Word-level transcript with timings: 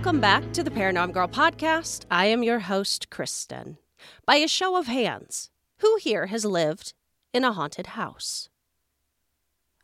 Welcome 0.00 0.22
back 0.22 0.54
to 0.54 0.62
the 0.62 0.70
Paranormal 0.70 1.12
Girl 1.12 1.28
podcast. 1.28 2.06
I 2.10 2.24
am 2.24 2.42
your 2.42 2.60
host, 2.60 3.10
Kristen. 3.10 3.76
By 4.24 4.36
a 4.36 4.48
show 4.48 4.78
of 4.78 4.86
hands, 4.86 5.50
who 5.80 5.96
here 5.96 6.28
has 6.28 6.46
lived 6.46 6.94
in 7.34 7.44
a 7.44 7.52
haunted 7.52 7.88
house? 7.88 8.48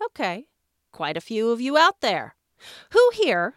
Okay, 0.03 0.47
quite 0.91 1.19
a 1.19 1.21
few 1.21 1.51
of 1.51 1.61
you 1.61 1.77
out 1.77 2.01
there. 2.01 2.35
Who 2.93 3.11
here 3.13 3.57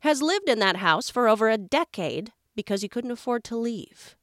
has 0.00 0.20
lived 0.20 0.46
in 0.46 0.58
that 0.58 0.76
house 0.76 1.08
for 1.08 1.26
over 1.26 1.48
a 1.48 1.56
decade 1.56 2.32
because 2.54 2.82
you 2.82 2.90
couldn't 2.90 3.10
afford 3.10 3.42
to 3.44 3.56
leave? 3.56 4.14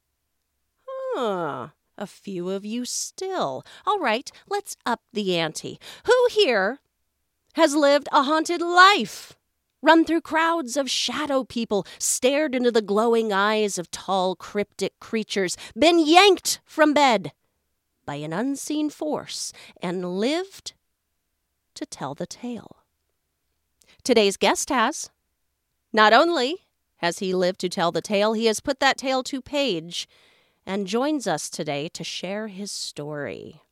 Huh, 0.86 1.70
a 1.98 2.06
few 2.06 2.48
of 2.48 2.64
you 2.64 2.84
still. 2.84 3.64
All 3.84 3.98
right, 3.98 4.30
let's 4.48 4.76
up 4.86 5.00
the 5.12 5.36
ante. 5.36 5.80
Who 6.04 6.28
here 6.30 6.78
has 7.54 7.74
lived 7.74 8.08
a 8.12 8.22
haunted 8.22 8.60
life? 8.60 9.36
Run 9.82 10.04
through 10.04 10.20
crowds 10.20 10.76
of 10.76 10.88
shadow 10.88 11.42
people, 11.42 11.84
stared 11.98 12.54
into 12.54 12.70
the 12.70 12.80
glowing 12.80 13.32
eyes 13.32 13.78
of 13.78 13.90
tall, 13.90 14.36
cryptic 14.36 14.98
creatures, 15.00 15.56
been 15.76 15.98
yanked 15.98 16.60
from 16.64 16.94
bed 16.94 17.32
by 18.06 18.14
an 18.16 18.32
unseen 18.32 18.90
force, 18.90 19.52
and 19.82 20.18
lived 20.18 20.74
to 21.74 21.84
tell 21.84 22.14
the 22.14 22.26
tale. 22.26 22.76
Today's 24.04 24.36
guest 24.36 24.68
has. 24.70 25.10
Not 25.92 26.12
only 26.12 26.66
has 26.96 27.18
he 27.18 27.34
lived 27.34 27.60
to 27.60 27.68
tell 27.68 27.90
the 27.90 28.00
tale, 28.00 28.32
he 28.32 28.46
has 28.46 28.60
put 28.60 28.78
that 28.80 28.96
tale 28.96 29.22
to 29.24 29.42
page 29.42 30.08
and 30.64 30.86
joins 30.86 31.26
us 31.26 31.50
today 31.50 31.88
to 31.88 32.04
share 32.04 32.48
his 32.48 32.70
story. 32.70 33.62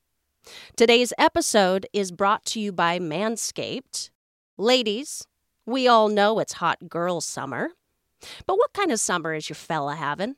Today's 0.76 1.12
episode 1.18 1.86
is 1.92 2.10
brought 2.10 2.44
to 2.46 2.60
you 2.60 2.72
by 2.72 2.98
Manscaped. 2.98 4.10
Ladies, 4.56 5.26
we 5.66 5.86
all 5.88 6.08
know 6.08 6.38
it's 6.38 6.54
hot 6.54 6.88
girl 6.88 7.20
summer. 7.20 7.70
But 8.46 8.56
what 8.56 8.72
kind 8.72 8.92
of 8.92 9.00
summer 9.00 9.34
is 9.34 9.48
your 9.48 9.56
fella 9.56 9.96
having? 9.96 10.36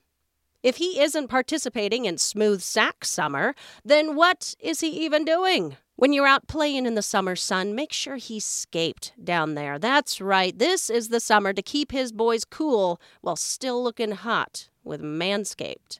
If 0.62 0.76
he 0.76 1.00
isn't 1.00 1.28
participating 1.28 2.04
in 2.04 2.18
smooth 2.18 2.60
sack 2.60 3.04
summer, 3.04 3.54
then 3.84 4.14
what 4.14 4.54
is 4.60 4.80
he 4.80 4.88
even 5.04 5.24
doing? 5.24 5.76
When 5.96 6.12
you're 6.12 6.26
out 6.26 6.46
playing 6.46 6.86
in 6.86 6.94
the 6.94 7.02
summer 7.02 7.34
sun, 7.34 7.74
make 7.74 7.92
sure 7.92 8.16
he's 8.16 8.44
scaped 8.44 9.12
down 9.22 9.54
there. 9.54 9.78
That's 9.78 10.20
right, 10.20 10.56
this 10.56 10.88
is 10.88 11.08
the 11.08 11.20
summer 11.20 11.52
to 11.52 11.62
keep 11.62 11.90
his 11.90 12.12
boys 12.12 12.44
cool 12.44 13.00
while 13.20 13.36
still 13.36 13.82
looking 13.82 14.12
hot 14.12 14.68
with 14.84 15.02
Manscaped. 15.02 15.98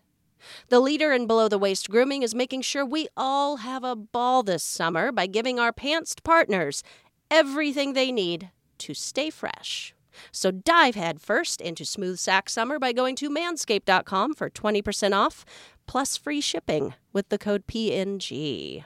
The 0.69 0.81
leader 0.81 1.13
in 1.13 1.27
below 1.27 1.49
the 1.49 1.59
waist 1.59 1.91
grooming 1.91 2.23
is 2.23 2.35
making 2.35 2.63
sure 2.63 2.85
we 2.85 3.09
all 3.17 3.59
have 3.59 3.85
a 3.85 3.97
ball 3.97 4.43
this 4.43 4.65
summer 4.65 5.13
by 5.13 5.27
giving 5.27 5.59
our 5.59 5.73
pantsed 5.73 6.23
partners 6.25 6.83
everything 7.31 7.93
they 7.93 8.11
need 8.13 8.51
to 8.83 8.95
stay 8.95 9.31
fresh. 9.31 9.95
So 10.31 10.51
dive 10.51 10.95
headfirst 10.95 11.61
into 11.61 11.85
smooth 11.85 12.19
sack 12.19 12.49
summer 12.49 12.79
by 12.79 12.93
going 12.93 13.17
to 13.17 13.31
manscaped.com 13.31 14.35
for 14.35 14.51
20% 14.51 15.17
off 15.17 15.45
plus 15.87 16.17
free 16.17 16.41
shipping 16.41 16.95
with 17.13 17.29
the 17.29 17.39
code 17.39 17.67
PNG. 17.67 18.85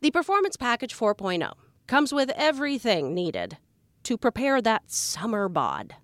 The 0.00 0.10
Performance 0.10 0.56
Package 0.56 0.94
4.0 0.96 1.52
comes 1.86 2.12
with 2.12 2.30
everything 2.36 3.14
needed 3.14 3.58
to 4.04 4.16
prepare 4.16 4.60
that 4.62 4.90
summer 4.90 5.48
bod. 5.48 5.94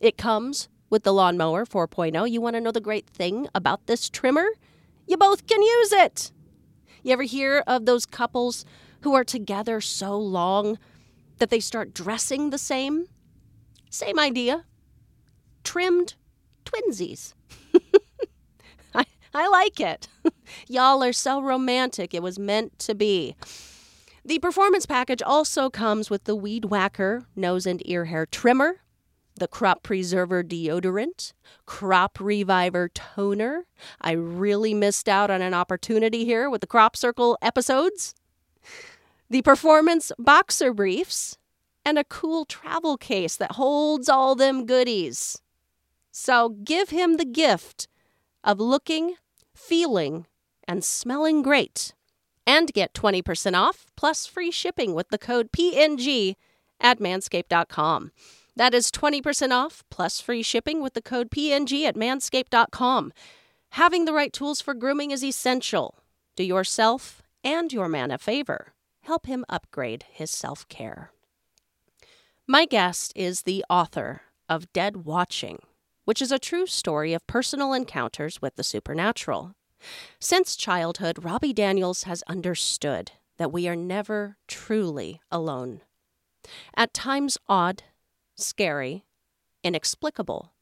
It 0.00 0.16
comes 0.16 0.68
with 0.90 1.02
the 1.02 1.12
Lawnmower 1.12 1.66
4.0. 1.66 2.30
You 2.30 2.40
want 2.40 2.54
to 2.54 2.60
know 2.60 2.70
the 2.70 2.80
great 2.80 3.08
thing 3.08 3.48
about 3.54 3.86
this 3.86 4.08
trimmer? 4.08 4.46
You 5.06 5.16
both 5.16 5.46
can 5.46 5.60
use 5.60 5.92
it. 5.92 6.32
You 7.02 7.12
ever 7.12 7.24
hear 7.24 7.62
of 7.66 7.84
those 7.84 8.06
couples 8.06 8.64
who 9.02 9.14
are 9.14 9.24
together 9.24 9.80
so 9.80 10.16
long 10.18 10.78
that 11.38 11.50
they 11.50 11.60
start 11.60 11.94
dressing 11.94 12.50
the 12.50 12.58
same? 12.58 13.06
Same 13.90 14.18
idea. 14.18 14.64
Trimmed 15.62 16.14
twinsies. 16.64 17.34
I, 18.94 19.04
I 19.32 19.48
like 19.48 19.80
it. 19.80 20.08
Y'all 20.68 21.02
are 21.02 21.12
so 21.12 21.40
romantic. 21.40 22.14
It 22.14 22.22
was 22.22 22.38
meant 22.38 22.78
to 22.80 22.94
be. 22.94 23.36
The 24.24 24.38
performance 24.38 24.86
package 24.86 25.22
also 25.22 25.68
comes 25.68 26.08
with 26.08 26.24
the 26.24 26.34
Weed 26.34 26.66
Whacker 26.66 27.26
nose 27.36 27.66
and 27.66 27.86
ear 27.86 28.06
hair 28.06 28.24
trimmer, 28.24 28.80
the 29.36 29.46
Crop 29.46 29.82
Preserver 29.82 30.42
deodorant, 30.42 31.34
Crop 31.66 32.18
Reviver 32.18 32.88
toner. 32.88 33.66
I 34.00 34.12
really 34.12 34.72
missed 34.72 35.08
out 35.10 35.30
on 35.30 35.42
an 35.42 35.52
opportunity 35.52 36.24
here 36.24 36.48
with 36.48 36.62
the 36.62 36.66
Crop 36.66 36.96
Circle 36.96 37.36
episodes. 37.42 38.14
The 39.30 39.42
Performance 39.42 40.12
Boxer 40.18 40.74
Briefs, 40.74 41.38
and 41.84 41.98
a 41.98 42.04
cool 42.04 42.44
travel 42.44 42.96
case 42.96 43.36
that 43.36 43.52
holds 43.52 44.08
all 44.08 44.34
them 44.34 44.66
goodies. 44.66 45.40
So 46.10 46.50
give 46.50 46.90
him 46.90 47.16
the 47.16 47.24
gift 47.24 47.88
of 48.42 48.60
looking, 48.60 49.14
feeling, 49.54 50.26
and 50.66 50.84
smelling 50.84 51.42
great. 51.42 51.92
And 52.46 52.72
get 52.72 52.92
20% 52.92 53.54
off 53.58 53.86
plus 53.96 54.26
free 54.26 54.50
shipping 54.50 54.94
with 54.94 55.08
the 55.08 55.18
code 55.18 55.50
PNG 55.50 56.36
at 56.80 57.00
manscaped.com. 57.00 58.12
That 58.56 58.74
is 58.74 58.90
20% 58.90 59.50
off 59.50 59.82
plus 59.90 60.20
free 60.20 60.42
shipping 60.42 60.82
with 60.82 60.94
the 60.94 61.02
code 61.02 61.30
PNG 61.30 61.84
at 61.84 61.96
manscaped.com. 61.96 63.12
Having 63.70 64.04
the 64.04 64.12
right 64.12 64.32
tools 64.32 64.60
for 64.60 64.74
grooming 64.74 65.10
is 65.10 65.24
essential. 65.24 65.96
Do 66.36 66.44
yourself 66.44 67.22
and 67.42 67.72
your 67.72 67.88
man 67.88 68.10
a 68.10 68.18
favor. 68.18 68.73
Help 69.04 69.26
him 69.26 69.44
upgrade 69.50 70.06
his 70.10 70.30
self 70.30 70.66
care. 70.68 71.10
My 72.46 72.64
guest 72.64 73.12
is 73.14 73.42
the 73.42 73.64
author 73.68 74.22
of 74.48 74.72
Dead 74.72 75.04
Watching, 75.04 75.58
which 76.04 76.22
is 76.22 76.32
a 76.32 76.38
true 76.38 76.66
story 76.66 77.12
of 77.12 77.26
personal 77.26 77.74
encounters 77.74 78.40
with 78.40 78.56
the 78.56 78.64
supernatural. 78.64 79.54
Since 80.20 80.56
childhood, 80.56 81.22
Robbie 81.22 81.52
Daniels 81.52 82.04
has 82.04 82.22
understood 82.28 83.12
that 83.36 83.52
we 83.52 83.68
are 83.68 83.76
never 83.76 84.38
truly 84.48 85.20
alone. 85.30 85.82
At 86.74 86.94
times 86.94 87.36
odd, 87.46 87.82
scary, 88.36 89.04
inexplicable, 89.62 90.52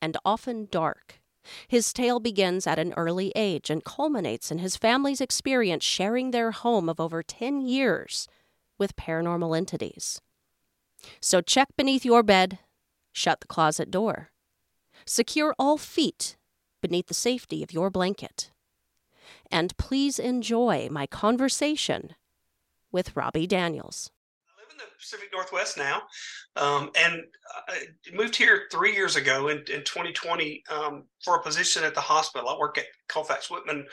and 0.00 0.16
often 0.24 0.68
dark. 0.70 1.19
His 1.68 1.92
tale 1.92 2.20
begins 2.20 2.66
at 2.66 2.78
an 2.78 2.92
early 2.96 3.32
age 3.34 3.70
and 3.70 3.84
culminates 3.84 4.50
in 4.50 4.58
his 4.58 4.76
family's 4.76 5.20
experience 5.20 5.84
sharing 5.84 6.30
their 6.30 6.50
home 6.50 6.88
of 6.88 7.00
over 7.00 7.22
10 7.22 7.60
years 7.62 8.28
with 8.78 8.96
paranormal 8.96 9.56
entities. 9.56 10.20
So 11.20 11.40
check 11.40 11.68
beneath 11.76 12.04
your 12.04 12.22
bed, 12.22 12.58
shut 13.12 13.40
the 13.40 13.46
closet 13.46 13.90
door, 13.90 14.30
secure 15.06 15.54
all 15.58 15.78
feet 15.78 16.36
beneath 16.80 17.06
the 17.06 17.14
safety 17.14 17.62
of 17.62 17.72
your 17.72 17.90
blanket, 17.90 18.50
and 19.50 19.76
please 19.76 20.18
enjoy 20.18 20.88
my 20.90 21.06
conversation 21.06 22.14
with 22.92 23.16
Robbie 23.16 23.46
Daniels. 23.46 24.10
Pacific 24.98 25.28
Northwest 25.32 25.76
now, 25.76 26.02
um, 26.56 26.90
and 26.98 27.22
I 27.68 27.86
moved 28.12 28.36
here 28.36 28.62
three 28.70 28.92
years 28.92 29.16
ago 29.16 29.48
in, 29.48 29.58
in 29.58 29.84
2020 29.84 30.62
um, 30.70 31.04
for 31.24 31.36
a 31.36 31.42
position 31.42 31.84
at 31.84 31.94
the 31.94 32.00
hospital. 32.00 32.48
I 32.48 32.58
work 32.58 32.78
at 32.78 32.84
Colfax 33.08 33.50
Whitman 33.50 33.86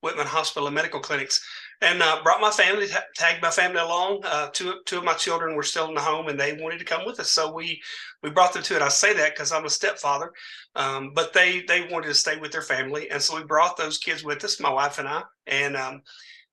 Whitman 0.00 0.26
Hospital 0.26 0.66
and 0.66 0.74
Medical 0.74 1.00
Clinics, 1.00 1.44
and 1.80 2.02
uh, 2.02 2.20
brought 2.22 2.40
my 2.40 2.50
family, 2.50 2.86
tagged 3.16 3.42
my 3.42 3.50
family 3.50 3.80
along. 3.80 4.22
Uh, 4.24 4.48
two 4.52 4.80
two 4.86 4.98
of 4.98 5.04
my 5.04 5.14
children 5.14 5.54
were 5.54 5.62
still 5.62 5.88
in 5.88 5.94
the 5.94 6.00
home, 6.00 6.28
and 6.28 6.38
they 6.38 6.54
wanted 6.54 6.78
to 6.78 6.84
come 6.84 7.04
with 7.04 7.20
us, 7.20 7.30
so 7.30 7.52
we 7.52 7.80
we 8.22 8.30
brought 8.30 8.52
them 8.52 8.62
to 8.62 8.76
it. 8.76 8.82
I 8.82 8.88
say 8.88 9.14
that 9.14 9.34
because 9.34 9.52
I'm 9.52 9.66
a 9.66 9.70
stepfather, 9.70 10.32
um, 10.76 11.12
but 11.14 11.32
they 11.32 11.62
they 11.68 11.88
wanted 11.90 12.08
to 12.08 12.14
stay 12.14 12.36
with 12.36 12.52
their 12.52 12.62
family, 12.62 13.10
and 13.10 13.20
so 13.20 13.36
we 13.36 13.44
brought 13.44 13.76
those 13.76 13.98
kids 13.98 14.24
with 14.24 14.44
us, 14.44 14.60
my 14.60 14.70
wife 14.70 14.98
and 14.98 15.08
I, 15.08 15.22
and 15.46 15.76
um, 15.76 16.02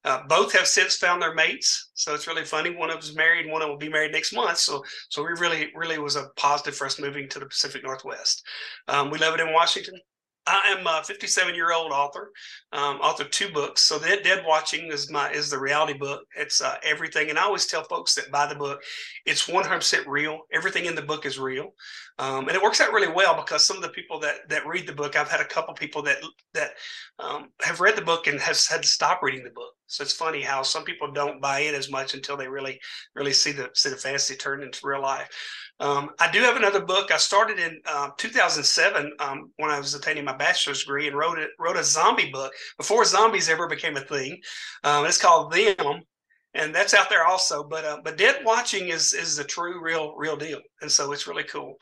uh, 0.04 0.24
both 0.28 0.52
have 0.54 0.68
since 0.68 0.98
found 0.98 1.22
their 1.22 1.34
mates, 1.34 1.92
so 1.94 2.14
it's 2.14 2.28
really 2.28 2.46
funny. 2.46 2.76
One 2.76 2.90
of 2.90 2.96
them's 2.96 3.16
married, 3.16 3.48
one 3.48 3.62
of 3.62 3.68
them 3.68 3.72
will 3.72 3.78
be 3.78 3.90
married 3.90 4.12
next 4.12 4.34
month. 4.34 4.58
So, 4.58 4.84
so 5.10 5.24
we 5.24 5.30
really, 5.40 5.72
really 5.76 6.00
was 6.00 6.16
a 6.16 6.30
positive 6.38 6.76
for 6.76 6.86
us 6.86 7.00
moving 7.00 7.30
to 7.30 7.40
the 7.40 7.46
Pacific 7.46 7.84
Northwest. 7.84 8.44
Um, 8.88 9.12
we 9.12 9.20
live 9.20 9.34
it 9.34 9.40
in 9.40 9.54
Washington. 9.54 10.00
I 10.48 10.76
am 10.78 10.88
a 10.88 11.04
57 11.04 11.54
year 11.54 11.72
old 11.72 11.92
author, 11.92 12.32
um, 12.72 12.98
author 12.98 13.24
two 13.24 13.52
books. 13.52 13.82
So 13.82 14.00
that 14.00 14.24
Dead 14.24 14.44
Watching 14.46 14.92
is 14.92 15.12
my 15.12 15.30
is 15.32 15.50
the 15.50 15.60
reality 15.60 15.94
book. 15.94 16.24
It's 16.36 16.62
uh, 16.62 16.76
everything, 16.84 17.30
and 17.30 17.38
I 17.38 17.44
always 17.44 17.68
tell 17.68 17.84
folks 17.84 18.16
that 18.16 18.32
buy 18.32 18.48
the 18.48 18.56
book, 18.56 18.82
it's 19.26 19.48
100% 19.48 20.08
real. 20.08 20.42
Everything 20.52 20.86
in 20.86 20.96
the 20.96 21.02
book 21.02 21.26
is 21.26 21.38
real, 21.38 21.74
um, 22.18 22.48
and 22.48 22.56
it 22.56 22.62
works 22.62 22.82
out 22.82 22.92
really 22.92 23.12
well 23.12 23.36
because 23.36 23.66
some 23.66 23.78
of 23.78 23.84
the 23.84 23.90
people 23.90 24.20
that 24.22 24.50
that 24.50 24.66
read 24.66 24.88
the 24.88 24.94
book, 24.94 25.16
I've 25.16 25.30
had 25.30 25.42
a 25.42 25.46
couple 25.46 25.74
people 25.76 26.02
that 26.04 26.18
that 26.54 26.72
um, 27.20 27.50
have 27.62 27.80
read 27.80 27.96
the 27.96 28.02
book 28.02 28.26
and 28.26 28.40
has 28.40 28.68
had 28.68 28.82
to 28.82 28.88
stop 28.88 29.22
reading 29.22 29.44
the 29.44 29.52
book. 29.52 29.74
So 29.86 30.04
it's 30.04 30.14
funny 30.14 30.42
how 30.42 30.64
some 30.64 30.86
people 30.86 31.12
don't 31.12 31.42
buy 31.42 31.60
in 31.60 31.76
as 31.76 31.92
much 31.92 32.14
until 32.14 32.38
they 32.38 32.48
really 32.48 32.80
really 33.14 33.34
see 33.34 33.52
the 33.52 33.70
see 33.76 33.90
the 33.90 33.96
fantasy 33.96 34.36
turn 34.36 34.64
into 34.64 34.88
real 34.88 35.02
life. 35.02 35.30
Um, 35.82 36.12
I 36.20 36.32
do 36.32 36.42
have 36.42 36.58
another 36.58 36.80
book. 36.86 37.12
I 37.12 37.18
started 37.18 37.58
in 37.58 37.82
uh, 37.88 38.12
2007 38.18 39.14
um, 39.20 39.52
when 39.58 39.72
I 39.72 39.80
was 39.80 39.96
attaining 39.96 40.24
my 40.24 40.38
bachelor's 40.38 40.82
degree 40.82 41.08
and 41.08 41.18
wrote 41.18 41.40
it, 41.40 41.50
wrote 41.60 41.76
a 41.76 41.84
zombie 41.84 42.30
book 42.30 42.54
before 42.78 43.04
zombies 43.04 43.50
ever 43.50 43.68
became 43.68 43.98
a 43.98 44.02
thing. 44.02 44.40
Um, 44.84 45.08
it's 45.08 45.18
called 45.18 45.52
Them, 45.52 46.04
and 46.54 46.74
that's 46.74 46.94
out 46.94 47.10
there 47.10 47.26
also. 47.26 47.64
But 47.64 47.84
uh, 47.84 47.98
but 48.04 48.20
Dead 48.20 48.46
Watching 48.46 48.90
is 48.90 49.14
is 49.14 49.36
the 49.36 49.44
true, 49.44 49.84
real, 49.84 50.14
real 50.16 50.38
deal, 50.38 50.60
and 50.82 50.92
so 50.92 51.12
it's 51.14 51.26
really 51.26 51.46
cool. 51.46 51.78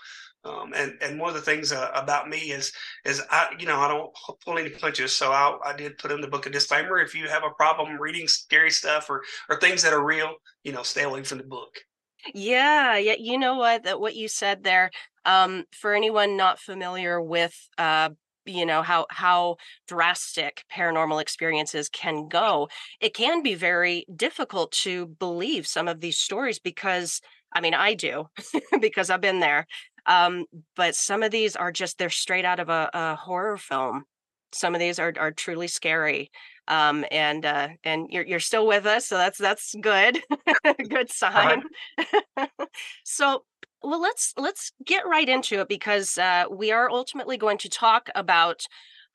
Um, 0.46 0.72
and 0.74 0.94
and 1.02 1.20
one 1.20 1.28
of 1.28 1.36
the 1.36 1.42
things 1.42 1.74
uh, 1.74 1.92
about 1.94 2.30
me 2.30 2.52
is 2.52 2.72
is 3.04 3.22
I 3.30 3.50
you 3.60 3.66
know 3.66 3.82
I 3.82 3.90
don't 3.90 4.12
pull 4.46 4.58
any 4.58 4.70
punches. 4.70 5.14
So 5.14 5.34
I, 5.34 5.58
I 5.66 5.76
did 5.76 5.98
put 5.98 6.12
in 6.12 6.22
the 6.22 6.30
book 6.30 6.46
a 6.46 6.50
disclaimer. 6.50 7.00
If 7.00 7.14
you 7.14 7.28
have 7.28 7.44
a 7.44 7.54
problem 7.58 8.00
reading 8.00 8.30
scary 8.30 8.72
stuff 8.72 9.10
or 9.10 9.24
or 9.50 9.60
things 9.60 9.82
that 9.82 9.92
are 9.92 10.06
real, 10.06 10.36
you 10.64 10.72
know, 10.72 10.84
stay 10.84 11.04
away 11.04 11.24
from 11.24 11.40
the 11.40 11.44
book. 11.44 11.76
Yeah, 12.34 12.98
yeah. 12.98 13.16
You 13.18 13.38
know 13.38 13.56
what? 13.56 13.84
That 13.84 14.00
what 14.00 14.16
you 14.16 14.28
said 14.28 14.64
there. 14.64 14.92
Um, 15.26 15.66
for 15.72 15.94
anyone 15.94 16.38
not 16.38 16.60
familiar 16.60 17.22
with 17.22 17.56
uh, 17.78 18.10
you 18.46 18.66
know 18.66 18.82
how 18.82 19.06
how 19.10 19.58
drastic 19.88 20.64
paranormal 20.74 21.22
experiences 21.22 21.90
can 21.90 22.28
go 22.30 22.68
it 23.02 23.14
can 23.14 23.44
be 23.44 23.54
very 23.54 24.06
difficult 24.16 24.72
to 24.72 25.08
believe 25.20 25.68
some 25.68 25.88
of 25.88 26.00
these 26.00 26.18
stories 26.18 26.58
because 26.58 27.22
i 27.54 27.60
mean 27.62 27.74
i 27.76 27.94
do 27.94 28.28
because 28.82 29.10
i've 29.10 29.22
been 29.22 29.40
there 29.40 29.68
um, 30.06 30.46
but 30.76 30.96
some 30.96 31.22
of 31.22 31.32
these 31.32 31.56
are 31.56 31.72
just 31.72 31.98
they're 32.00 32.10
straight 32.10 32.46
out 32.46 32.60
of 32.62 32.70
a, 32.70 32.90
a 32.94 33.16
horror 33.18 33.58
film 33.58 34.06
some 34.52 34.74
of 34.74 34.80
these 34.80 34.98
are 35.00 35.14
are 35.20 35.32
truly 35.32 35.68
scary 35.68 36.32
um, 36.70 37.04
and 37.12 37.46
uh, 37.46 37.70
and 37.84 38.08
you're 38.10 38.26
you're 38.26 38.40
still 38.40 38.66
with 38.66 38.86
us 38.86 39.08
so 39.08 39.18
that's 39.18 39.38
that's 39.38 39.76
good 39.82 40.22
good 40.90 41.12
sign. 41.12 41.64
So 43.04 43.44
well 43.82 44.02
let's 44.02 44.34
let's 44.38 44.72
get 44.86 45.08
right 45.08 45.28
into 45.28 45.60
it 45.62 45.68
because 45.68 46.18
uh, 46.18 46.46
we 46.52 46.72
are 46.72 46.90
ultimately 46.90 47.38
going 47.38 47.58
to 47.60 47.70
talk 47.70 48.10
about 48.16 48.64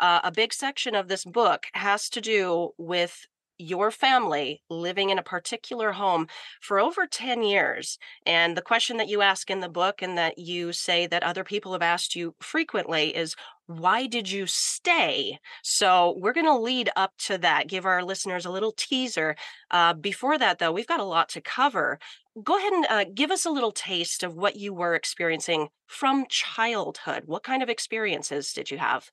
uh, 0.01 0.21
a 0.25 0.33
big 0.33 0.53
section 0.53 0.95
of 0.95 1.09
this 1.09 1.25
book 1.25 1.65
has 1.73 2.09
to 2.11 2.21
do 2.21 2.71
with 2.77 3.27
your 3.59 3.91
family 3.91 4.62
living 4.69 5.11
in 5.11 5.19
a 5.19 5.23
particular 5.23 5.93
home 5.93 6.27
for 6.61 6.81
over 6.81 7.06
10 7.06 7.43
years. 7.43 7.99
And 8.27 8.56
the 8.56 8.62
question 8.62 8.97
that 8.97 9.09
you 9.09 9.23
ask 9.23 9.51
in 9.51 9.61
the 9.61 9.69
book 9.69 10.03
and 10.03 10.19
that 10.19 10.39
you 10.39 10.73
say 10.73 11.06
that 11.06 11.23
other 11.23 11.45
people 11.45 11.73
have 11.73 11.83
asked 11.83 12.17
you 12.17 12.35
frequently 12.41 13.15
is 13.15 13.37
why 13.67 14.06
did 14.06 14.31
you 14.31 14.47
stay? 14.47 15.39
So 15.62 16.17
we're 16.19 16.35
going 16.35 16.47
to 16.47 16.56
lead 16.56 16.91
up 16.97 17.12
to 17.21 17.39
that, 17.39 17.69
give 17.69 17.87
our 17.87 18.05
listeners 18.05 18.45
a 18.45 18.51
little 18.51 18.73
teaser. 18.73 19.37
Uh, 19.71 19.95
before 19.95 20.37
that, 20.39 20.59
though, 20.59 20.73
we've 20.73 20.87
got 20.87 21.00
a 21.00 21.05
lot 21.05 21.31
to 21.31 21.41
cover. 21.41 21.99
Go 22.43 22.59
ahead 22.59 22.73
and 22.73 22.87
uh, 22.91 23.05
give 23.15 23.31
us 23.31 23.47
a 23.47 23.50
little 23.50 23.73
taste 23.73 24.23
of 24.23 24.35
what 24.35 24.57
you 24.57 24.75
were 24.75 24.95
experiencing 24.95 25.69
from 25.87 26.27
childhood. 26.29 27.23
What 27.27 27.43
kind 27.43 27.62
of 27.62 27.71
experiences 27.71 28.53
did 28.53 28.71
you 28.71 28.79
have? 28.79 29.11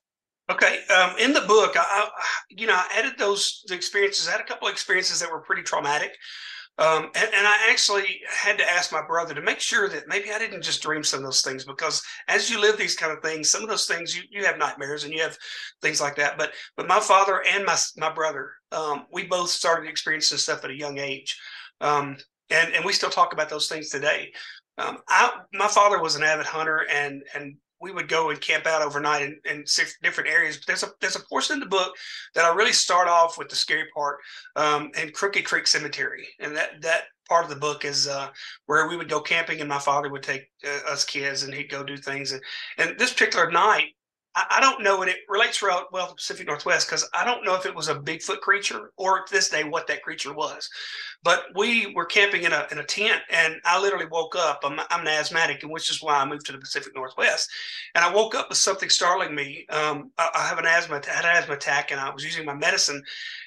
Okay, 0.50 0.80
um, 0.94 1.16
in 1.18 1.32
the 1.32 1.42
book, 1.42 1.76
I, 1.76 1.84
I, 1.86 2.08
you 2.50 2.66
know, 2.66 2.74
I 2.74 2.86
added 2.98 3.14
those 3.16 3.64
experiences. 3.70 4.28
I 4.28 4.32
had 4.32 4.40
a 4.40 4.44
couple 4.44 4.66
of 4.66 4.72
experiences 4.72 5.20
that 5.20 5.30
were 5.30 5.40
pretty 5.40 5.62
traumatic, 5.62 6.16
um, 6.78 7.10
and, 7.14 7.28
and, 7.34 7.46
I 7.46 7.68
actually 7.70 8.22
had 8.28 8.56
to 8.56 8.68
ask 8.68 8.90
my 8.92 9.06
brother 9.06 9.34
to 9.34 9.42
make 9.42 9.60
sure 9.60 9.90
that 9.90 10.08
maybe 10.08 10.32
I 10.32 10.38
didn't 10.38 10.62
just 10.62 10.82
dream 10.82 11.04
some 11.04 11.18
of 11.18 11.24
those 11.24 11.42
things 11.42 11.66
because 11.66 12.02
as 12.28 12.48
you 12.48 12.58
live 12.58 12.78
these 12.78 12.96
kind 12.96 13.12
of 13.12 13.22
things, 13.22 13.50
some 13.50 13.62
of 13.62 13.68
those 13.68 13.84
things 13.84 14.16
you 14.16 14.22
you 14.30 14.46
have 14.46 14.56
nightmares 14.56 15.04
and 15.04 15.12
you 15.12 15.20
have 15.20 15.36
things 15.82 16.00
like 16.00 16.16
that. 16.16 16.38
But 16.38 16.52
but 16.76 16.88
my 16.88 16.98
father 16.98 17.44
and 17.46 17.66
my 17.66 17.76
my 17.98 18.10
brother, 18.10 18.52
um, 18.72 19.04
we 19.12 19.24
both 19.24 19.50
started 19.50 19.88
experiencing 19.88 20.38
stuff 20.38 20.64
at 20.64 20.70
a 20.70 20.74
young 20.74 20.96
age, 20.96 21.38
um, 21.82 22.16
and 22.48 22.72
and 22.74 22.84
we 22.86 22.94
still 22.94 23.10
talk 23.10 23.34
about 23.34 23.50
those 23.50 23.68
things 23.68 23.90
today. 23.90 24.32
Um, 24.78 24.98
I, 25.08 25.40
my 25.52 25.68
father 25.68 26.00
was 26.00 26.16
an 26.16 26.22
avid 26.22 26.46
hunter 26.46 26.86
and 26.90 27.22
and 27.34 27.56
we 27.82 27.92
would 27.92 28.08
go 28.08 28.30
and 28.30 28.40
camp 28.40 28.66
out 28.66 28.80
overnight 28.80 29.22
in, 29.22 29.40
in 29.44 29.64
different 30.02 30.30
areas. 30.30 30.56
But 30.56 30.66
there's 30.68 30.82
a 30.84 30.92
there's 31.00 31.16
a 31.16 31.26
portion 31.28 31.54
in 31.54 31.60
the 31.60 31.66
book 31.66 31.94
that 32.34 32.44
I 32.44 32.54
really 32.54 32.72
start 32.72 33.08
off 33.08 33.36
with 33.36 33.48
the 33.48 33.56
scary 33.56 33.88
part 33.94 34.18
um, 34.56 34.90
in 34.96 35.10
Crooked 35.10 35.44
Creek 35.44 35.66
Cemetery, 35.66 36.26
and 36.40 36.56
that 36.56 36.80
that 36.82 37.02
part 37.28 37.44
of 37.44 37.50
the 37.50 37.56
book 37.56 37.84
is 37.84 38.06
uh, 38.06 38.28
where 38.66 38.88
we 38.88 38.96
would 38.96 39.10
go 39.10 39.20
camping, 39.20 39.60
and 39.60 39.68
my 39.68 39.78
father 39.78 40.10
would 40.10 40.22
take 40.22 40.48
uh, 40.64 40.90
us 40.90 41.04
kids, 41.04 41.42
and 41.42 41.52
he'd 41.52 41.70
go 41.70 41.82
do 41.82 41.96
things. 41.96 42.32
And, 42.32 42.42
and 42.78 42.98
this 42.98 43.12
particular 43.12 43.50
night, 43.50 43.94
I, 44.34 44.60
don't 44.60 44.82
know, 44.82 45.02
and 45.02 45.10
it 45.10 45.18
relates 45.28 45.60
well 45.60 45.86
to 45.92 46.14
Pacific 46.14 46.46
Northwest 46.46 46.88
because 46.88 47.08
I 47.12 47.24
don't 47.24 47.44
know 47.44 47.54
if 47.54 47.66
it 47.66 47.74
was 47.74 47.88
a 47.88 47.94
Bigfoot 47.94 48.40
creature 48.40 48.92
or 48.96 49.24
this 49.30 49.50
day 49.50 49.62
what 49.64 49.86
that 49.88 50.02
creature 50.02 50.32
was. 50.32 50.68
But 51.22 51.44
we 51.54 51.92
were 51.94 52.06
camping 52.06 52.44
in 52.44 52.52
a 52.52 52.66
in 52.72 52.78
a 52.78 52.84
tent, 52.84 53.20
and 53.30 53.56
I 53.64 53.80
literally 53.80 54.06
woke 54.06 54.34
up. 54.34 54.60
I'm, 54.64 54.80
I'm 54.90 55.02
an 55.02 55.08
asthmatic, 55.08 55.62
and 55.62 55.70
which 55.70 55.90
is 55.90 56.02
why 56.02 56.14
I 56.14 56.24
moved 56.24 56.46
to 56.46 56.52
the 56.52 56.58
Pacific 56.58 56.94
Northwest. 56.94 57.50
And 57.94 58.04
I 58.04 58.12
woke 58.12 58.34
up 58.34 58.48
with 58.48 58.58
something 58.58 58.88
startling 58.88 59.34
me. 59.34 59.66
Um, 59.68 60.10
I, 60.16 60.30
I, 60.34 60.48
have 60.48 60.58
an 60.58 60.66
asthma, 60.66 61.02
I 61.06 61.10
had 61.10 61.24
an 61.24 61.36
asthma 61.36 61.54
attack, 61.54 61.90
and 61.90 62.00
I 62.00 62.10
was 62.10 62.24
using 62.24 62.46
my 62.46 62.54
medicine, 62.54 63.02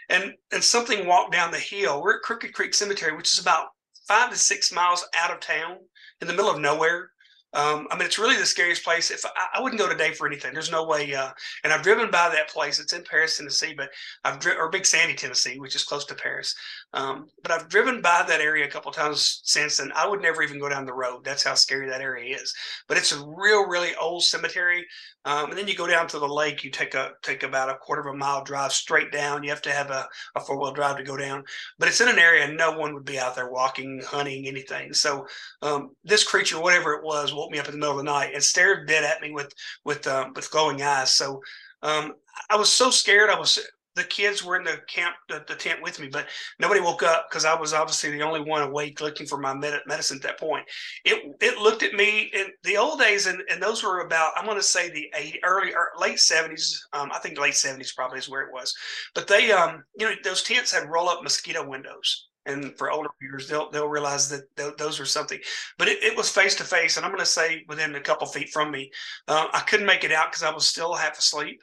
and 0.10 0.34
and 0.52 0.64
something 0.64 1.08
walked 1.08 1.34
down 1.34 1.52
the 1.52 1.58
hill. 1.58 2.02
We're 2.02 2.18
at 2.18 2.22
Crooked 2.22 2.54
Creek 2.54 2.74
Cemetery, 2.74 3.16
which 3.16 3.34
is 3.34 3.40
about 3.40 3.70
five 4.08 4.30
to 4.30 4.38
six 4.38 4.72
miles 4.72 5.06
out 5.16 5.32
of 5.32 5.40
town, 5.40 5.78
in 6.22 6.28
the 6.28 6.34
middle 6.34 6.52
of 6.52 6.60
nowhere. 6.60 7.10
Um, 7.56 7.88
I 7.90 7.96
mean, 7.96 8.06
it's 8.06 8.20
really 8.20 8.36
the 8.36 8.46
scariest 8.46 8.84
place. 8.84 9.12
If 9.12 9.26
I, 9.26 9.30
I, 9.56 9.62
wouldn't 9.62 9.80
go 9.80 9.88
today 9.88 10.12
for 10.12 10.28
anything, 10.28 10.54
there's 10.54 10.72
no 10.72 10.84
way. 10.84 11.16
Uh, 11.16 11.32
and 11.64 11.72
I've 11.72 11.84
driven 11.84 12.12
by 12.12 12.28
that 12.30 12.50
place. 12.50 12.82
It's 12.82 12.92
in 12.92 13.04
Paris, 13.04 13.38
Tennessee, 13.38 13.74
but 13.76 13.90
I've 14.26 14.40
driven 14.40 14.62
or 14.62 14.70
Big 14.70 14.86
Sandy, 14.86 15.14
Tennessee, 15.14 15.58
which 15.58 15.74
is 15.74 15.86
close 15.86 16.04
to 16.06 16.16
Paris. 16.16 16.54
Um, 16.94 17.28
but 17.44 17.52
I've 17.52 17.68
driven 17.68 18.02
by 18.02 18.24
that 18.26 18.40
area 18.40 18.66
a 18.66 18.70
couple 18.70 18.92
times 18.92 19.42
since, 19.44 19.80
and 19.80 19.92
I 19.94 20.08
would 20.08 20.22
never 20.22 20.42
even 20.42 20.60
go 20.60 20.70
down 20.70 20.86
the 20.86 20.94
road. 20.94 21.26
That's 21.26 21.44
how 21.44 21.54
scary 21.54 21.90
that 21.90 22.00
area 22.00 22.38
is. 22.38 22.54
But 22.88 22.98
it's 22.98 23.12
a 23.12 23.26
real, 23.26 23.68
really 23.68 23.94
old 23.96 24.24
cemetery. 24.24 24.86
Um, 25.26 25.50
and 25.50 25.58
then 25.58 25.68
you 25.68 25.76
go 25.76 25.88
down 25.88 26.08
to 26.08 26.20
the 26.20 26.28
lake. 26.28 26.64
You 26.64 26.72
take 26.72 26.94
a 26.94 27.12
take 27.22 27.44
about 27.44 27.70
a 27.70 27.76
quarter 27.76 28.02
of 28.02 28.14
a 28.14 28.18
mile 28.18 28.44
drive 28.44 28.72
straight 28.72 29.12
down. 29.12 29.44
You 29.44 29.50
have 29.50 29.62
to 29.64 29.74
have 29.74 29.90
a, 29.90 30.08
a 30.36 30.40
four 30.40 30.58
wheel 30.58 30.72
drive 30.72 30.96
to 30.98 31.04
go 31.04 31.18
down. 31.18 31.44
But 31.78 31.90
it's 31.90 32.00
in 32.00 32.08
an 32.08 32.20
area 32.20 32.48
no 32.48 32.78
one 32.78 32.94
would 32.94 33.06
be 33.06 33.20
out 33.20 33.36
there 33.36 33.52
walking, 33.52 34.02
hunting, 34.06 34.48
anything. 34.48 34.94
So 34.94 35.28
um, 35.62 35.92
this 36.06 36.24
creature, 36.24 36.62
whatever 36.62 36.94
it 36.94 37.04
was, 37.04 37.34
woke 37.34 37.52
me 37.52 37.60
up 37.60 37.66
in 37.66 37.74
the 37.74 37.78
middle 37.78 38.00
of 38.00 38.06
the 38.06 38.12
night 38.12 38.34
and 38.34 38.44
stared 38.44 38.88
dead 38.88 39.04
at 39.04 39.22
me 39.22 39.32
with 39.32 39.52
with 39.84 40.08
um, 40.08 40.32
with 40.34 40.50
glowing 40.50 40.82
eyes. 40.82 41.14
So 41.14 41.42
um, 41.82 42.14
I 42.50 42.56
was 42.56 42.72
so 42.72 42.90
scared. 42.90 43.30
I 43.30 43.40
was 43.40 43.60
the 43.96 44.04
kids 44.04 44.44
were 44.44 44.58
in 44.58 44.64
the 44.64 44.78
camp, 44.88 45.16
the, 45.30 45.44
the 45.48 45.56
tent 45.56 45.82
with 45.82 46.00
me, 46.00 46.08
but 46.08 46.28
nobody 46.60 46.82
woke 46.82 47.04
up 47.04 47.28
because 47.30 47.46
I 47.46 47.58
was 47.58 47.74
obviously 47.74 48.12
the 48.12 48.22
only 48.22 48.42
one 48.42 48.62
awake 48.62 49.02
looking 49.02 49.26
for 49.26 49.38
my 49.38 49.54
med- 49.54 49.82
medicine 49.88 50.18
at 50.18 50.24
that 50.24 50.40
point. 50.40 50.66
It 51.06 51.24
it 51.42 51.58
looked 51.58 51.84
at 51.84 51.94
me 51.94 52.30
in 52.34 52.48
the 52.64 52.78
old 52.78 53.00
days, 53.00 53.28
and, 53.28 53.42
and 53.50 53.62
those 53.62 53.84
were 53.84 54.02
about 54.02 54.34
I'm 54.36 54.46
going 54.46 54.58
to 54.58 54.64
say 54.64 54.90
the 54.90 55.10
80, 55.16 55.40
early 55.44 55.74
or 55.74 55.92
late 55.98 56.18
70s. 56.18 56.76
Um, 56.94 57.10
I 57.14 57.20
think 57.20 57.40
late 57.40 57.54
70s 57.54 57.96
probably 57.96 58.20
is 58.20 58.30
where 58.30 58.42
it 58.42 58.54
was. 58.54 58.74
But 59.14 59.28
they, 59.28 59.52
um, 59.52 59.84
you 59.98 60.08
know, 60.08 60.16
those 60.24 60.44
tents 60.44 60.72
had 60.72 60.90
roll 60.90 61.10
up 61.10 61.24
mosquito 61.24 61.68
windows. 61.68 62.28
And 62.48 62.78
for 62.78 62.92
older 62.92 63.10
viewers, 63.20 63.48
they'll 63.48 63.72
they'll 63.72 63.88
realize 63.88 64.30
that 64.30 64.44
th- 64.56 64.78
those 64.78 65.00
are 65.00 65.06
something. 65.06 65.40
But 65.80 65.88
it, 65.88 66.04
it 66.04 66.16
was 66.16 66.30
face 66.30 66.54
to 66.56 66.64
face, 66.64 66.96
and 66.96 67.04
I'm 67.06 67.12
going 67.12 67.20
to 67.20 67.26
say 67.26 67.64
within 67.68 67.96
a 67.96 68.02
couple 68.02 68.28
feet 68.28 68.50
from 68.50 68.70
me. 68.70 68.92
Uh, 69.28 69.48
I 69.52 69.62
couldn't 69.62 69.88
make 69.88 70.04
it 70.04 70.12
out 70.12 70.32
because 70.32 70.44
I 70.44 70.54
was 70.54 70.68
still 70.68 70.94
half 70.94 71.18
asleep 71.18 71.60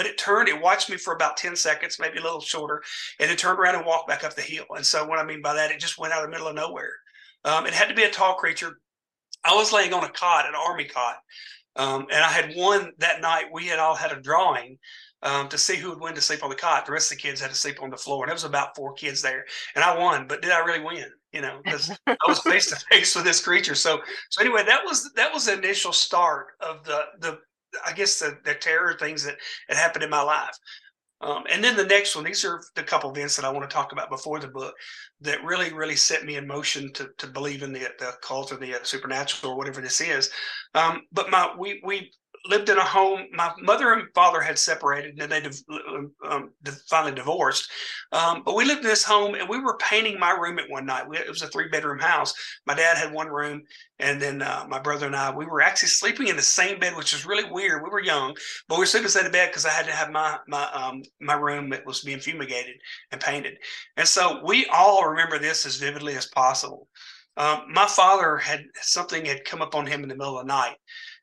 but 0.00 0.06
it 0.06 0.16
turned, 0.16 0.48
it 0.48 0.58
watched 0.58 0.88
me 0.88 0.96
for 0.96 1.12
about 1.12 1.36
10 1.36 1.54
seconds, 1.54 1.98
maybe 2.00 2.18
a 2.18 2.22
little 2.22 2.40
shorter, 2.40 2.82
and 3.18 3.30
it 3.30 3.36
turned 3.36 3.58
around 3.58 3.74
and 3.74 3.84
walked 3.84 4.08
back 4.08 4.24
up 4.24 4.32
the 4.32 4.40
hill. 4.40 4.64
And 4.74 4.86
so, 4.86 5.04
what 5.04 5.18
I 5.18 5.24
mean 5.24 5.42
by 5.42 5.52
that, 5.52 5.70
it 5.70 5.78
just 5.78 5.98
went 5.98 6.14
out 6.14 6.24
of 6.24 6.24
the 6.24 6.30
middle 6.30 6.48
of 6.48 6.54
nowhere. 6.54 6.94
Um, 7.44 7.66
it 7.66 7.74
had 7.74 7.90
to 7.90 7.94
be 7.94 8.04
a 8.04 8.10
tall 8.10 8.36
creature. 8.36 8.80
I 9.44 9.54
was 9.54 9.74
laying 9.74 9.92
on 9.92 10.02
a 10.02 10.08
cot, 10.08 10.48
an 10.48 10.54
army 10.54 10.86
cot, 10.86 11.16
um, 11.76 12.06
and 12.10 12.24
I 12.24 12.30
had 12.30 12.54
won 12.56 12.92
that 12.96 13.20
night. 13.20 13.52
We 13.52 13.66
had 13.66 13.78
all 13.78 13.94
had 13.94 14.10
a 14.10 14.22
drawing 14.22 14.78
um, 15.22 15.50
to 15.50 15.58
see 15.58 15.76
who 15.76 15.90
would 15.90 16.00
win 16.00 16.14
to 16.14 16.22
sleep 16.22 16.42
on 16.42 16.48
the 16.48 16.56
cot. 16.56 16.86
The 16.86 16.92
rest 16.92 17.12
of 17.12 17.18
the 17.18 17.22
kids 17.22 17.42
had 17.42 17.50
to 17.50 17.54
sleep 17.56 17.82
on 17.82 17.90
the 17.90 17.96
floor, 17.98 18.24
and 18.24 18.30
there 18.30 18.34
was 18.34 18.44
about 18.44 18.74
four 18.74 18.94
kids 18.94 19.20
there, 19.20 19.44
and 19.74 19.84
I 19.84 19.98
won. 19.98 20.28
But 20.28 20.40
did 20.40 20.50
I 20.50 20.60
really 20.60 20.82
win? 20.82 21.10
You 21.30 21.42
know, 21.42 21.60
because 21.62 21.90
I 22.06 22.16
was 22.26 22.38
face 22.42 22.70
to 22.70 22.82
face 22.90 23.14
with 23.14 23.24
this 23.24 23.44
creature. 23.44 23.74
So, 23.74 24.00
so 24.30 24.40
anyway, 24.40 24.64
that 24.64 24.80
was 24.82 25.12
that 25.16 25.30
was 25.30 25.44
the 25.44 25.58
initial 25.58 25.92
start 25.92 26.46
of 26.62 26.84
the 26.84 27.02
the 27.18 27.38
I 27.86 27.92
guess 27.92 28.18
the, 28.18 28.38
the 28.44 28.54
terror 28.54 28.96
things 28.98 29.24
that 29.24 29.36
had 29.68 29.76
happened 29.76 30.04
in 30.04 30.10
my 30.10 30.22
life. 30.22 30.56
Um, 31.22 31.44
and 31.50 31.62
then 31.62 31.76
the 31.76 31.84
next 31.84 32.16
one, 32.16 32.24
these 32.24 32.46
are 32.46 32.62
the 32.74 32.82
couple 32.82 33.10
events 33.10 33.36
that 33.36 33.44
I 33.44 33.50
want 33.50 33.68
to 33.68 33.74
talk 33.74 33.92
about 33.92 34.08
before 34.08 34.38
the 34.38 34.48
book 34.48 34.74
that 35.20 35.44
really, 35.44 35.70
really 35.72 35.96
set 35.96 36.24
me 36.24 36.36
in 36.36 36.46
motion 36.46 36.92
to, 36.94 37.10
to 37.18 37.26
believe 37.26 37.62
in 37.62 37.72
the, 37.72 37.80
the 37.98 38.12
cult 38.22 38.52
or 38.52 38.56
the 38.56 38.78
supernatural 38.84 39.52
or 39.52 39.56
whatever 39.58 39.82
this 39.82 40.00
is. 40.00 40.30
Um, 40.74 41.02
but 41.12 41.30
my 41.30 41.54
we 41.58 41.82
we 41.84 42.10
lived 42.46 42.68
in 42.68 42.78
a 42.78 42.84
home. 42.84 43.26
My 43.32 43.52
mother 43.60 43.92
and 43.92 44.08
father 44.14 44.40
had 44.40 44.58
separated, 44.58 45.20
and 45.20 45.30
they 45.30 45.42
um, 45.88 46.12
um 46.26 46.50
finally 46.88 47.14
divorced. 47.14 47.70
Um, 48.12 48.42
but 48.44 48.56
we 48.56 48.64
lived 48.64 48.80
in 48.82 48.88
this 48.88 49.04
home, 49.04 49.34
and 49.34 49.48
we 49.48 49.58
were 49.60 49.76
painting 49.76 50.18
my 50.18 50.30
room 50.30 50.58
at 50.58 50.70
one 50.70 50.86
night. 50.86 51.08
We, 51.08 51.18
it 51.18 51.28
was 51.28 51.42
a 51.42 51.48
three 51.48 51.68
bedroom 51.68 51.98
house. 51.98 52.34
My 52.66 52.74
dad 52.74 52.96
had 52.96 53.12
one 53.12 53.28
room, 53.28 53.62
and 53.98 54.20
then 54.20 54.42
uh, 54.42 54.66
my 54.68 54.78
brother 54.78 55.06
and 55.06 55.16
I 55.16 55.30
we 55.30 55.46
were 55.46 55.60
actually 55.60 55.88
sleeping 55.88 56.28
in 56.28 56.36
the 56.36 56.42
same 56.42 56.78
bed, 56.78 56.96
which 56.96 57.12
was 57.12 57.26
really 57.26 57.50
weird. 57.50 57.82
We 57.82 57.90
were 57.90 58.02
young, 58.02 58.34
but 58.68 58.76
we 58.76 58.82
were 58.82 58.86
sleeping 58.86 59.04
in 59.04 59.12
the 59.12 59.20
same 59.20 59.32
bed 59.32 59.50
because 59.50 59.66
I 59.66 59.70
had 59.70 59.86
to 59.86 59.92
have 59.92 60.10
my 60.10 60.38
my 60.48 60.64
um, 60.72 61.02
my 61.20 61.34
room 61.34 61.70
that 61.70 61.86
was 61.86 62.00
being 62.00 62.20
fumigated 62.20 62.76
and 63.12 63.20
painted. 63.20 63.54
And 63.96 64.08
so 64.08 64.40
we 64.44 64.66
all 64.66 65.06
remember 65.06 65.38
this 65.38 65.66
as 65.66 65.76
vividly 65.76 66.16
as 66.16 66.26
possible. 66.26 66.88
Um, 67.36 67.62
my 67.72 67.86
father 67.86 68.36
had 68.36 68.64
something 68.82 69.24
had 69.24 69.44
come 69.44 69.62
up 69.62 69.74
on 69.74 69.86
him 69.86 70.02
in 70.02 70.08
the 70.08 70.16
middle 70.16 70.38
of 70.38 70.46
the 70.46 70.52
night 70.52 70.76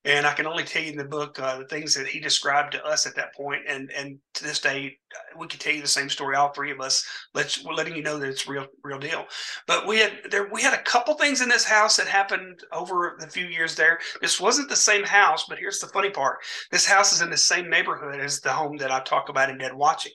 and 0.05 0.25
I 0.25 0.33
can 0.33 0.47
only 0.47 0.63
tell 0.63 0.81
you 0.81 0.91
in 0.91 0.97
the 0.97 1.03
book 1.03 1.39
uh, 1.39 1.57
the 1.57 1.65
things 1.65 1.93
that 1.95 2.07
he 2.07 2.19
described 2.19 2.73
to 2.73 2.85
us 2.85 3.05
at 3.05 3.15
that 3.15 3.33
point, 3.35 3.63
and 3.67 3.91
and 3.91 4.19
to 4.35 4.43
this 4.43 4.59
day, 4.59 4.97
we 5.37 5.47
can 5.47 5.59
tell 5.59 5.73
you 5.73 5.81
the 5.81 5.87
same 5.87 6.09
story. 6.09 6.35
All 6.35 6.53
three 6.53 6.71
of 6.71 6.79
us, 6.79 7.05
let's 7.33 7.63
we're 7.63 7.73
letting 7.73 7.95
you 7.95 8.03
know 8.03 8.17
that 8.17 8.29
it's 8.29 8.47
real, 8.47 8.67
real 8.83 8.99
deal. 8.99 9.25
But 9.67 9.87
we 9.87 9.99
had 9.99 10.13
there, 10.29 10.49
we 10.51 10.61
had 10.61 10.73
a 10.73 10.83
couple 10.83 11.15
things 11.15 11.41
in 11.41 11.49
this 11.49 11.65
house 11.65 11.97
that 11.97 12.07
happened 12.07 12.61
over 12.71 13.17
the 13.19 13.27
few 13.27 13.47
years 13.47 13.75
there. 13.75 13.99
This 14.21 14.39
wasn't 14.39 14.69
the 14.69 14.75
same 14.75 15.03
house, 15.03 15.45
but 15.49 15.59
here's 15.59 15.79
the 15.79 15.87
funny 15.87 16.09
part: 16.09 16.37
this 16.71 16.85
house 16.85 17.13
is 17.13 17.21
in 17.21 17.29
the 17.29 17.37
same 17.37 17.69
neighborhood 17.69 18.19
as 18.19 18.39
the 18.39 18.51
home 18.51 18.77
that 18.77 18.91
I 18.91 19.01
talk 19.01 19.29
about 19.29 19.49
in 19.49 19.57
Dead 19.57 19.73
Watching. 19.73 20.13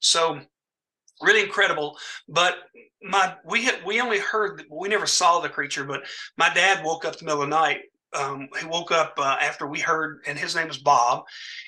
So 0.00 0.40
really 1.22 1.42
incredible. 1.42 1.96
But 2.28 2.56
my 3.02 3.34
we 3.44 3.64
had 3.64 3.84
we 3.84 4.00
only 4.00 4.18
heard 4.18 4.64
we 4.70 4.88
never 4.88 5.06
saw 5.06 5.40
the 5.40 5.48
creature, 5.48 5.84
but 5.84 6.02
my 6.36 6.52
dad 6.54 6.84
woke 6.84 7.04
up 7.04 7.16
the 7.16 7.24
middle 7.24 7.42
of 7.42 7.48
the 7.48 7.56
night. 7.56 7.80
Um, 8.14 8.48
he 8.60 8.66
woke 8.66 8.92
up 8.92 9.14
uh, 9.18 9.36
after 9.40 9.66
we 9.66 9.80
heard, 9.80 10.20
and 10.26 10.38
his 10.38 10.54
name 10.54 10.68
was 10.68 10.78
Bob, 10.78 11.24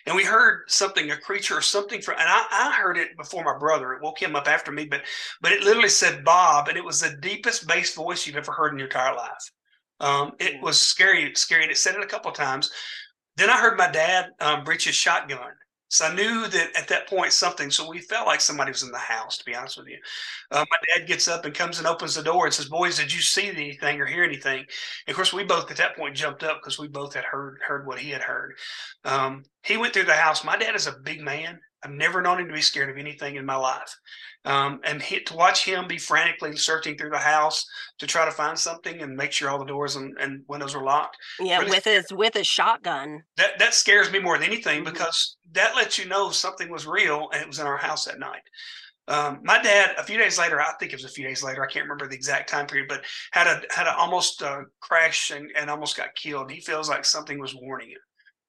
and 0.06 0.14
we 0.14 0.24
heard 0.24 0.62
something, 0.68 1.10
a 1.10 1.16
creature 1.16 1.56
or 1.56 1.62
something 1.62 2.00
from, 2.00 2.14
and 2.18 2.28
I, 2.28 2.46
I 2.50 2.72
heard 2.72 2.96
it 2.96 3.16
before 3.16 3.44
my 3.44 3.58
brother. 3.58 3.92
It 3.92 4.02
woke 4.02 4.20
him 4.20 4.36
up 4.36 4.48
after 4.48 4.70
me, 4.70 4.86
but 4.86 5.02
but 5.40 5.52
it 5.52 5.62
literally 5.62 5.88
said 5.88 6.24
Bob, 6.24 6.68
and 6.68 6.76
it 6.76 6.84
was 6.84 7.00
the 7.00 7.16
deepest 7.20 7.66
bass 7.66 7.94
voice 7.94 8.26
you've 8.26 8.36
ever 8.36 8.52
heard 8.52 8.72
in 8.72 8.78
your 8.78 8.88
entire 8.88 9.14
life. 9.14 9.50
Um, 10.00 10.32
it 10.38 10.60
was 10.62 10.80
scary, 10.80 11.34
scary, 11.34 11.62
and 11.62 11.72
it 11.72 11.78
said 11.78 11.94
it 11.94 12.02
a 12.02 12.06
couple 12.06 12.30
of 12.30 12.36
times. 12.36 12.70
Then 13.36 13.50
I 13.50 13.58
heard 13.58 13.78
my 13.78 13.90
dad 13.90 14.26
um, 14.40 14.64
breach 14.64 14.84
his 14.84 14.94
shotgun, 14.94 15.52
so 15.88 16.06
I 16.06 16.14
knew 16.14 16.48
that 16.48 16.76
at 16.76 16.88
that 16.88 17.08
point 17.08 17.32
something. 17.32 17.70
So 17.70 17.88
we 17.88 18.00
felt 18.00 18.26
like 18.26 18.40
somebody 18.40 18.70
was 18.72 18.82
in 18.82 18.90
the 18.90 18.98
house. 18.98 19.38
To 19.38 19.44
be 19.44 19.54
honest 19.54 19.78
with 19.78 19.86
you, 19.88 19.98
uh, 20.50 20.64
my 20.70 20.76
dad 20.98 21.06
gets 21.06 21.28
up 21.28 21.44
and 21.44 21.54
comes 21.54 21.78
and 21.78 21.86
opens 21.86 22.14
the 22.14 22.22
door 22.22 22.46
and 22.46 22.54
says, 22.54 22.68
"Boys, 22.68 22.96
did 22.96 23.12
you 23.12 23.20
see 23.20 23.48
anything 23.48 24.00
or 24.00 24.06
hear 24.06 24.24
anything?" 24.24 24.60
And 24.60 25.08
of 25.08 25.16
course, 25.16 25.32
we 25.32 25.44
both 25.44 25.70
at 25.70 25.76
that 25.76 25.96
point 25.96 26.16
jumped 26.16 26.42
up 26.42 26.58
because 26.60 26.78
we 26.78 26.88
both 26.88 27.14
had 27.14 27.24
heard 27.24 27.58
heard 27.66 27.86
what 27.86 28.00
he 28.00 28.10
had 28.10 28.22
heard. 28.22 28.56
Um, 29.04 29.44
he 29.62 29.76
went 29.76 29.94
through 29.94 30.04
the 30.04 30.14
house. 30.14 30.44
My 30.44 30.56
dad 30.56 30.74
is 30.74 30.86
a 30.86 30.92
big 30.92 31.20
man. 31.20 31.60
I've 31.84 31.90
never 31.92 32.22
known 32.22 32.40
him 32.40 32.48
to 32.48 32.54
be 32.54 32.62
scared 32.62 32.90
of 32.90 32.96
anything 32.96 33.36
in 33.36 33.46
my 33.46 33.56
life. 33.56 33.94
Um, 34.44 34.80
and 34.84 35.02
he, 35.02 35.20
to 35.20 35.34
watch 35.34 35.64
him 35.64 35.88
be 35.88 35.98
frantically 35.98 36.56
searching 36.56 36.96
through 36.96 37.10
the 37.10 37.18
house 37.18 37.64
to 37.98 38.06
try 38.06 38.24
to 38.24 38.30
find 38.30 38.58
something 38.58 39.02
and 39.02 39.16
make 39.16 39.32
sure 39.32 39.50
all 39.50 39.58
the 39.58 39.64
doors 39.64 39.96
and, 39.96 40.16
and 40.20 40.44
windows 40.48 40.74
were 40.74 40.84
locked. 40.84 41.16
Yeah, 41.40 41.58
Really 41.58 41.70
with 41.70 41.84
his 41.84 42.06
with 42.12 42.34
his 42.34 42.46
shotgun. 42.46 43.24
That 43.36 43.58
that 43.58 43.74
scares 43.74 44.10
me 44.12 44.20
more 44.20 44.38
than 44.38 44.46
anything 44.46 44.82
Mhm. 44.82 44.92
because 44.92 45.36
that 45.52 45.74
lets 45.74 45.98
you 45.98 46.06
know 46.06 46.30
something 46.30 46.70
was 46.70 46.86
real 46.86 47.28
and 47.32 47.42
it 47.42 47.48
was 47.48 47.58
in 47.58 47.66
our 47.66 47.76
house 47.76 48.04
that 48.04 48.18
night. 48.20 48.42
Um, 49.08 49.40
my 49.44 49.62
dad, 49.62 49.94
a 49.98 50.02
few 50.04 50.18
days 50.18 50.38
later, 50.38 50.60
I 50.60 50.72
think 50.80 50.92
it 50.92 50.96
was 50.96 51.04
a 51.04 51.08
few 51.08 51.26
days 51.26 51.42
later, 51.42 51.62
I 51.64 51.68
can't 51.70 51.84
remember 51.84 52.08
the 52.08 52.16
exact 52.16 52.48
time 52.48 52.66
period, 52.66 52.88
but 52.88 53.04
had 53.32 53.46
a 53.46 53.62
had 53.72 53.86
a 53.86 53.94
almost 53.96 54.42
uh, 54.42 54.62
crash 54.80 55.30
and, 55.30 55.50
and 55.56 55.70
almost 55.70 55.96
got 55.96 56.14
killed. 56.16 56.50
He 56.50 56.60
feels 56.60 56.88
like 56.88 57.04
something 57.04 57.38
was 57.38 57.54
warning 57.54 57.90
him. 57.90 57.98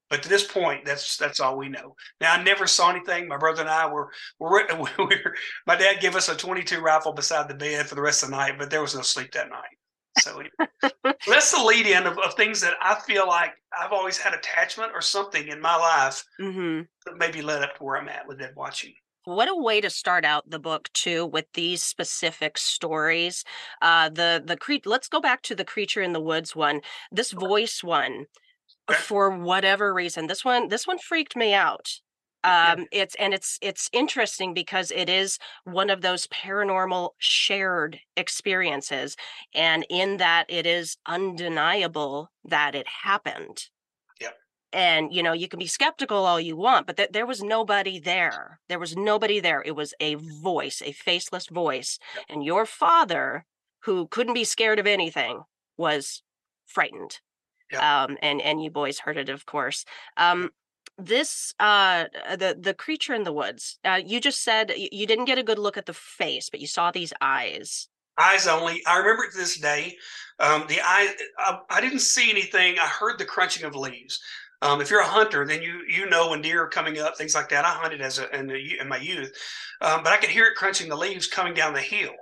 But 0.10 0.24
to 0.24 0.30
this 0.30 0.46
point, 0.46 0.86
that's 0.86 1.18
that's 1.18 1.40
all 1.40 1.58
we 1.58 1.70
know. 1.70 1.96
Now 2.22 2.34
I 2.34 2.44
never 2.44 2.66
saw 2.68 2.90
anything. 2.90 3.28
My 3.28 3.38
brother 3.38 3.62
and 3.62 3.70
I 3.70 3.92
were 3.92 4.10
were, 4.40 4.66
we 4.98 5.06
were 5.06 5.36
my 5.66 5.76
dad 5.76 6.00
gave 6.00 6.16
us 6.16 6.30
a 6.30 6.36
22 6.36 6.80
rifle 6.80 7.14
beside 7.14 7.50
the 7.50 7.56
bed 7.56 7.88
for 7.88 7.96
the 7.96 8.02
rest 8.02 8.24
of 8.24 8.30
the 8.30 8.36
night, 8.36 8.56
but 8.58 8.70
there 8.70 8.82
was 8.82 8.96
no 8.96 9.02
sleep 9.02 9.32
that 9.34 9.50
night. 9.50 9.78
So 10.14 10.42
that's 11.28 11.52
the 11.52 11.64
lead 11.64 11.88
in 11.88 12.08
of, 12.08 12.18
of 12.20 12.34
things 12.36 12.62
that 12.62 12.76
I 12.82 12.96
feel 13.02 13.28
like 13.28 13.52
I've 13.78 13.92
always 13.92 14.18
had 14.18 14.34
attachment 14.34 14.92
or 14.94 15.02
something 15.02 15.48
in 15.48 15.62
my 15.62 15.76
life 15.76 16.24
hmm 16.40 16.82
that 17.06 17.18
maybe 17.18 17.42
led 17.42 17.64
up 17.64 17.78
to 17.78 17.84
where 17.84 17.98
I'm 17.98 18.10
at 18.10 18.28
with 18.28 18.40
Dead 18.40 18.54
Watching. 18.56 18.94
What 19.26 19.50
a 19.50 19.56
way 19.56 19.82
to 19.82 19.90
start 19.90 20.24
out 20.24 20.50
the 20.50 20.60
book 20.60 20.90
too, 20.94 21.26
with 21.26 21.46
these 21.54 21.84
specific 21.84 22.58
stories. 22.58 23.44
Uh, 23.82 24.10
the 24.10 24.42
the 24.44 24.56
cre- 24.56 24.76
Let's 24.86 25.10
go 25.10 25.20
back 25.20 25.42
to 25.44 25.56
the 25.56 25.66
creature 25.66 26.02
in 26.02 26.14
the 26.14 26.22
woods 26.22 26.56
one. 26.56 26.82
This 27.12 27.32
voice 27.32 27.84
one. 27.84 28.28
For 28.94 29.32
whatever 29.32 29.94
reason, 29.94 30.28
this 30.28 30.46
one 30.46 30.68
this 30.70 30.88
one 30.88 30.98
freaked 31.00 31.36
me 31.36 31.54
out. 31.54 31.90
Yeah. 32.46 32.76
Um, 32.78 32.86
it's 32.92 33.16
and 33.16 33.34
it's 33.34 33.58
it's 33.62 33.90
interesting 33.92 34.54
because 34.54 34.92
it 34.92 35.10
is 35.10 35.38
one 35.66 35.90
of 35.90 36.02
those 36.02 36.28
paranormal 36.28 37.10
shared 37.18 38.00
experiences, 38.16 39.16
and 39.54 39.86
in 39.90 40.18
that 40.18 40.46
it 40.48 40.66
is 40.66 40.98
undeniable 41.08 42.32
that 42.46 42.76
it 42.76 42.88
happened. 43.04 43.66
Yep. 44.22 44.36
And 44.72 45.14
you 45.14 45.24
know 45.24 45.34
you 45.34 45.48
can 45.48 45.60
be 45.60 45.68
skeptical 45.68 46.26
all 46.26 46.40
you 46.40 46.56
want, 46.56 46.88
but 46.88 46.96
th- 46.98 47.10
there 47.12 47.26
was 47.26 47.44
nobody 47.44 48.00
there. 48.00 48.60
There 48.70 48.80
was 48.80 48.96
nobody 48.96 49.40
there. 49.40 49.62
It 49.66 49.76
was 49.76 49.94
a 50.00 50.16
voice, 50.16 50.82
a 50.86 50.94
faceless 50.94 51.48
voice, 51.48 52.00
and 52.30 52.46
your 52.46 52.66
father, 52.66 53.46
who 53.84 54.08
couldn't 54.08 54.36
be 54.36 54.44
scared 54.46 54.80
of 54.80 54.88
anything, 54.88 55.42
was 55.76 56.24
frightened. 56.66 57.20
Um, 57.80 58.18
and 58.22 58.42
and 58.42 58.64
you 58.64 58.72
boys 58.72 59.00
heard 59.00 59.18
it, 59.18 59.30
of 59.30 59.46
course. 59.46 59.86
Um, 60.18 60.52
this 60.98 61.54
uh 61.60 62.06
the 62.38 62.58
the 62.60 62.74
creature 62.74 63.14
in 63.14 63.22
the 63.22 63.32
woods 63.32 63.78
uh 63.86 64.02
you 64.04 64.20
just 64.20 64.42
said 64.42 64.74
you 64.76 65.06
didn't 65.06 65.26
get 65.26 65.38
a 65.38 65.44
good 65.44 65.60
look 65.60 65.78
at 65.78 65.86
the 65.86 65.94
face 65.94 66.50
but 66.50 66.60
you 66.60 66.66
saw 66.66 66.90
these 66.90 67.14
eyes 67.22 67.88
Eyes 68.18 68.48
only. 68.48 68.84
I 68.86 68.98
remember 68.98 69.26
it 69.26 69.32
to 69.32 69.38
this 69.38 69.60
day. 69.60 69.96
Um, 70.40 70.66
the 70.68 70.80
eye. 70.82 71.14
I, 71.38 71.60
I 71.70 71.82
didn't 71.82 72.00
see 72.00 72.32
anything. 72.32 72.80
I 72.80 72.88
heard 72.88 73.20
the 73.20 73.26
crunching 73.26 73.64
of 73.64 73.76
leaves. 73.76 74.20
Um, 74.64 74.82
if 74.82 74.90
you're 74.90 75.02
a 75.02 75.08
hunter, 75.08 75.46
then 75.46 75.62
you 75.62 75.84
you 75.88 76.10
know 76.10 76.32
when 76.32 76.42
deer 76.42 76.64
are 76.64 76.70
coming 76.70 76.98
up, 76.98 77.16
things 77.16 77.36
like 77.36 77.50
that. 77.50 77.64
I 77.64 77.70
hunted 77.70 78.02
as 78.02 78.18
a 78.18 78.36
in, 78.36 78.48
the, 78.48 78.80
in 78.80 78.88
my 78.88 78.98
youth, 78.98 79.32
um, 79.82 80.04
but 80.04 80.14
I 80.14 80.18
could 80.18 80.32
hear 80.32 80.46
it 80.46 80.56
crunching 80.56 80.90
the 80.90 80.98
leaves 80.98 81.28
coming 81.28 81.54
down 81.54 81.74
the 81.74 81.82
hill. 81.82 82.14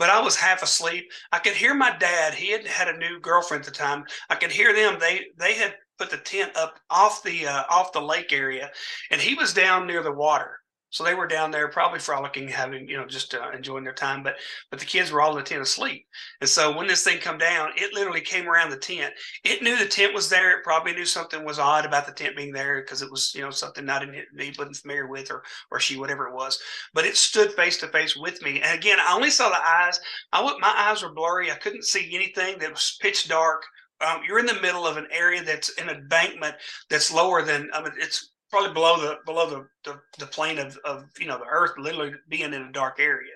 But 0.00 0.08
I 0.08 0.18
was 0.22 0.34
half 0.34 0.62
asleep. 0.62 1.12
I 1.30 1.40
could 1.40 1.52
hear 1.52 1.74
my 1.74 1.94
dad. 1.94 2.32
He 2.32 2.50
had 2.50 2.66
had 2.66 2.88
a 2.88 2.96
new 2.96 3.20
girlfriend 3.20 3.66
at 3.66 3.66
the 3.66 3.78
time. 3.78 4.06
I 4.30 4.34
could 4.34 4.50
hear 4.50 4.72
them. 4.74 4.98
They 4.98 5.26
they 5.36 5.52
had 5.52 5.76
put 5.98 6.08
the 6.10 6.16
tent 6.16 6.56
up 6.56 6.80
off 6.88 7.22
the 7.22 7.46
uh, 7.46 7.64
off 7.68 7.92
the 7.92 8.00
lake 8.00 8.32
area, 8.32 8.70
and 9.10 9.20
he 9.20 9.34
was 9.34 9.52
down 9.52 9.86
near 9.86 10.02
the 10.02 10.10
water. 10.10 10.59
So 10.90 11.04
they 11.04 11.14
were 11.14 11.26
down 11.26 11.50
there, 11.52 11.68
probably 11.68 12.00
frolicking, 12.00 12.48
having 12.48 12.88
you 12.88 12.96
know 12.96 13.06
just 13.06 13.34
uh, 13.34 13.50
enjoying 13.54 13.84
their 13.84 13.92
time. 13.94 14.22
But 14.22 14.36
but 14.70 14.80
the 14.80 14.86
kids 14.86 15.10
were 15.10 15.20
all 15.22 15.30
in 15.30 15.36
the 15.36 15.42
tent 15.42 15.62
asleep. 15.62 16.06
And 16.40 16.50
so 16.50 16.76
when 16.76 16.86
this 16.88 17.04
thing 17.04 17.18
come 17.18 17.38
down, 17.38 17.70
it 17.76 17.94
literally 17.94 18.20
came 18.20 18.48
around 18.48 18.70
the 18.70 18.76
tent. 18.76 19.14
It 19.44 19.62
knew 19.62 19.78
the 19.78 19.86
tent 19.86 20.14
was 20.14 20.28
there. 20.28 20.58
It 20.58 20.64
probably 20.64 20.92
knew 20.92 21.04
something 21.04 21.44
was 21.44 21.58
odd 21.58 21.86
about 21.86 22.06
the 22.06 22.12
tent 22.12 22.36
being 22.36 22.52
there 22.52 22.82
because 22.82 23.02
it 23.02 23.10
was, 23.10 23.32
you 23.34 23.42
know, 23.42 23.50
something 23.50 23.84
not 23.84 24.02
in 24.02 24.14
he 24.38 24.52
wasn't 24.58 24.76
familiar 24.76 25.06
with 25.06 25.30
or 25.30 25.42
or 25.70 25.80
she, 25.80 25.96
whatever 25.96 26.26
it 26.28 26.34
was. 26.34 26.60
But 26.92 27.06
it 27.06 27.16
stood 27.16 27.52
face 27.52 27.78
to 27.78 27.88
face 27.88 28.16
with 28.16 28.42
me. 28.42 28.60
And 28.60 28.76
again, 28.78 28.98
I 29.00 29.14
only 29.14 29.30
saw 29.30 29.48
the 29.48 29.56
eyes. 29.56 30.00
I 30.32 30.42
my 30.60 30.74
eyes 30.76 31.02
were 31.02 31.14
blurry. 31.14 31.50
I 31.50 31.56
couldn't 31.56 31.84
see 31.84 32.14
anything. 32.14 32.58
That 32.58 32.72
was 32.72 32.98
pitch 33.00 33.28
dark. 33.28 33.62
Um, 34.00 34.22
you're 34.26 34.38
in 34.38 34.46
the 34.46 34.60
middle 34.62 34.86
of 34.86 34.96
an 34.96 35.06
area 35.12 35.42
that's 35.44 35.76
an 35.78 35.90
embankment 35.90 36.54
that's 36.88 37.12
lower 37.12 37.42
than 37.42 37.68
I 37.74 37.82
mean, 37.82 37.92
it's 37.98 38.29
probably 38.50 38.72
below 38.72 39.00
the 39.00 39.16
below 39.26 39.48
the, 39.48 39.66
the, 39.84 40.00
the 40.18 40.26
plane 40.26 40.58
of, 40.58 40.76
of 40.84 41.04
you 41.18 41.26
know 41.26 41.38
the 41.38 41.44
earth 41.50 41.72
literally 41.78 42.12
being 42.28 42.52
in 42.52 42.62
a 42.62 42.72
dark 42.72 42.98
area 43.00 43.32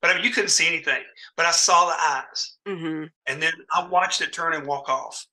but 0.00 0.10
I 0.10 0.14
mean, 0.14 0.24
you 0.24 0.30
couldn't 0.30 0.50
see 0.50 0.66
anything 0.66 1.02
but 1.36 1.46
i 1.46 1.50
saw 1.52 1.86
the 1.86 1.94
eyes 2.00 2.56
hmm 2.66 3.04
and 3.28 3.42
then 3.42 3.52
I 3.74 3.86
watched 3.88 4.20
it 4.20 4.32
turn 4.32 4.54
and 4.54 4.66
walk 4.66 4.88
off. 4.88 5.24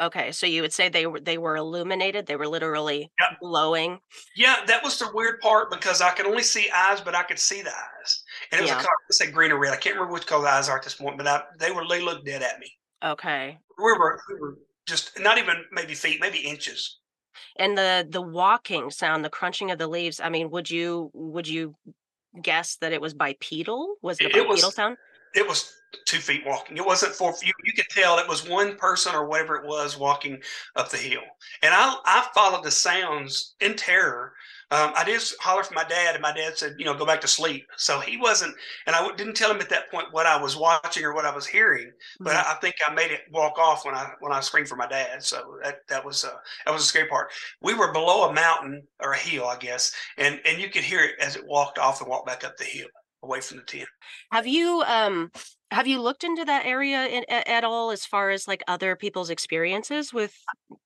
okay 0.00 0.32
so 0.32 0.46
you 0.46 0.60
would 0.62 0.72
say 0.72 0.88
they 0.88 1.06
were 1.06 1.20
they 1.20 1.38
were 1.38 1.56
illuminated 1.56 2.26
they 2.26 2.36
were 2.36 2.48
literally 2.48 3.10
glowing 3.40 3.98
Yeah, 4.36 4.56
that 4.66 4.82
was 4.82 4.98
the 4.98 5.10
weird 5.14 5.40
part 5.40 5.70
because 5.70 6.00
I 6.00 6.10
could 6.12 6.26
only 6.26 6.42
see 6.42 6.68
eyes, 6.74 7.00
but 7.00 7.14
I 7.14 7.22
could 7.22 7.38
see 7.38 7.62
the 7.62 7.70
eyes, 7.70 8.22
and 8.50 8.58
it 8.58 8.62
was 8.62 8.70
Yeah. 8.70 8.78
a 8.78 8.82
color. 8.82 8.98
Let's 9.08 9.18
say 9.18 9.30
green 9.30 9.52
or 9.52 9.58
red. 9.58 9.72
I 9.72 9.76
can't 9.76 9.94
remember 9.94 10.14
which 10.14 10.26
color 10.26 10.44
the 10.44 10.50
eyes 10.50 10.68
are 10.68 10.76
at 10.78 10.82
this 10.84 10.94
point, 10.94 11.16
but 11.18 11.26
I, 11.26 11.42
they 11.58 11.70
were 11.70 11.86
they 11.88 12.00
looked 12.02 12.26
dead 12.26 12.42
at 12.42 12.58
me. 12.58 12.70
okay 13.04 13.58
We 13.78 13.84
were 13.84 14.20
we 14.28 14.34
were 14.40 14.54
just 14.86 15.18
not 15.20 15.38
even 15.38 15.64
maybe 15.72 15.94
feet, 15.94 16.20
maybe 16.20 16.38
inches. 16.38 17.00
And 17.56 17.76
the 17.78 18.06
the 18.10 18.20
walking 18.22 18.90
sound 18.90 19.24
the 19.24 19.30
crunching 19.30 19.70
of 19.70 19.78
the 19.78 19.86
leaves 19.88 20.20
i 20.20 20.28
mean 20.28 20.50
would 20.50 20.70
you 20.70 21.10
would 21.14 21.46
you 21.48 21.74
guess 22.42 22.76
that 22.76 22.92
it 22.92 23.00
was 23.00 23.14
bipedal 23.14 23.94
was 24.02 24.18
it 24.20 24.24
a 24.26 24.28
It- 24.30 24.36
it 24.36 24.48
was- 24.48 24.60
bipedal 24.60 24.70
sound 24.72 24.96
It 25.34 25.46
was 25.48 25.72
two 26.06 26.18
feet 26.18 26.44
walking. 26.46 26.76
It 26.76 26.84
wasn't 26.86 27.14
four. 27.14 27.34
You 27.42 27.52
you 27.64 27.72
could 27.72 27.88
tell 27.88 28.18
it 28.18 28.28
was 28.28 28.48
one 28.48 28.76
person 28.76 29.14
or 29.14 29.26
whatever 29.26 29.56
it 29.56 29.64
was 29.66 29.96
walking 29.98 30.40
up 30.76 30.90
the 30.90 30.96
hill. 30.96 31.22
And 31.62 31.72
I 31.74 31.94
I 32.04 32.28
followed 32.34 32.62
the 32.64 32.70
sounds 32.70 33.54
in 33.60 33.74
terror. 33.74 34.32
Um, 34.74 34.92
I 34.96 35.04
did 35.04 35.22
holler 35.40 35.62
for 35.62 35.74
my 35.74 35.84
dad, 35.84 36.14
and 36.14 36.22
my 36.22 36.32
dad 36.32 36.58
said, 36.58 36.74
you 36.78 36.84
know, 36.84 36.94
go 36.94 37.06
back 37.06 37.20
to 37.20 37.28
sleep. 37.28 37.66
So 37.76 38.00
he 38.00 38.16
wasn't, 38.16 38.56
and 38.86 38.96
I 38.96 39.00
w- 39.00 39.16
didn't 39.16 39.34
tell 39.36 39.50
him 39.50 39.60
at 39.60 39.68
that 39.70 39.90
point 39.90 40.08
what 40.12 40.26
I 40.26 40.40
was 40.40 40.56
watching 40.56 41.04
or 41.04 41.14
what 41.14 41.26
I 41.26 41.34
was 41.34 41.46
hearing. 41.46 41.92
But 42.24 42.34
Mhm. 42.34 42.36
I, 42.36 42.52
I 42.52 42.54
think 42.60 42.76
I 42.86 42.92
made 42.92 43.10
it 43.10 43.20
walk 43.30 43.58
off 43.58 43.84
when 43.84 43.94
I 43.94 44.12
when 44.20 44.32
I 44.32 44.40
screamed 44.40 44.68
for 44.68 44.76
my 44.76 44.86
dad. 44.88 45.22
So 45.22 45.58
that 45.62 45.78
that 45.88 46.04
was 46.04 46.24
uh, 46.24 46.36
that 46.64 46.72
was 46.72 46.82
a 46.82 46.86
scary 46.86 47.08
part. 47.08 47.30
We 47.60 47.74
were 47.74 47.92
below 47.92 48.28
a 48.28 48.32
mountain 48.32 48.88
or 49.00 49.12
a 49.12 49.18
hill, 49.18 49.46
I 49.46 49.56
guess, 49.58 49.92
and 50.18 50.40
and 50.44 50.60
you 50.60 50.68
could 50.70 50.84
hear 50.84 51.04
it 51.04 51.20
as 51.20 51.36
it 51.36 51.46
walked 51.46 51.78
off 51.78 52.00
and 52.00 52.08
walked 52.10 52.26
back 52.26 52.44
up 52.44 52.56
the 52.56 52.64
hill 52.64 52.88
away 53.22 53.40
from 53.40 53.58
the 53.58 53.64
tent. 53.64 53.88
have 54.32 54.46
you 54.46 54.82
um 54.86 55.30
have 55.70 55.86
you 55.86 56.00
looked 56.00 56.24
into 56.24 56.44
that 56.44 56.66
area 56.66 57.06
in, 57.06 57.24
at 57.28 57.64
all 57.64 57.90
as 57.90 58.04
far 58.06 58.30
as 58.30 58.46
like 58.46 58.62
other 58.68 58.94
people's 58.96 59.30
experiences 59.30 60.12
with 60.12 60.34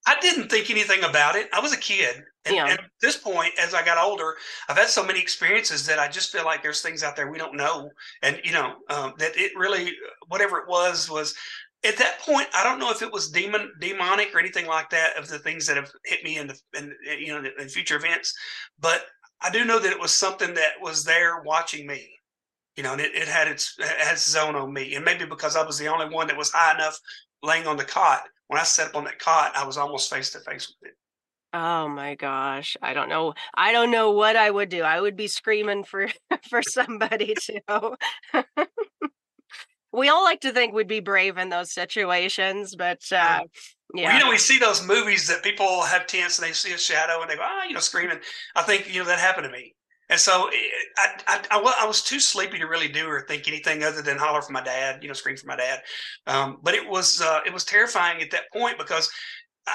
I 0.09 0.19
didn't 0.21 0.49
think 0.49 0.71
anything 0.71 1.05
about 1.05 1.37
it. 1.37 1.49
I 1.53 1.61
was 1.61 1.73
a 1.75 1.77
kid. 1.77 2.23
And, 2.47 2.57
Yeah. 2.57 2.67
and 2.67 2.79
at 2.79 2.91
this 3.03 3.19
point, 3.19 3.53
as 3.61 3.75
I 3.75 3.85
got 3.85 4.03
older, 4.03 4.37
I've 4.69 4.79
had 4.79 4.89
so 4.89 5.05
many 5.05 5.21
experiences 5.21 5.85
that 5.87 5.99
I 5.99 6.09
just 6.09 6.33
feel 6.33 6.47
like 6.47 6.63
there's 6.63 6.81
things 6.81 7.03
out 7.03 7.15
there 7.15 7.31
we 7.31 7.37
don't 7.37 7.57
know. 7.57 7.91
And, 8.23 8.41
you 8.43 8.53
know, 8.53 8.77
um, 8.89 9.13
that 9.19 9.37
it 9.37 9.53
really, 9.55 9.93
whatever 10.29 10.57
it 10.59 10.69
was, 10.69 11.11
was 11.11 11.35
at 11.85 11.99
that 11.99 12.21
point, 12.21 12.49
I 12.55 12.65
don't 12.65 12.79
know 12.79 12.91
if 12.91 13.03
it 13.03 13.13
was 13.13 13.31
demon 13.31 13.71
demonic 13.81 14.35
or 14.35 14.41
anything 14.41 14.67
like 14.67 14.89
that 14.91 15.17
of 15.19 15.29
the 15.29 15.39
things 15.39 15.67
that 15.67 15.77
have 15.77 15.91
hit 16.07 16.25
me 16.25 16.39
in 16.39 16.47
the 16.49 16.59
in, 16.77 16.95
you 17.19 17.29
know 17.29 17.49
in 17.59 17.69
future 17.69 17.97
events, 17.97 18.35
but 18.81 19.05
I 19.41 19.51
do 19.51 19.65
know 19.65 19.79
that 19.79 19.93
it 19.93 20.01
was 20.01 20.13
something 20.13 20.55
that 20.55 20.73
was 20.81 21.05
there 21.05 21.43
watching 21.43 21.87
me. 21.87 22.09
You 22.77 22.83
know, 22.85 22.93
and 22.93 23.01
it, 23.01 23.15
it 23.15 23.29
had 23.29 23.49
its 23.49 23.75
it 23.79 23.87
had 23.87 24.15
its 24.15 24.29
zone 24.29 24.57
on 24.57 24.73
me, 24.73 24.95
and 24.95 25.05
maybe 25.05 25.25
because 25.27 25.55
I 25.57 25.65
was 25.65 25.79
the 25.79 25.89
only 25.89 26.09
one 26.13 26.27
that 26.29 26.37
was 26.37 26.51
high 26.51 26.75
enough 26.75 26.99
laying 27.43 27.67
on 27.67 27.77
the 27.77 27.85
cot. 27.85 28.23
When 28.49 28.61
I 28.61 28.65
sat 28.65 28.89
up 28.89 28.97
on 28.97 29.05
that 29.05 29.19
cot, 29.19 29.53
I 29.55 29.65
was 29.65 29.77
almost 29.77 30.11
face 30.11 30.31
to 30.31 30.41
face 30.41 30.69
with 30.69 30.91
it. 30.91 30.97
Oh 31.53 31.89
my 31.89 32.15
gosh. 32.15 32.77
I 32.83 32.93
don't 32.93 33.09
know. 33.09 33.35
I 33.55 33.73
don't 33.73 33.91
know 33.91 34.11
what 34.11 34.37
I 34.37 34.51
would 34.51 34.69
do. 34.69 34.83
I 34.83 35.01
would 35.01 35.17
be 35.17 35.29
screaming 35.29 35.85
for 35.85 36.09
for 36.51 36.63
somebody 36.63 37.35
to 37.35 37.97
we 39.93 40.09
all 40.09 40.23
like 40.23 40.41
to 40.43 40.53
think 40.53 40.75
we'd 40.75 40.87
be 40.87 41.01
brave 41.01 41.39
in 41.39 41.49
those 41.49 41.73
situations, 41.73 42.75
but 42.77 43.01
uh, 43.11 43.41
yeah. 43.95 44.05
Well, 44.05 44.15
you 44.15 44.25
know, 44.25 44.31
we 44.31 44.39
see 44.39 44.59
those 44.59 44.87
movies 44.87 45.27
that 45.29 45.43
people 45.43 45.83
have 45.83 46.07
tents 46.07 46.39
and 46.39 46.47
they 46.47 46.53
see 46.53 46.73
a 46.73 46.79
shadow 46.79 47.23
and 47.23 47.31
they 47.31 47.37
go, 47.37 47.43
ah, 47.45 47.65
you 47.65 47.73
know, 47.73 47.81
screaming. 47.81 48.19
I 48.55 48.63
think 48.63 48.93
you 48.93 49.01
know 49.01 49.07
that 49.07 49.19
happened 49.19 49.45
to 49.45 49.51
me, 49.51 49.75
and 50.09 50.19
so 50.19 50.49
eh, 50.49 50.57
I, 50.97 51.21
I, 51.27 51.43
I, 51.51 51.83
I 51.83 51.87
was 51.87 52.03
too 52.03 52.21
sleepy 52.21 52.59
to 52.59 52.67
really 52.67 52.89
do 52.89 53.07
or 53.07 53.25
think 53.27 53.49
anything 53.49 53.83
other 53.83 54.03
than 54.03 54.19
holler 54.19 54.43
for 54.43 54.53
my 54.53 54.63
dad, 54.63 55.03
you 55.03 55.09
know, 55.09 55.15
scream 55.15 55.37
for 55.37 55.47
my 55.47 55.57
dad. 55.57 55.81
Um, 56.27 56.59
but 56.63 56.75
it 56.75 56.89
was 56.89 57.21
uh, 57.21 57.41
it 57.47 57.53
was 57.53 57.65
terrifying 57.65 58.23
at 58.23 58.31
that 58.31 58.51
point 58.53 58.79
because 58.79 59.11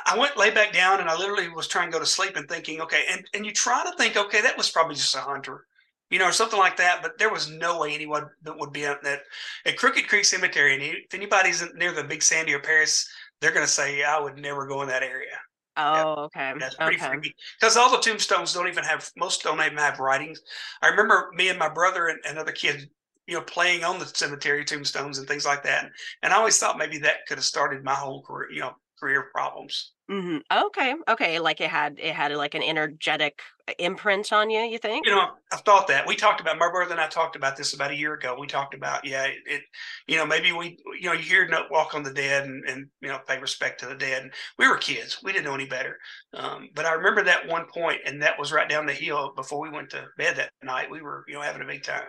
I 0.08 0.18
went 0.18 0.38
lay 0.38 0.52
back 0.52 0.74
down 0.74 1.00
and 1.00 1.10
I 1.10 1.18
literally 1.18 1.50
was 1.50 1.68
trying 1.68 1.88
to 1.90 1.94
go 1.94 2.00
to 2.00 2.06
sleep 2.06 2.36
and 2.36 2.48
thinking, 2.50 2.82
okay, 2.82 3.04
and 3.12 3.26
and 3.34 3.46
you 3.46 3.52
try 3.52 3.84
to 3.84 3.96
think, 3.98 4.18
okay, 4.18 4.42
that 4.42 4.58
was 4.58 4.72
probably 4.72 4.96
just 4.96 5.16
a 5.16 5.20
hunter 5.20 5.66
you 6.14 6.20
know, 6.20 6.28
or 6.28 6.32
something 6.32 6.60
like 6.60 6.78
that. 6.78 7.02
But 7.02 7.18
there 7.18 7.32
was 7.32 7.50
no 7.50 7.80
way 7.80 7.96
anyone 7.96 8.28
that 8.44 8.58
would 8.60 8.72
be 8.72 8.86
at 8.86 9.02
that 9.04 9.22
at 9.66 9.78
Crooked 9.78 10.08
Creek 10.08 10.26
Cemetery. 10.26 10.76
And 10.76 10.84
if 10.84 11.12
anybody's 11.12 11.64
near 11.74 11.92
the 11.92 12.04
Big 12.04 12.22
Sandy 12.22 12.54
or 12.54 12.60
Paris, 12.60 13.10
they're 13.42 13.52
going 13.52 13.66
to 13.66 13.72
say, 13.72 14.04
I 14.04 14.20
would 14.20 14.38
never 14.38 14.68
go 14.68 14.84
in 14.84 14.88
that 14.90 15.02
area. 15.02 15.36
Oh, 15.76 16.14
okay. 16.26 16.54
That's 16.60 16.76
pretty 16.76 16.98
okay. 16.98 17.08
freaky 17.08 17.36
because 17.60 17.78
all 17.78 17.92
the 17.92 17.98
tombstones 17.98 18.54
don't 18.54 18.68
even 18.68 18.84
have 18.84 19.10
most 19.18 19.44
don't 19.44 19.60
even 19.60 19.78
have 19.78 20.00
writings. 20.00 20.42
I 20.82 20.90
remember 20.90 21.32
me 21.34 21.50
and 21.50 21.58
my 21.58 21.70
brother 21.70 22.08
and 22.08 22.38
other 22.38 22.52
kids, 22.52 22.86
you 23.28 23.36
know, 23.36 23.42
playing 23.42 23.84
on 23.84 24.00
the 24.00 24.06
cemetery 24.06 24.64
tombstones 24.66 25.18
and 25.18 25.28
things 25.28 25.46
like 25.46 25.64
that. 25.64 25.90
And 26.22 26.32
I 26.32 26.38
always 26.38 26.60
thought 26.60 26.78
maybe 26.78 27.00
that 27.00 27.26
could 27.28 27.38
have 27.38 27.46
started 27.46 27.84
my 27.84 27.96
whole 27.96 28.22
career, 28.22 28.52
you 28.52 28.60
know, 28.60 28.74
career 29.04 29.30
problems. 29.34 29.92
hmm 30.10 30.38
Okay. 30.52 30.96
Okay. 31.10 31.40
Like 31.40 31.60
it 31.60 31.70
had 31.70 32.00
it 32.00 32.16
had 32.16 32.32
like 32.34 32.56
an 32.56 32.64
energetic 32.64 33.42
uh, 33.68 33.74
imprint 33.80 34.32
on 34.32 34.50
you. 34.50 34.62
You 34.62 34.78
think? 34.78 35.06
You 35.06 35.14
know, 35.14 35.32
I've 35.52 35.62
thought 35.62 35.88
that. 35.88 36.08
We 36.08 36.16
talked 36.16 36.40
about 36.40 36.58
my 36.58 36.70
brother 36.70 36.92
and 36.92 37.02
I 37.02 37.08
talked 37.08 37.36
about 37.36 37.58
this 37.58 37.74
about 37.74 37.92
a 37.92 37.96
year 37.96 38.14
ago. 38.14 38.38
We 38.40 38.48
talked 38.48 38.74
about 38.74 39.06
yeah, 39.06 39.26
it. 39.26 39.38
it 39.46 39.62
you 40.08 40.16
know, 40.18 40.26
maybe 40.26 40.54
we 40.54 40.78
you 41.00 41.08
know 41.08 41.14
you 41.14 41.24
hear 41.24 41.48
no 41.48 41.66
walk 41.70 41.94
on 41.96 42.04
the 42.04 42.14
dead 42.14 42.46
and 42.46 42.64
and 42.70 42.88
you 43.02 43.10
know 43.10 43.20
pay 43.28 43.40
respect 43.40 43.82
to 43.82 43.88
the 43.88 43.96
dead. 43.96 44.24
And 44.24 44.32
we 44.58 44.68
were 44.68 44.78
kids. 44.78 45.20
We 45.22 45.34
didn't 45.34 45.46
know 45.46 45.56
any 45.56 45.68
better. 45.68 45.98
Um, 46.34 46.70
but 46.74 46.86
I 46.86 46.94
remember 46.94 47.24
that 47.26 47.48
one 47.48 47.66
point, 47.74 48.00
and 48.06 48.22
that 48.22 48.40
was 48.40 48.54
right 48.54 48.70
down 48.70 48.86
the 48.86 48.94
hill 48.94 49.34
before 49.36 49.62
we 49.62 49.70
went 49.70 49.90
to 49.92 50.06
bed 50.18 50.38
that 50.38 50.52
night. 50.64 50.90
We 50.90 51.02
were 51.02 51.26
you 51.28 51.34
know 51.34 51.42
having 51.42 51.62
a 51.62 51.68
big 51.68 51.84
time. 51.84 52.08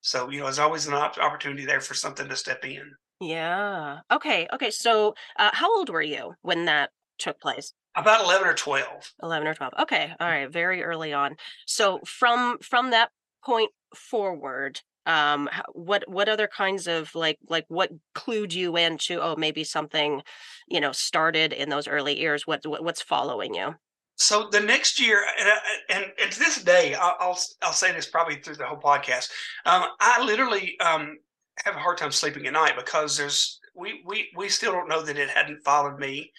So 0.00 0.30
you 0.30 0.38
know, 0.38 0.46
there's 0.46 0.58
always 0.58 0.88
an 0.88 0.94
op- 0.94 1.18
opportunity 1.18 1.64
there 1.64 1.80
for 1.80 1.94
something 1.94 2.28
to 2.28 2.36
step 2.36 2.64
in. 2.64 2.92
Yeah. 3.22 4.00
Okay. 4.10 4.48
Okay. 4.52 4.70
So, 4.70 5.14
uh, 5.38 5.50
how 5.52 5.74
old 5.76 5.88
were 5.90 6.02
you 6.02 6.34
when 6.42 6.64
that 6.66 6.90
took 7.18 7.40
place? 7.40 7.72
About 7.94 8.24
eleven 8.24 8.48
or 8.48 8.54
twelve. 8.54 9.12
11 9.22 9.46
or 9.46 9.54
12. 9.54 9.74
Okay. 9.80 10.12
All 10.18 10.28
right. 10.28 10.50
Very 10.50 10.82
early 10.82 11.12
on. 11.12 11.36
So 11.66 12.00
from 12.06 12.58
from 12.62 12.90
that 12.90 13.10
point 13.44 13.70
forward, 13.94 14.80
um 15.06 15.48
what 15.72 16.04
what 16.08 16.28
other 16.28 16.48
kinds 16.48 16.86
of 16.86 17.14
like 17.14 17.38
like 17.48 17.64
what 17.68 17.90
clued 18.14 18.52
you 18.54 18.76
into 18.76 19.20
oh 19.20 19.34
maybe 19.36 19.64
something 19.64 20.22
you 20.68 20.80
know 20.80 20.92
started 20.92 21.52
in 21.52 21.68
those 21.70 21.88
early 21.88 22.18
years 22.18 22.46
what, 22.46 22.64
what 22.64 22.84
what's 22.84 23.02
following 23.02 23.52
you 23.54 23.74
So 24.16 24.48
the 24.50 24.60
next 24.60 25.00
year, 25.00 25.24
and 25.40 25.48
and, 25.88 26.12
and 26.22 26.32
to 26.32 26.38
this 26.38 26.62
day, 26.62 26.94
I'll, 26.94 27.16
I'll 27.18 27.38
I'll 27.62 27.72
say 27.72 27.92
this 27.92 28.06
probably 28.06 28.36
through 28.36 28.56
the 28.56 28.66
whole 28.66 28.78
podcast. 28.78 29.30
Um, 29.66 29.86
I 30.00 30.22
literally 30.24 30.78
um, 30.80 31.18
have 31.64 31.76
a 31.76 31.80
hard 31.80 31.98
time 31.98 32.12
sleeping 32.12 32.46
at 32.46 32.52
night 32.52 32.74
because 32.76 33.16
there's 33.16 33.60
we 33.74 34.02
we 34.06 34.28
we 34.36 34.48
still 34.48 34.72
don't 34.72 34.88
know 34.88 35.02
that 35.02 35.18
it 35.18 35.30
hadn't 35.30 35.64
followed 35.64 35.98
me. 35.98 36.32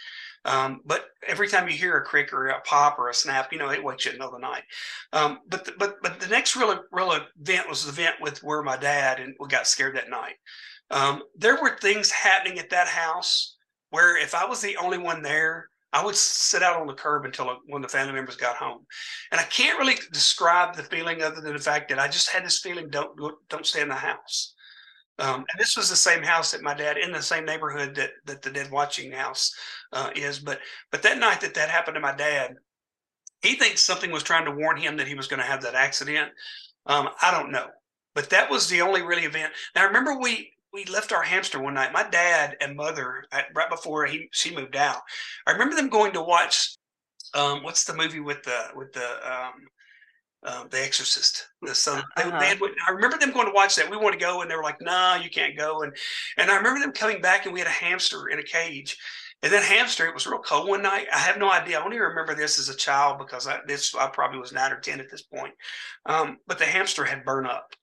Um, 0.45 0.81
but 0.85 1.05
every 1.25 1.47
time 1.47 1.69
you 1.69 1.75
hear 1.75 1.97
a 1.97 2.03
crick 2.03 2.33
or 2.33 2.47
a 2.47 2.59
pop 2.61 2.99
or 2.99 3.09
a 3.09 3.13
snap, 3.13 3.53
you 3.53 3.59
know 3.59 3.69
it 3.69 3.83
wakes 3.83 4.05
you 4.05 4.11
in 4.11 4.17
the 4.17 4.23
middle 4.23 4.35
of 4.35 4.41
the 4.41 4.47
night. 4.47 4.63
Um, 5.13 5.39
but 5.47 5.65
the, 5.65 5.73
but 5.79 5.95
but 6.01 6.19
the 6.19 6.27
next 6.27 6.55
real 6.55 6.83
real 6.91 7.13
event 7.13 7.69
was 7.69 7.85
the 7.85 7.91
event 7.91 8.15
with 8.21 8.43
where 8.43 8.61
my 8.61 8.77
dad 8.77 9.19
and 9.19 9.35
we 9.39 9.47
got 9.47 9.67
scared 9.67 9.95
that 9.95 10.09
night. 10.09 10.35
Um, 10.91 11.23
there 11.35 11.61
were 11.61 11.77
things 11.77 12.11
happening 12.11 12.59
at 12.59 12.69
that 12.71 12.87
house 12.87 13.55
where 13.89 14.17
if 14.17 14.35
I 14.35 14.45
was 14.45 14.61
the 14.61 14.75
only 14.77 14.97
one 14.97 15.21
there, 15.21 15.69
I 15.93 16.03
would 16.03 16.15
sit 16.15 16.63
out 16.63 16.81
on 16.81 16.87
the 16.87 16.93
curb 16.93 17.25
until 17.25 17.55
when 17.67 17.81
the 17.81 17.87
family 17.87 18.13
members 18.13 18.35
got 18.35 18.57
home. 18.57 18.85
And 19.31 19.39
I 19.39 19.43
can't 19.43 19.79
really 19.79 19.95
describe 20.11 20.75
the 20.75 20.83
feeling 20.83 21.21
other 21.21 21.39
than 21.39 21.53
the 21.53 21.59
fact 21.59 21.89
that 21.89 21.99
I 21.99 22.07
just 22.07 22.29
had 22.29 22.43
this 22.43 22.59
feeling 22.59 22.89
don't 22.89 23.17
don't 23.49 23.65
stay 23.65 23.81
in 23.81 23.89
the 23.89 23.95
house. 23.95 24.55
Um, 25.19 25.45
and 25.51 25.59
this 25.59 25.77
was 25.77 25.89
the 25.89 25.95
same 25.95 26.23
house 26.23 26.51
that 26.51 26.63
my 26.63 26.73
dad 26.73 26.97
in 26.97 27.11
the 27.11 27.21
same 27.21 27.45
neighborhood 27.45 27.95
that 27.95 28.11
that 28.25 28.41
the 28.41 28.49
dead 28.49 28.71
watching 28.71 29.11
house 29.11 29.53
uh, 29.91 30.09
is. 30.15 30.39
But 30.39 30.59
but 30.91 31.03
that 31.03 31.19
night 31.19 31.41
that 31.41 31.53
that 31.53 31.69
happened 31.69 31.95
to 31.95 32.01
my 32.01 32.15
dad, 32.15 32.55
he 33.41 33.55
thinks 33.55 33.81
something 33.81 34.11
was 34.11 34.23
trying 34.23 34.45
to 34.45 34.51
warn 34.51 34.77
him 34.77 34.97
that 34.97 35.07
he 35.07 35.15
was 35.15 35.27
going 35.27 35.39
to 35.39 35.45
have 35.45 35.61
that 35.61 35.75
accident. 35.75 36.31
Um, 36.87 37.09
I 37.21 37.31
don't 37.31 37.51
know, 37.51 37.67
but 38.15 38.29
that 38.31 38.49
was 38.49 38.67
the 38.67 38.81
only 38.81 39.03
really 39.03 39.23
event. 39.23 39.53
Now 39.75 39.85
remember 39.85 40.17
we 40.17 40.51
we 40.73 40.85
left 40.85 41.13
our 41.13 41.21
hamster 41.21 41.61
one 41.61 41.75
night. 41.75 41.93
My 41.93 42.09
dad 42.09 42.57
and 42.59 42.75
mother 42.75 43.23
at, 43.31 43.45
right 43.53 43.69
before 43.69 44.07
he 44.07 44.27
she 44.31 44.55
moved 44.55 44.75
out. 44.75 45.01
I 45.45 45.51
remember 45.51 45.75
them 45.75 45.89
going 45.89 46.13
to 46.13 46.21
watch. 46.21 46.75
Um, 47.35 47.63
what's 47.63 47.83
the 47.83 47.95
movie 47.95 48.19
with 48.19 48.43
the 48.43 48.69
with 48.75 48.93
the 48.93 49.07
um, 49.31 49.53
um, 50.45 50.67
The 50.69 50.83
Exorcist. 50.83 51.47
The 51.61 51.73
son, 51.75 52.03
they, 52.17 52.23
Uh-huh. 52.23 52.39
they 52.39 52.47
had, 52.47 52.59
I 52.87 52.91
remember 52.91 53.17
them 53.17 53.31
going 53.31 53.47
to 53.47 53.53
watch 53.53 53.75
that. 53.75 53.89
We 53.89 53.97
want 53.97 54.13
to 54.13 54.19
go, 54.19 54.41
and 54.41 54.49
they 54.51 54.55
were 54.55 54.63
like, 54.63 54.81
"No, 54.81 55.15
you 55.21 55.29
can't 55.29 55.57
go." 55.57 55.83
And 55.83 55.95
and 56.37 56.51
I 56.51 56.57
remember 56.57 56.79
them 56.79 56.91
coming 56.91 57.21
back, 57.21 57.45
and 57.45 57.53
we 57.53 57.59
had 57.59 57.67
a 57.67 57.71
hamster 57.71 58.27
in 58.29 58.39
a 58.39 58.43
cage. 58.43 58.97
And 59.41 59.51
that 59.51 59.63
hamster, 59.63 60.07
it 60.07 60.13
was 60.13 60.25
real 60.25 60.39
cold 60.39 60.69
one 60.69 60.81
night. 60.81 61.07
I 61.13 61.17
have 61.19 61.37
no 61.37 61.51
idea. 61.51 61.77
I 61.77 61.83
only 61.83 61.99
remember 61.99 62.33
this 62.33 62.57
as 62.59 62.69
a 62.69 62.75
child 62.75 63.19
because 63.19 63.45
I, 63.45 63.59
this 63.67 63.93
I 63.93 64.07
probably 64.07 64.39
was 64.39 64.53
nine 64.53 64.71
or 64.71 64.79
ten 64.79 65.01
at 65.01 65.11
this 65.11 65.23
point. 65.23 65.53
Um, 66.05 66.37
but 66.47 66.57
the 66.59 66.65
hamster 66.65 67.03
had 67.03 67.25
burned 67.25 67.47
up. 67.47 67.73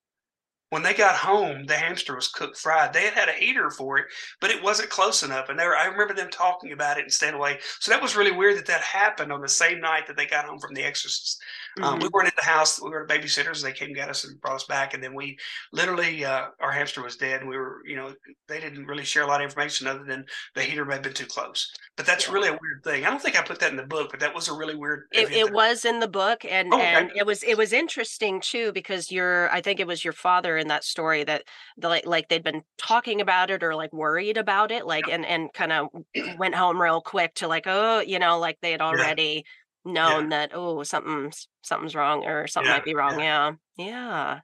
When 0.71 0.83
they 0.85 0.95
got 0.95 1.17
home, 1.17 1.65
the 1.65 1.77
hamster 1.77 2.15
was 2.15 2.29
cooked 2.29 2.57
fried. 2.57 2.93
They 2.93 3.03
had 3.03 3.15
had 3.15 3.29
a 3.29 3.33
heater 3.33 3.71
for 3.71 3.99
it, 3.99 4.07
but 4.41 4.51
it 4.53 4.63
wasn't 4.63 4.89
close 4.89 5.23
enough. 5.25 5.49
And 5.49 5.59
they 5.59 5.67
were, 5.67 5.77
I 5.77 5.87
remember 5.87 6.15
them 6.15 6.31
talking 6.31 6.71
about 6.73 6.97
it 6.97 7.03
and 7.03 7.13
staying 7.13 7.35
away. 7.35 7.59
So 7.81 7.91
that 7.91 8.01
was 8.01 8.15
really 8.15 8.31
weird 8.31 8.57
that 8.57 8.67
that 8.67 8.81
happened 8.81 9.33
on 9.33 9.41
the 9.41 9.49
same 9.49 9.81
night 9.81 10.07
that 10.07 10.17
they 10.17 10.27
got 10.27 10.45
home 10.45 10.61
from 10.61 10.75
The 10.75 10.85
Exorcist. 10.85 11.43
Um, 11.83 11.99
we 11.99 12.07
Mhm. 12.07 12.13
weren't 12.13 12.29
at 12.29 12.37
the 12.37 12.45
house. 12.45 12.81
We 12.81 12.89
were 12.91 13.05
babysitters. 13.07 13.63
They 13.63 13.73
came 13.73 13.89
and 13.89 13.97
got 13.97 14.11
us 14.11 14.23
and 14.25 14.41
brought 14.41 14.55
us 14.57 14.65
back. 14.65 14.95
And 14.95 15.03
then 15.03 15.13
we 15.15 15.37
literally, 15.73 16.25
uh, 16.25 16.49
our 16.61 16.71
hamster 16.71 17.03
was 17.03 17.17
dead. 17.17 17.41
And 17.41 17.51
we 17.51 17.57
were, 17.57 17.83
you 17.85 17.97
know, 17.97 18.15
they 18.47 18.61
didn't 18.61 18.87
really 18.87 19.05
share 19.05 19.25
a 19.25 19.27
lot 19.27 19.41
of 19.41 19.47
information 19.47 19.89
other 19.89 20.05
than 20.05 20.25
the 20.55 20.63
heater 20.63 20.85
may 20.85 20.95
have 20.95 21.03
been 21.03 21.15
too 21.15 21.27
close. 21.27 21.69
But 21.97 22.07
that's 22.07 22.29
Yeah. 22.29 22.35
really 22.35 22.49
a 22.49 22.53
weird 22.53 22.85
thing. 22.85 23.05
I 23.05 23.11
don't 23.11 23.21
think 23.21 23.37
I 23.37 23.43
put 23.43 23.59
that 23.59 23.71
in 23.71 23.77
the 23.77 23.83
book, 23.87 24.11
but 24.13 24.21
that 24.21 24.35
was 24.35 24.47
a 24.49 24.55
really 24.55 24.77
weird. 24.77 25.09
It, 25.13 25.33
it 25.33 25.51
was 25.51 25.85
in 25.85 25.99
the 25.99 26.09
book 26.09 26.45
and 26.45 26.73
Oh, 26.73 26.85
okay. 26.87 27.09
and 27.09 27.11
it 27.17 27.27
was 27.27 27.43
it 27.43 27.57
was 27.57 27.73
interesting 27.73 28.41
too 28.41 28.71
because 28.73 29.11
your 29.11 29.51
I 29.51 29.61
think 29.61 29.81
it 29.81 29.87
was 29.89 30.05
your 30.05 30.13
father 30.13 30.57
in 30.61 30.69
that 30.69 30.85
story 30.85 31.25
that 31.25 31.45
the, 31.77 31.89
like 31.89 32.07
like 32.07 32.29
they'd 32.29 32.45
been 32.45 32.63
talking 32.79 33.21
about 33.21 33.51
it 33.51 33.63
or 33.65 33.75
like 33.75 33.93
worried 33.93 34.37
about 34.39 34.71
it 34.71 34.87
like 34.87 35.09
and 35.09 35.27
and 35.27 35.53
kind 35.55 35.73
of 35.73 35.89
went 36.39 36.55
home 36.55 36.81
real 36.81 37.01
quick 37.01 37.35
to 37.35 37.49
like 37.49 37.65
oh 37.67 38.01
you 38.01 38.19
know 38.19 38.39
like 38.39 38.59
they 38.63 38.73
had 38.73 38.83
already 38.83 39.45
known 39.85 40.29
that 40.31 40.51
oh 40.55 40.83
something's 40.83 41.49
something's 41.63 41.95
wrong 41.95 42.25
or 42.27 42.47
something 42.47 42.69
Yeah, 42.69 42.71
might 42.71 42.85
be 42.85 42.95
wrong 42.95 43.19
yeah. 43.21 43.53
yeah. 43.77 44.41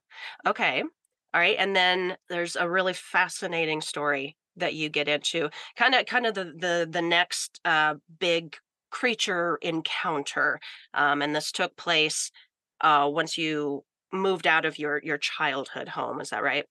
Okay. 0.46 0.82
All 0.82 1.40
right 1.40 1.56
and 1.58 1.76
then 1.76 2.16
there's 2.28 2.56
a 2.56 2.68
really 2.68 2.94
fascinating 2.94 3.80
story 3.82 4.36
that 4.56 4.74
you 4.74 4.88
get 4.88 5.08
into 5.08 5.50
kind 5.76 5.94
of 5.94 6.06
kind 6.06 6.26
of 6.26 6.34
the 6.34 6.44
the 6.44 6.88
the 6.90 7.02
next 7.02 7.60
uh 7.64 7.96
big 8.18 8.56
creature 8.90 9.58
encounter 9.60 10.60
um 10.94 11.20
and 11.20 11.36
this 11.36 11.52
took 11.52 11.76
place 11.76 12.30
uh 12.80 13.08
once 13.12 13.36
you 13.36 13.84
moved 14.12 14.46
out 14.46 14.64
of 14.64 14.78
your 14.78 15.00
your 15.02 15.18
childhood 15.18 15.88
home 15.88 16.20
is 16.20 16.30
that 16.30 16.42
right 16.42 16.64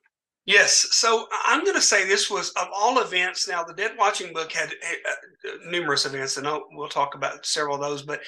Yes. 0.45 0.87
So 0.91 1.27
I'm 1.45 1.63
going 1.63 1.75
to 1.75 1.81
say 1.81 2.05
this 2.05 2.29
was 2.29 2.51
of 2.51 2.67
all 2.75 3.01
events. 3.01 3.47
Now, 3.47 3.63
the 3.63 3.73
Dead 3.73 3.93
Watching 3.97 4.31
book 4.31 4.51
had 4.51 4.69
uh, 4.69 5.49
uh, 5.49 5.51
numerous 5.69 6.05
events, 6.05 6.37
and 6.37 6.47
I'll, 6.47 6.65
we'll 6.71 6.87
talk 6.87 7.15
about 7.15 7.45
several 7.45 7.75
of 7.75 7.81
those. 7.81 8.03
But, 8.03 8.21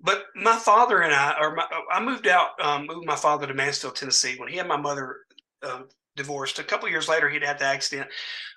but 0.00 0.24
my 0.34 0.56
father 0.56 1.02
and 1.02 1.12
I, 1.12 1.34
or 1.38 1.54
my, 1.54 1.66
I 1.92 2.02
moved 2.02 2.26
out, 2.26 2.58
um, 2.62 2.86
moved 2.86 3.06
my 3.06 3.16
father 3.16 3.46
to 3.46 3.52
Mansfield, 3.52 3.96
Tennessee, 3.96 4.36
when 4.38 4.48
he 4.48 4.58
and 4.58 4.68
my 4.68 4.78
mother 4.78 5.16
um, 5.62 5.88
divorced. 6.16 6.58
A 6.58 6.64
couple 6.64 6.88
years 6.88 7.08
later, 7.08 7.28
he'd 7.28 7.42
had 7.44 7.58
the 7.58 7.66
accident. 7.66 8.08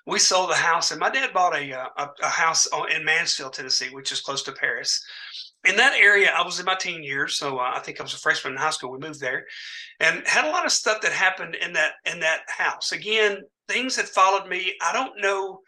We 0.06 0.18
sold 0.18 0.48
the 0.48 0.54
house, 0.54 0.90
and 0.90 0.98
my 0.98 1.10
dad 1.10 1.34
bought 1.34 1.54
a 1.54 1.72
uh, 1.72 1.88
a, 1.98 2.08
a 2.22 2.28
house 2.28 2.66
in 2.94 3.04
Mansfield, 3.04 3.52
Tennessee, 3.52 3.90
which 3.90 4.10
is 4.10 4.22
close 4.22 4.42
to 4.44 4.52
Paris. 4.52 5.04
In 5.64 5.76
that 5.76 5.94
area, 5.94 6.32
I 6.34 6.44
was 6.44 6.58
in 6.58 6.66
my 6.66 6.74
teen 6.74 7.04
years, 7.04 7.36
so 7.38 7.58
uh, 7.58 7.72
I 7.74 7.78
think 7.80 8.00
I 8.00 8.02
was 8.02 8.14
a 8.14 8.18
freshman 8.18 8.54
in 8.54 8.58
high 8.58 8.70
school. 8.70 8.90
We 8.90 8.98
moved 8.98 9.20
there, 9.20 9.46
and 10.00 10.26
had 10.26 10.44
a 10.44 10.50
lot 10.50 10.66
of 10.66 10.72
stuff 10.72 11.00
that 11.02 11.12
happened 11.12 11.54
in 11.54 11.72
that 11.74 11.92
in 12.04 12.18
that 12.20 12.40
house. 12.48 12.92
Again, 12.92 13.42
things 13.68 13.96
that 13.96 14.08
followed 14.08 14.48
me. 14.48 14.74
I 14.82 14.92
don't 14.92 15.20
know. 15.20 15.60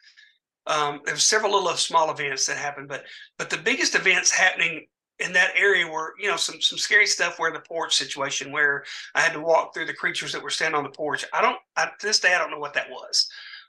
Um, 0.66 1.00
there 1.04 1.14
were 1.14 1.20
several 1.20 1.52
little 1.52 1.76
small 1.76 2.10
events 2.10 2.46
that 2.46 2.56
happened, 2.56 2.88
but 2.88 3.04
but 3.38 3.50
the 3.50 3.58
biggest 3.58 3.94
events 3.94 4.30
happening 4.30 4.86
in 5.20 5.32
that 5.32 5.52
area 5.54 5.86
were 5.86 6.14
you 6.18 6.28
know 6.28 6.36
some 6.36 6.60
some 6.60 6.78
scary 6.78 7.06
stuff 7.06 7.38
where 7.38 7.52
the 7.52 7.60
porch 7.60 7.94
situation 7.94 8.50
where 8.50 8.84
I 9.14 9.20
had 9.20 9.32
to 9.34 9.40
walk 9.40 9.72
through 9.72 9.86
the 9.86 9.94
creatures 9.94 10.32
that 10.32 10.42
were 10.42 10.50
standing 10.50 10.76
on 10.76 10.84
the 10.84 10.90
porch. 10.90 11.24
I 11.32 11.40
don't 11.40 11.58
I, 11.76 11.86
to 11.86 12.06
this 12.06 12.20
day 12.20 12.34
I 12.34 12.38
don't 12.38 12.50
know 12.50 12.58
what 12.58 12.74
that 12.74 12.90
was. 12.90 13.28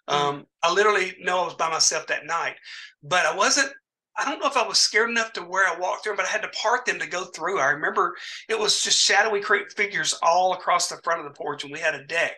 Mm-hmm. 0.09 0.27
Um, 0.27 0.45
I 0.63 0.71
literally 0.71 1.15
know 1.19 1.41
I 1.41 1.45
was 1.45 1.53
by 1.55 1.69
myself 1.69 2.07
that 2.07 2.25
night, 2.25 2.55
but 3.03 3.25
I 3.25 3.35
wasn't 3.35 3.71
I 4.17 4.25
don't 4.25 4.39
know 4.39 4.47
if 4.47 4.57
I 4.57 4.67
was 4.67 4.79
scared 4.79 5.09
enough 5.09 5.33
to 5.33 5.41
where 5.41 5.67
I 5.67 5.77
walked 5.77 6.03
through, 6.03 6.15
but 6.15 6.25
I 6.25 6.29
had 6.29 6.41
to 6.43 6.47
part 6.49 6.85
them 6.85 6.99
to 6.99 7.07
go 7.07 7.25
through. 7.25 7.59
I 7.59 7.67
remember 7.67 8.15
it 8.47 8.57
was 8.57 8.83
just 8.83 9.01
shadowy 9.01 9.41
creep 9.41 9.71
figures 9.75 10.17
all 10.21 10.53
across 10.53 10.89
the 10.89 11.01
front 11.03 11.19
of 11.19 11.25
the 11.25 11.37
porch, 11.37 11.63
and 11.63 11.73
we 11.73 11.79
had 11.79 11.95
a 11.95 12.05
deck, 12.05 12.35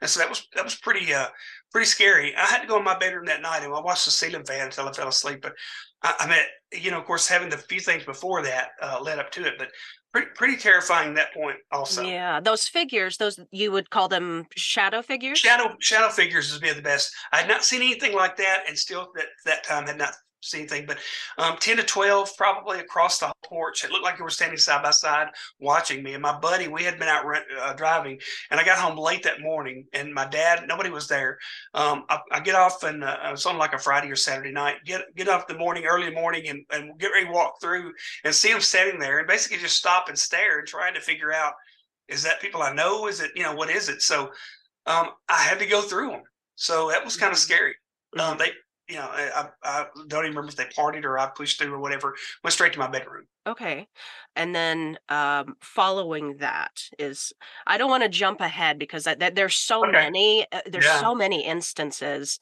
and 0.00 0.10
so 0.10 0.20
that 0.20 0.28
was 0.28 0.46
that 0.54 0.64
was 0.64 0.74
pretty 0.74 1.12
uh 1.14 1.28
pretty 1.70 1.86
scary. 1.86 2.34
I 2.36 2.46
had 2.46 2.60
to 2.60 2.68
go 2.68 2.76
in 2.76 2.84
my 2.84 2.98
bedroom 2.98 3.26
that 3.26 3.42
night, 3.42 3.62
and 3.62 3.72
I 3.72 3.80
watched 3.80 4.04
the 4.04 4.10
ceiling 4.10 4.44
fan 4.44 4.66
until 4.66 4.88
I 4.88 4.92
fell 4.92 5.08
asleep. 5.08 5.40
But 5.42 5.54
I, 6.02 6.14
I 6.20 6.28
mean, 6.28 6.82
you 6.82 6.90
know, 6.90 6.98
of 6.98 7.06
course, 7.06 7.28
having 7.28 7.50
the 7.50 7.58
few 7.58 7.80
things 7.80 8.04
before 8.04 8.42
that 8.42 8.70
uh, 8.82 9.00
led 9.00 9.18
up 9.18 9.30
to 9.32 9.46
it, 9.46 9.54
but 9.58 9.68
pretty 10.12 10.28
pretty 10.34 10.56
terrifying 10.56 11.14
that 11.14 11.32
point 11.32 11.56
also. 11.70 12.02
Yeah, 12.02 12.40
those 12.40 12.68
figures, 12.68 13.16
those 13.16 13.38
you 13.50 13.72
would 13.72 13.90
call 13.90 14.08
them 14.08 14.46
shadow 14.56 15.02
figures. 15.02 15.38
Shadow 15.38 15.74
shadow 15.80 16.08
figures 16.08 16.50
has 16.50 16.60
been 16.60 16.76
the 16.76 16.82
best. 16.82 17.14
I 17.32 17.38
had 17.38 17.48
not 17.48 17.64
seen 17.64 17.82
anything 17.82 18.14
like 18.14 18.36
that, 18.36 18.64
and 18.68 18.78
still 18.78 19.10
that 19.14 19.26
that 19.44 19.64
time 19.64 19.86
had 19.86 19.98
not 19.98 20.14
see 20.42 20.58
anything, 20.58 20.86
but 20.86 20.98
um, 21.38 21.56
10 21.58 21.78
to 21.78 21.82
12 21.82 22.36
probably 22.36 22.80
across 22.80 23.18
the 23.18 23.32
porch. 23.44 23.84
It 23.84 23.90
looked 23.90 24.04
like 24.04 24.18
they 24.18 24.22
were 24.22 24.30
standing 24.30 24.58
side 24.58 24.82
by 24.82 24.90
side 24.90 25.28
watching 25.60 26.02
me. 26.02 26.14
And 26.14 26.22
my 26.22 26.38
buddy, 26.38 26.68
we 26.68 26.82
had 26.82 26.98
been 26.98 27.08
out 27.08 27.24
uh, 27.60 27.72
driving, 27.74 28.18
and 28.50 28.60
I 28.60 28.64
got 28.64 28.78
home 28.78 28.98
late 28.98 29.22
that 29.22 29.40
morning, 29.40 29.86
and 29.92 30.12
my 30.12 30.26
dad, 30.26 30.64
nobody 30.68 30.90
was 30.90 31.08
there. 31.08 31.38
Um, 31.74 32.04
I, 32.08 32.18
I, 32.30 32.40
get 32.40 32.54
off, 32.54 32.82
and 32.82 33.04
uh, 33.04 33.16
it 33.24 33.30
was 33.30 33.46
on 33.46 33.58
like 33.58 33.72
a 33.72 33.78
Friday 33.78 34.10
or 34.10 34.16
Saturday 34.16 34.52
night. 34.52 34.76
Get 34.84 35.02
get 35.16 35.28
off 35.28 35.46
the 35.46 35.58
morning, 35.58 35.84
early 35.84 36.10
morning, 36.10 36.48
and, 36.48 36.64
and 36.70 36.98
get 36.98 37.12
ready 37.12 37.26
to 37.26 37.32
walk 37.32 37.60
through 37.60 37.92
and 38.24 38.34
see 38.34 38.50
him 38.50 38.60
standing 38.60 38.98
there, 38.98 39.18
and 39.18 39.28
basically 39.28 39.58
just 39.58 39.76
stop 39.76 40.08
and 40.08 40.18
stare 40.18 40.58
and 40.58 40.68
trying 40.68 40.94
to 40.94 41.00
figure 41.00 41.32
out 41.32 41.54
is 42.08 42.22
that 42.22 42.40
people 42.40 42.62
I 42.62 42.72
know? 42.72 43.06
Is 43.06 43.20
it 43.20 43.30
you 43.34 43.42
know 43.42 43.54
what 43.54 43.70
is 43.70 43.88
it? 43.88 44.02
So 44.02 44.30
um, 44.86 45.10
I 45.28 45.38
had 45.38 45.58
to 45.58 45.66
go 45.66 45.82
through 45.82 46.10
them. 46.10 46.22
So 46.56 46.90
that 46.90 47.04
was 47.04 47.16
kind 47.16 47.32
of 47.32 47.38
mm-hmm. 47.38 47.52
scary. 47.52 47.74
Um, 48.18 48.20
mm-hmm. 48.20 48.38
they 48.38 48.50
you 48.88 48.96
know, 48.96 49.08
I, 49.10 49.48
I, 49.62 49.86
don't 50.08 50.24
even 50.24 50.36
remember 50.36 50.48
if 50.48 50.56
they 50.56 50.64
partied 50.64 51.04
or 51.04 51.18
I 51.18 51.26
pushed 51.26 51.60
through 51.60 51.72
or 51.72 51.78
whatever. 51.78 52.14
Went 52.42 52.52
straight 52.52 52.72
to 52.74 52.78
my 52.78 52.88
bedroom. 52.88 53.26
Okay, 53.46 53.86
and 54.36 54.54
then 54.54 54.98
um, 55.08 55.56
following 55.60 56.36
that 56.38 56.82
is 56.98 57.32
I 57.66 57.78
don't 57.78 57.90
want 57.90 58.02
to 58.02 58.08
jump 58.08 58.40
ahead 58.40 58.78
because 58.78 59.06
I, 59.06 59.14
there's 59.14 59.54
so 59.54 59.82
okay. 59.82 59.92
many 59.92 60.46
uh, 60.52 60.60
there's 60.66 60.84
yeah. 60.84 61.00
so 61.00 61.14
many 61.14 61.44
instances. 61.44 62.38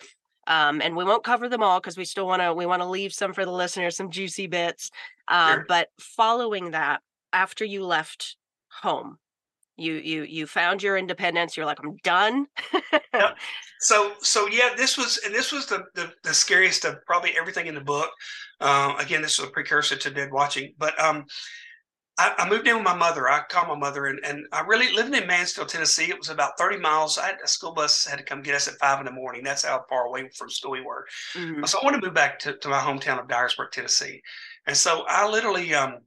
Um, 0.47 0.81
and 0.81 0.97
we 0.97 1.05
won't 1.05 1.23
cover 1.23 1.49
them 1.49 1.63
all 1.63 1.79
because 1.79 1.99
we 1.99 2.05
still 2.05 2.27
want 2.27 2.43
to 2.43 2.53
we 2.55 2.67
want 2.67 2.83
to 2.83 2.89
leave 2.89 3.13
some 3.13 3.35
for 3.35 3.45
the 3.45 3.53
listeners 3.53 3.97
some 3.97 4.11
juicy 4.11 4.47
bits 4.47 4.91
uh, 5.29 5.53
sure. 5.53 5.65
but 5.69 5.89
following 6.01 6.71
that 6.71 7.03
after 7.33 7.65
you 7.65 7.85
left 7.85 8.37
home 8.83 9.19
you 9.81 9.95
you 9.95 10.23
you 10.23 10.47
found 10.47 10.83
your 10.83 10.97
independence 10.97 11.57
you're 11.57 11.67
like 11.67 11.79
i'm 11.83 11.97
done 12.03 12.47
yep. 13.15 13.37
so 13.81 14.13
so 14.21 14.47
yeah 14.49 14.71
this 14.77 14.97
was 14.97 15.19
and 15.25 15.35
this 15.35 15.53
was 15.53 15.67
the, 15.67 15.85
the, 15.95 16.13
the 16.25 16.35
scariest 16.35 16.85
of 16.85 16.97
probably 17.07 17.37
everything 17.39 17.67
in 17.67 17.75
the 17.75 17.81
book 17.81 18.11
um, 18.61 18.97
again 18.99 19.23
this 19.23 19.39
was 19.39 19.49
a 19.49 19.53
precursor 19.53 19.97
to 19.97 20.11
dead 20.11 20.31
watching 20.33 20.73
but 20.79 20.99
um 21.01 21.25
I, 22.19 22.35
I, 22.37 22.51
moved 22.51 22.69
in 22.69 22.75
with 22.75 22.85
my 22.85 22.95
mother. 22.95 23.31
I 23.31 23.41
called 23.49 23.69
my 23.69 23.79
mother, 23.79 24.07
and, 24.07 24.19
and 24.27 24.45
I 24.53 24.61
really 24.61 24.93
living 24.93 25.15
in 25.15 25.27
Mansfield, 25.27 25.71
Tennessee. 25.71 26.11
It 26.11 26.19
was 26.19 26.29
about 26.29 26.59
30 26.59 26.77
miles. 26.77 27.17
I 27.17 27.27
had 27.27 27.37
a 27.43 27.49
school 27.49 27.73
bus 27.73 28.05
had 28.05 28.19
to 28.19 28.25
come 28.25 28.43
get 28.43 28.55
us 28.55 28.69
at 28.69 28.75
five 28.75 28.99
in 28.99 29.07
the 29.07 29.13
morning. 29.13 29.43
That's 29.43 29.65
how 29.65 29.87
far 29.89 30.05
away 30.05 30.29
from 30.37 30.51
school 30.51 30.73
we 30.73 30.83
were. 30.83 31.07
Mm-hmm. 31.35 31.65
So 31.65 31.79
I 31.81 31.85
wanted 31.85 32.03
to 32.03 32.09
move 32.09 32.15
back 32.15 32.39
to, 32.41 32.59
to 32.59 32.69
my 32.69 32.79
hometown 32.79 33.19
of 33.19 33.27
Dyersburg, 33.27 33.71
Tennessee. 33.71 34.21
And 34.67 34.77
so 34.77 35.05
I 35.09 35.27
literally 35.31 35.73
um, 35.73 36.01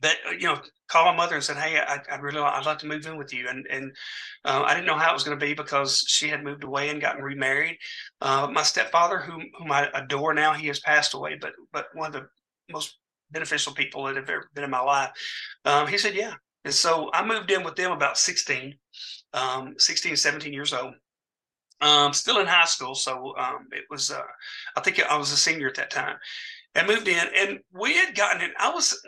but 0.00 0.16
uh, 0.28 0.32
you 0.32 0.46
know 0.46 0.60
called 0.88 1.06
my 1.06 1.16
mother 1.16 1.34
and 1.34 1.44
said 1.44 1.56
hey 1.56 1.78
I, 1.78 2.00
I 2.10 2.16
really 2.16 2.38
i'd 2.38 2.66
like 2.66 2.78
to 2.80 2.86
move 2.86 3.06
in 3.06 3.16
with 3.16 3.32
you 3.32 3.48
and 3.48 3.66
and 3.70 3.92
uh, 4.44 4.62
i 4.64 4.74
didn't 4.74 4.86
know 4.86 4.96
how 4.96 5.10
it 5.10 5.14
was 5.14 5.24
going 5.24 5.38
to 5.38 5.44
be 5.46 5.54
because 5.54 6.04
she 6.06 6.28
had 6.28 6.44
moved 6.44 6.64
away 6.64 6.90
and 6.90 7.00
gotten 7.00 7.22
remarried. 7.22 7.78
Uh, 8.20 8.48
my 8.52 8.62
stepfather 8.62 9.18
whom, 9.18 9.50
whom 9.58 9.72
i 9.72 9.88
adore 9.94 10.34
now 10.34 10.52
he 10.52 10.66
has 10.68 10.80
passed 10.80 11.14
away 11.14 11.36
but 11.40 11.52
but 11.72 11.86
one 11.94 12.06
of 12.08 12.12
the 12.12 12.28
most 12.70 12.98
beneficial 13.30 13.74
people 13.74 14.04
that 14.04 14.16
have 14.16 14.30
ever 14.30 14.48
been 14.54 14.64
in 14.64 14.70
my 14.70 14.80
life. 14.80 15.10
Um, 15.64 15.86
he 15.86 15.98
said 15.98 16.14
yeah. 16.14 16.34
And 16.64 16.74
so 16.74 17.10
i 17.12 17.24
moved 17.24 17.50
in 17.50 17.64
with 17.64 17.76
them 17.76 17.92
about 17.92 18.18
16 18.18 18.74
um, 19.34 19.74
16 19.78 20.16
17 20.16 20.52
years 20.52 20.72
old. 20.72 20.94
Um, 21.82 22.14
still 22.14 22.38
in 22.38 22.46
high 22.46 22.64
school 22.64 22.94
so 22.94 23.36
um, 23.36 23.68
it 23.72 23.84
was 23.90 24.10
uh, 24.10 24.22
i 24.76 24.80
think 24.80 24.98
i 25.02 25.16
was 25.16 25.30
a 25.30 25.36
senior 25.36 25.68
at 25.68 25.74
that 25.74 25.90
time 25.90 26.16
and 26.76 26.86
moved 26.86 27.08
in. 27.08 27.26
And 27.34 27.58
we 27.72 27.94
had 27.94 28.14
gotten 28.14 28.42
in, 28.42 28.50
I 28.58 28.70
was 28.70 29.00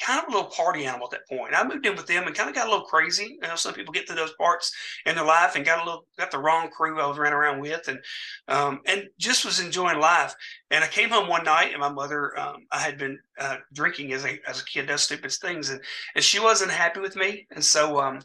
kind 0.00 0.20
of 0.20 0.28
a 0.28 0.36
little 0.36 0.50
party 0.50 0.84
animal 0.84 1.06
at 1.06 1.12
that 1.12 1.28
point. 1.28 1.54
I 1.56 1.62
moved 1.62 1.86
in 1.86 1.94
with 1.94 2.06
them 2.06 2.26
and 2.26 2.34
kind 2.34 2.48
of 2.48 2.54
got 2.54 2.66
a 2.66 2.70
little 2.70 2.84
crazy. 2.84 3.38
You 3.40 3.48
know, 3.48 3.54
some 3.54 3.72
people 3.74 3.92
get 3.92 4.08
to 4.08 4.14
those 4.14 4.34
parts 4.34 4.74
in 5.06 5.14
their 5.14 5.24
life 5.24 5.54
and 5.54 5.64
got 5.64 5.80
a 5.80 5.84
little, 5.84 6.04
got 6.18 6.32
the 6.32 6.38
wrong 6.38 6.68
crew 6.68 7.00
I 7.00 7.06
was 7.06 7.18
running 7.18 7.34
around 7.34 7.60
with 7.60 7.86
and, 7.86 8.00
um, 8.48 8.80
and 8.86 9.08
just 9.18 9.44
was 9.44 9.60
enjoying 9.60 10.00
life. 10.00 10.34
And 10.70 10.82
I 10.82 10.88
came 10.88 11.10
home 11.10 11.28
one 11.28 11.44
night 11.44 11.70
and 11.70 11.80
my 11.80 11.92
mother, 11.92 12.38
um, 12.38 12.66
I 12.72 12.78
had 12.78 12.98
been 12.98 13.20
uh, 13.38 13.58
drinking 13.72 14.12
as 14.12 14.24
a, 14.24 14.40
as 14.48 14.60
a 14.60 14.64
kid 14.64 14.88
does 14.88 15.02
stupid 15.02 15.30
things 15.30 15.70
and, 15.70 15.80
and 16.16 16.24
she 16.24 16.40
wasn't 16.40 16.72
happy 16.72 16.98
with 16.98 17.14
me. 17.14 17.46
And 17.52 17.64
so, 17.64 18.00
um, 18.00 18.20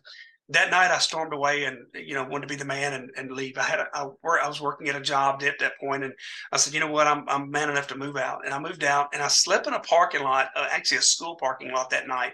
that 0.49 0.71
night 0.71 0.91
I 0.91 0.97
stormed 0.99 1.33
away 1.33 1.65
and 1.65 1.79
you 1.93 2.13
know 2.13 2.23
wanted 2.23 2.47
to 2.47 2.53
be 2.53 2.57
the 2.57 2.65
man 2.65 2.93
and, 2.93 3.10
and 3.17 3.31
leave. 3.31 3.57
I 3.57 3.63
had 3.63 3.79
a, 3.79 3.88
I, 3.93 4.03
I 4.03 4.47
was 4.47 4.62
working 4.62 4.88
at 4.88 4.95
a 4.95 5.01
job 5.01 5.43
at 5.43 5.60
that 5.60 5.77
point, 5.79 6.03
and 6.03 6.13
I 6.51 6.57
said, 6.57 6.73
you 6.73 6.79
know 6.79 6.91
what, 6.91 7.07
I'm 7.07 7.27
I'm 7.27 7.51
man 7.51 7.69
enough 7.69 7.88
to 7.88 7.97
move 7.97 8.17
out, 8.17 8.45
and 8.45 8.53
I 8.53 8.60
moved 8.60 8.83
out, 8.83 9.10
and 9.13 9.21
I 9.21 9.27
slept 9.27 9.67
in 9.67 9.73
a 9.73 9.79
parking 9.79 10.23
lot, 10.23 10.49
uh, 10.55 10.67
actually 10.71 10.99
a 10.99 11.01
school 11.01 11.36
parking 11.36 11.71
lot 11.71 11.89
that 11.89 12.07
night, 12.07 12.33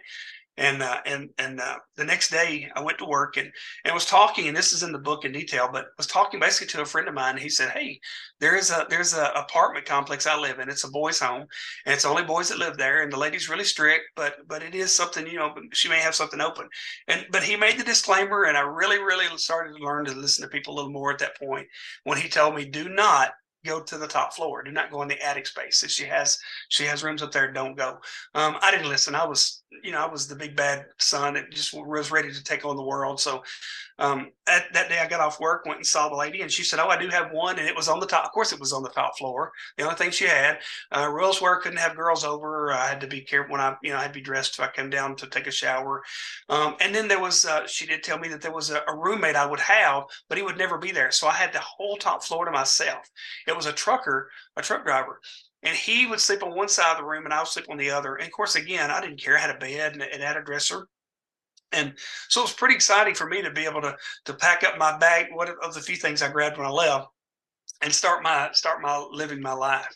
and 0.57 0.83
uh, 0.83 0.99
and 1.05 1.29
and 1.39 1.59
uh, 1.59 1.77
the 1.95 2.03
next 2.03 2.29
day 2.29 2.69
I 2.75 2.81
went 2.81 2.99
to 2.99 3.05
work 3.05 3.37
and 3.37 3.51
and 3.85 3.93
was 3.93 4.05
talking, 4.05 4.47
and 4.47 4.55
this 4.55 4.71
is 4.71 4.83
in 4.83 4.91
the 4.91 4.99
book 4.99 5.25
in 5.25 5.31
detail, 5.31 5.69
but 5.71 5.85
was 5.97 6.05
talking 6.05 6.39
basically 6.39 6.67
to 6.73 6.81
a 6.81 6.85
friend 6.85 7.07
of 7.07 7.15
mine. 7.15 7.37
He 7.37 7.49
said, 7.49 7.69
"Hey, 7.69 7.99
there 8.39 8.55
is 8.55 8.69
a 8.69 8.85
there's 8.89 9.13
a 9.13 9.31
apartment 9.35 9.85
complex 9.85 10.27
I 10.27 10.37
live 10.37 10.59
in. 10.59 10.69
It's 10.69 10.83
a 10.83 10.91
boys' 10.91 11.19
home, 11.19 11.47
and 11.85 11.93
it's 11.93 12.05
only 12.05 12.23
boys 12.23 12.49
that 12.49 12.59
live 12.59 12.77
there. 12.77 13.01
And 13.01 13.11
the 13.11 13.17
lady's 13.17 13.49
really 13.49 13.63
strict, 13.63 14.05
but 14.15 14.35
but 14.47 14.61
it 14.61 14.75
is 14.75 14.95
something 14.95 15.25
you 15.25 15.37
know 15.37 15.55
she 15.73 15.89
may 15.89 15.99
have 15.99 16.15
something 16.15 16.41
open. 16.41 16.69
And 17.07 17.25
but 17.31 17.43
he 17.43 17.55
made 17.55 17.79
the 17.79 17.83
disclaimer, 17.83 18.43
and 18.43 18.55
I 18.57 18.61
really 18.61 18.99
really 18.99 19.25
started 19.37 19.75
to 19.77 19.83
learn 19.83 20.05
to 20.05 20.11
listen 20.13 20.43
to 20.43 20.49
people 20.49 20.73
a 20.73 20.77
little 20.77 20.91
more 20.91 21.11
at 21.11 21.19
that 21.19 21.37
point 21.37 21.67
when 22.03 22.19
he 22.19 22.29
told 22.29 22.55
me, 22.55 22.65
"Do 22.65 22.89
not 22.89 23.31
go 23.65 23.81
to 23.81 23.97
the 23.97 24.07
top 24.07 24.33
floor. 24.33 24.63
Do 24.63 24.71
not 24.71 24.91
go 24.91 25.01
in 25.01 25.07
the 25.07 25.21
attic 25.21 25.47
space. 25.47 25.83
If 25.83 25.91
she 25.91 26.05
has 26.05 26.37
she 26.69 26.83
has 26.85 27.03
rooms 27.03 27.21
up 27.21 27.31
there, 27.31 27.51
don't 27.51 27.77
go. 27.77 27.99
Um, 28.35 28.57
I 28.61 28.71
didn't 28.71 28.89
listen. 28.89 29.15
I 29.15 29.25
was 29.25 29.63
you 29.83 29.91
know 29.91 29.99
I 30.03 30.11
was 30.11 30.27
the 30.27 30.35
big 30.35 30.55
bad 30.55 30.85
son 30.99 31.33
that 31.35 31.51
just 31.51 31.73
was 31.73 32.11
ready 32.11 32.31
to 32.31 32.43
take 32.43 32.65
on 32.65 32.75
the 32.75 32.83
world. 32.83 33.19
So 33.19 33.43
um, 33.99 34.31
that, 34.47 34.65
that 34.73 34.89
day 34.89 34.99
I 34.99 35.07
got 35.07 35.19
off 35.19 35.39
work, 35.39 35.65
went 35.65 35.77
and 35.77 35.85
saw 35.85 36.09
the 36.09 36.15
lady, 36.15 36.41
and 36.41 36.51
she 36.51 36.63
said, 36.63 36.79
"Oh, 36.79 36.89
I 36.89 37.01
do 37.01 37.07
have 37.09 37.31
one, 37.31 37.59
and 37.59 37.67
it 37.67 37.75
was 37.75 37.87
on 37.87 37.99
the 37.99 38.05
top. 38.05 38.25
Of 38.25 38.31
course, 38.31 38.51
it 38.51 38.59
was 38.59 38.73
on 38.73 38.83
the 38.83 38.89
top 38.89 39.17
floor. 39.17 39.51
The 39.77 39.83
only 39.83 39.95
thing 39.95 40.11
she 40.11 40.25
had 40.25 40.59
uh, 40.91 41.07
rules 41.09 41.41
were 41.41 41.61
couldn't 41.61 41.79
have 41.79 41.95
girls 41.95 42.23
over. 42.23 42.73
I 42.73 42.87
had 42.87 43.01
to 43.01 43.07
be 43.07 43.21
careful 43.21 43.53
when 43.53 43.61
I, 43.61 43.75
you 43.83 43.91
know, 43.91 43.97
I 43.97 44.01
had 44.01 44.13
to 44.13 44.19
be 44.19 44.23
dressed 44.23 44.57
if 44.57 44.65
I 44.65 44.71
came 44.71 44.89
down 44.89 45.15
to 45.17 45.27
take 45.27 45.47
a 45.47 45.51
shower. 45.51 46.03
Um, 46.49 46.75
and 46.81 46.93
then 46.93 47.07
there 47.07 47.19
was, 47.19 47.45
uh, 47.45 47.67
she 47.67 47.85
did 47.85 48.03
tell 48.03 48.19
me 48.19 48.27
that 48.29 48.41
there 48.41 48.53
was 48.53 48.69
a, 48.69 48.81
a, 48.87 48.95
roommate 48.95 49.35
I 49.35 49.45
would 49.45 49.59
have, 49.59 50.03
but 50.29 50.37
he 50.37 50.43
would 50.43 50.57
never 50.57 50.77
be 50.77 50.91
there, 50.91 51.11
so 51.11 51.27
I 51.27 51.33
had 51.33 51.53
the 51.53 51.59
whole 51.59 51.97
top 51.97 52.23
floor 52.23 52.45
to 52.45 52.51
myself. 52.51 53.09
It 53.47 53.55
was 53.55 53.65
a 53.65 53.73
trucker, 53.73 54.29
a 54.55 54.61
truck 54.61 54.85
driver, 54.85 55.19
and 55.63 55.75
he 55.75 56.05
would 56.05 56.19
sleep 56.19 56.43
on 56.43 56.55
one 56.55 56.69
side 56.69 56.91
of 56.91 56.97
the 56.97 57.05
room 57.05 57.25
and 57.25 57.33
I 57.33 57.39
would 57.39 57.47
sleep 57.47 57.69
on 57.69 57.77
the 57.77 57.91
other. 57.91 58.15
And 58.15 58.27
of 58.27 58.33
course, 58.33 58.55
again, 58.55 58.91
I 58.91 59.01
didn't 59.01 59.21
care. 59.21 59.37
I 59.37 59.41
had 59.41 59.55
a 59.55 59.59
bed 59.59 59.93
and 59.93 60.01
it 60.01 60.21
had 60.21 60.37
a 60.37 60.43
dresser. 60.43 60.87
And 61.73 61.93
so 62.29 62.41
it 62.41 62.45
was 62.45 62.53
pretty 62.53 62.75
exciting 62.75 63.15
for 63.15 63.27
me 63.27 63.41
to 63.41 63.51
be 63.51 63.65
able 63.65 63.81
to 63.81 63.95
to 64.25 64.33
pack 64.33 64.63
up 64.63 64.77
my 64.77 64.97
bag, 64.97 65.27
what 65.31 65.49
of 65.49 65.73
the 65.73 65.81
few 65.81 65.95
things 65.95 66.21
I 66.21 66.31
grabbed 66.31 66.57
when 66.57 66.67
I 66.67 66.71
left, 66.71 67.07
and 67.81 67.93
start 67.93 68.23
my 68.23 68.49
start 68.53 68.81
my 68.81 69.05
living 69.11 69.41
my 69.41 69.53
life. 69.53 69.95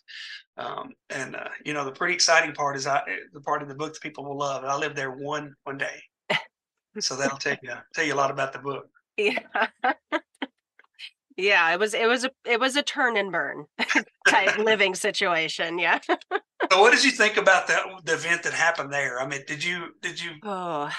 Um, 0.57 0.93
and 1.11 1.35
uh, 1.35 1.49
you 1.63 1.73
know, 1.73 1.85
the 1.85 1.91
pretty 1.91 2.15
exciting 2.15 2.53
part 2.53 2.75
is 2.75 2.87
I 2.87 3.01
the 3.33 3.41
part 3.41 3.61
of 3.61 3.67
the 3.67 3.75
book 3.75 3.93
that 3.93 4.01
people 4.01 4.25
will 4.25 4.37
love. 4.37 4.63
I 4.63 4.75
lived 4.75 4.95
there 4.95 5.11
one 5.11 5.53
one 5.63 5.77
day, 5.77 6.01
so 6.99 7.15
that'll 7.15 7.37
tell 7.37 7.57
you 7.61 7.73
tell 7.93 8.05
you 8.05 8.13
a 8.13 8.15
lot 8.15 8.31
about 8.31 8.53
the 8.53 8.59
book. 8.59 8.89
Yeah. 9.17 9.39
yeah, 11.37 11.71
it 11.73 11.79
was 11.79 11.93
it 11.93 12.07
was 12.07 12.25
a 12.25 12.31
it 12.45 12.59
was 12.59 12.75
a 12.75 12.81
turn 12.81 13.17
and 13.17 13.31
burn 13.31 13.65
type 14.27 14.57
living 14.57 14.95
situation. 14.95 15.77
Yeah. 15.77 15.99
so 16.07 16.81
what 16.81 16.91
did 16.91 17.03
you 17.03 17.11
think 17.11 17.37
about 17.37 17.67
that 17.67 17.83
the 18.03 18.13
event 18.13 18.43
that 18.43 18.53
happened 18.53 18.91
there? 18.91 19.19
I 19.19 19.27
mean, 19.27 19.41
did 19.47 19.63
you 19.63 19.89
did 20.01 20.21
you 20.21 20.31
Oh, 20.43 20.91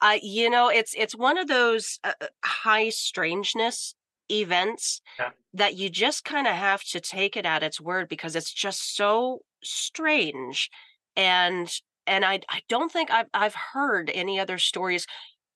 uh, 0.00 0.18
you 0.22 0.50
know, 0.50 0.68
it's 0.68 0.94
it's 0.96 1.16
one 1.16 1.38
of 1.38 1.48
those 1.48 1.98
uh, 2.04 2.12
uh 2.20 2.26
high 2.44 2.88
strangeness 2.88 3.94
events 4.30 5.00
yeah. 5.18 5.30
that 5.52 5.76
you 5.76 5.90
just 5.90 6.24
kind 6.24 6.46
of 6.46 6.54
have 6.54 6.82
to 6.82 7.00
take 7.00 7.36
it 7.36 7.44
at 7.44 7.62
its 7.62 7.80
word 7.80 8.08
because 8.08 8.34
it's 8.34 8.52
just 8.52 8.96
so 8.96 9.40
strange 9.62 10.70
and 11.16 11.70
and 12.06 12.24
I 12.24 12.40
I 12.48 12.60
don't 12.68 12.92
think 12.92 13.10
I've 13.10 13.28
I've 13.32 13.54
heard 13.54 14.10
any 14.12 14.38
other 14.38 14.58
stories 14.58 15.06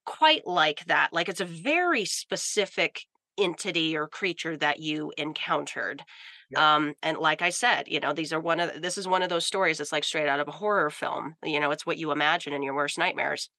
quite 0.04 0.46
like 0.46 0.84
that. 0.86 1.12
Like 1.12 1.28
it's 1.28 1.40
a 1.40 1.44
very 1.44 2.04
specific 2.04 3.02
entity 3.38 3.96
or 3.96 4.08
creature 4.08 4.56
that 4.56 4.80
you 4.80 5.12
encountered. 5.16 6.02
Yeah. 6.50 6.76
Um, 6.76 6.94
and 7.02 7.18
like 7.18 7.42
I 7.42 7.50
said, 7.50 7.88
you 7.88 8.00
know, 8.00 8.12
these 8.12 8.32
are 8.32 8.40
one 8.40 8.60
of 8.60 8.80
this 8.80 8.96
is 8.96 9.06
one 9.06 9.22
of 9.22 9.28
those 9.28 9.44
stories 9.44 9.78
that's 9.78 9.92
like 9.92 10.04
straight 10.04 10.28
out 10.28 10.40
of 10.40 10.48
a 10.48 10.52
horror 10.52 10.90
film. 10.90 11.34
You 11.44 11.60
know, 11.60 11.70
it's 11.70 11.84
what 11.84 11.98
you 11.98 12.10
imagine 12.10 12.52
in 12.52 12.62
your 12.62 12.74
worst 12.74 12.98
nightmares. 12.98 13.50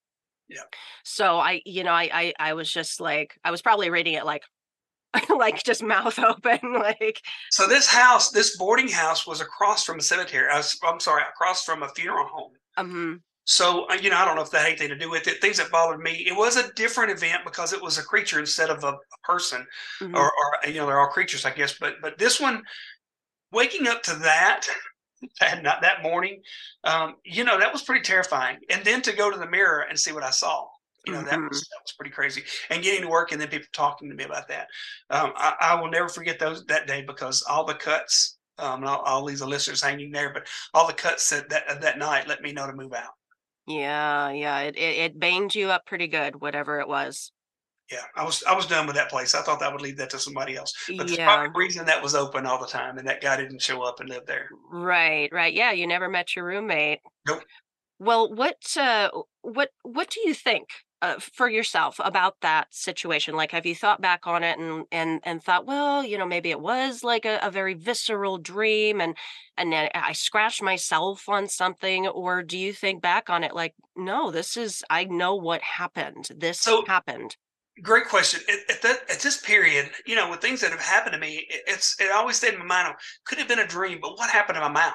Yeah. 0.50 0.64
So 1.04 1.38
I, 1.38 1.62
you 1.66 1.84
know, 1.84 1.92
I 1.92 2.10
I 2.12 2.34
I 2.40 2.54
was 2.54 2.72
just 2.72 3.00
like 3.00 3.38
I 3.44 3.52
was 3.52 3.62
probably 3.62 3.90
reading 3.90 4.14
it 4.14 4.26
like 4.26 4.44
like 5.30 5.64
just 5.64 5.84
mouth 5.84 6.20
open, 6.32 6.60
like 6.74 7.22
So 7.52 7.68
this 7.68 7.88
house, 7.88 8.32
this 8.32 8.58
boarding 8.58 8.88
house, 8.88 9.26
was 9.26 9.42
across 9.42 9.84
from 9.84 10.00
a 10.00 10.02
cemetery. 10.02 10.48
I 10.52 10.58
was, 10.58 10.78
I'm 10.84 11.00
sorry, 11.00 11.24
across 11.28 11.64
from 11.64 11.84
a 11.84 11.90
funeral 11.90 12.28
home. 12.28 12.52
um 12.78 13.22
So 13.46 13.88
uh, 13.90 13.94
you 13.96 14.10
know, 14.10 14.18
I 14.18 14.26
don't 14.26 14.36
know 14.36 14.44
if 14.44 14.52
that 14.52 14.60
had 14.60 14.68
anything 14.70 14.90
to 14.90 14.98
do 14.98 15.10
with 15.10 15.28
it. 15.28 15.42
Things 15.42 15.58
that 15.58 15.72
bothered 15.72 16.00
me. 16.00 16.12
It 16.28 16.36
was 16.36 16.58
a 16.58 16.72
different 16.74 17.12
event 17.12 17.42
because 17.44 17.74
it 17.74 17.82
was 17.82 17.98
a 17.98 18.04
creature 18.04 18.40
instead 18.40 18.70
of 18.70 18.84
a, 18.84 18.90
a 18.90 19.20
person, 19.24 19.66
mhm. 20.02 20.14
or, 20.16 20.26
or 20.26 20.70
you 20.70 20.76
know, 20.76 20.86
they're 20.86 21.00
all 21.00 21.08
creatures, 21.08 21.46
I 21.46 21.52
guess. 21.52 21.76
But 21.80 21.96
but 22.02 22.18
this 22.18 22.40
one, 22.40 22.64
waking 23.52 23.88
up 23.88 24.04
to 24.04 24.16
that, 24.16 24.68
that 25.40 25.64
not 25.64 25.82
that 25.82 26.02
morning, 26.02 26.42
um, 26.84 27.16
you 27.24 27.44
know, 27.44 27.60
that 27.60 27.72
was 27.72 27.84
pretty 27.84 28.02
terrifying. 28.02 28.58
And 28.70 28.84
then 28.84 29.02
to 29.04 29.16
go 29.16 29.32
to 29.32 29.38
the 29.38 29.50
mirror 29.50 29.86
and 29.88 30.00
see 30.00 30.12
what 30.12 30.24
I 30.24 30.32
saw. 30.32 30.68
You 31.06 31.14
know, 31.14 31.22
that 31.24 31.40
was 31.40 31.62
that 31.62 31.82
was 31.82 31.94
pretty 31.98 32.12
crazy. 32.12 32.44
And 32.70 32.84
getting 32.84 33.02
to 33.04 33.08
work 33.08 33.32
and 33.32 33.40
then 33.40 33.48
people 33.48 33.68
talking 33.74 34.10
to 34.10 34.16
me 34.16 34.26
about 34.26 34.48
that. 34.50 34.68
Um, 35.10 35.32
I, 35.36 35.56
I 35.62 35.82
will 35.82 35.90
never 35.90 36.10
forget 36.10 36.40
those 36.40 36.66
that 36.66 36.88
day 36.88 37.02
because 37.02 37.42
all 37.50 37.64
the 37.64 37.74
cuts, 37.74 38.38
um, 38.58 38.82
and 38.82 38.90
I'll, 38.90 39.02
I'll 39.06 39.24
leave 39.24 39.40
the 39.40 39.48
listeners 39.48 39.82
hanging 39.82 40.12
there, 40.12 40.32
but 40.34 40.48
all 40.74 40.86
the 40.88 40.94
cuts 40.94 41.30
that 41.30 41.50
that, 41.50 41.82
that 41.82 41.98
night 41.98 42.28
let 42.28 42.42
me 42.42 42.52
know 42.52 42.68
to 42.68 42.74
move 42.74 42.94
out. 42.94 43.14
yeah, 43.66 44.30
yeah. 44.32 44.60
It, 44.60 44.76
it 44.78 44.98
it 44.98 45.20
banged 45.20 45.56
you 45.56 45.70
up 45.70 45.86
pretty 45.86 46.08
good, 46.08 46.42
whatever 46.42 46.80
it 46.80 46.88
was. 46.88 47.32
Yeah, 47.92 48.04
I 48.16 48.24
was 48.24 48.44
I 48.44 48.54
was 48.56 48.68
done 48.68 48.86
with 48.86 48.96
that 48.96 49.10
place. 49.10 49.34
I 49.34 49.42
thought 49.42 49.62
I 49.64 49.72
would 49.72 49.82
leave 49.82 49.98
that 49.98 50.12
to 50.12 50.20
somebody 50.20 50.56
else. 50.56 50.74
But 50.88 51.08
there's 51.08 51.18
Yeah. 51.18 51.26
probably 51.26 51.48
a 51.48 51.66
reason 51.66 51.86
that 51.88 52.02
was 52.04 52.14
open 52.14 52.46
all 52.46 52.60
the 52.60 52.68
time 52.68 52.98
and 53.00 53.08
that 53.08 53.22
guy 53.22 53.36
didn't 53.38 53.62
show 53.62 53.82
up 53.82 54.00
and 54.00 54.10
live 54.10 54.26
there. 54.28 54.50
Right, 54.70 55.32
right. 55.32 55.54
Yeah, 55.54 55.72
you 55.72 55.88
never 55.88 56.08
met 56.08 56.36
your 56.36 56.46
roommate. 56.46 57.00
Nope. 57.28 57.44
Well, 57.98 58.34
what 58.34 58.58
uh 58.78 59.10
what 59.42 59.70
what 59.82 60.10
do 60.10 60.22
you 60.22 60.34
think 60.36 60.70
uh, 61.02 61.18
for 61.18 61.50
yourself 61.50 61.96
about 62.04 62.36
that 62.42 62.68
situation? 62.74 63.36
Like 63.36 63.52
have 63.52 63.66
you 63.66 63.74
thought 63.74 64.02
back 64.02 64.28
on 64.28 64.44
it 64.44 64.60
and 64.60 64.86
and 64.92 65.20
and 65.24 65.44
thought, 65.44 65.66
well, 65.66 66.04
you 66.04 66.18
know, 66.18 66.26
maybe 66.28 66.52
it 66.52 66.62
was 66.62 67.04
like 67.04 67.26
a, 67.26 67.40
a 67.42 67.50
very 67.50 67.74
visceral 67.74 68.38
dream 68.38 69.02
and 69.02 69.18
and 69.58 69.74
then 69.74 69.90
I 69.96 70.14
scratched 70.14 70.62
myself 70.62 71.28
on 71.28 71.48
something 71.48 72.08
or 72.08 72.44
do 72.44 72.58
you 72.58 72.72
think 72.72 73.02
back 73.02 73.30
on 73.32 73.44
it 73.44 73.56
like, 73.56 73.74
no, 73.96 74.30
this 74.30 74.56
is 74.58 74.84
I 74.92 75.06
know 75.06 75.34
what 75.36 75.62
happened. 75.64 76.30
This 76.36 76.62
So- 76.62 76.86
happened. 76.86 77.36
Great 77.82 78.08
question. 78.08 78.42
At, 78.50 78.76
at 78.76 78.82
that 78.82 79.10
at 79.10 79.20
this 79.20 79.38
period, 79.38 79.92
you 80.06 80.16
know, 80.16 80.30
with 80.30 80.42
things 80.42 80.62
that 80.62 80.72
have 80.72 80.82
happened 80.82 81.14
to 81.14 81.20
me, 81.20 81.46
it, 81.50 81.62
it's 81.68 82.00
it 82.00 82.12
always 82.12 82.38
stayed 82.38 82.54
in 82.54 82.60
my 82.60 82.66
mind. 82.66 82.96
Could 83.26 83.38
have 83.38 83.48
been 83.48 83.60
a 83.60 83.68
dream, 83.68 84.00
but 84.02 84.18
what 84.18 84.30
happened 84.30 84.56
to 84.56 84.62
my 84.62 84.70
mouth? 84.70 84.94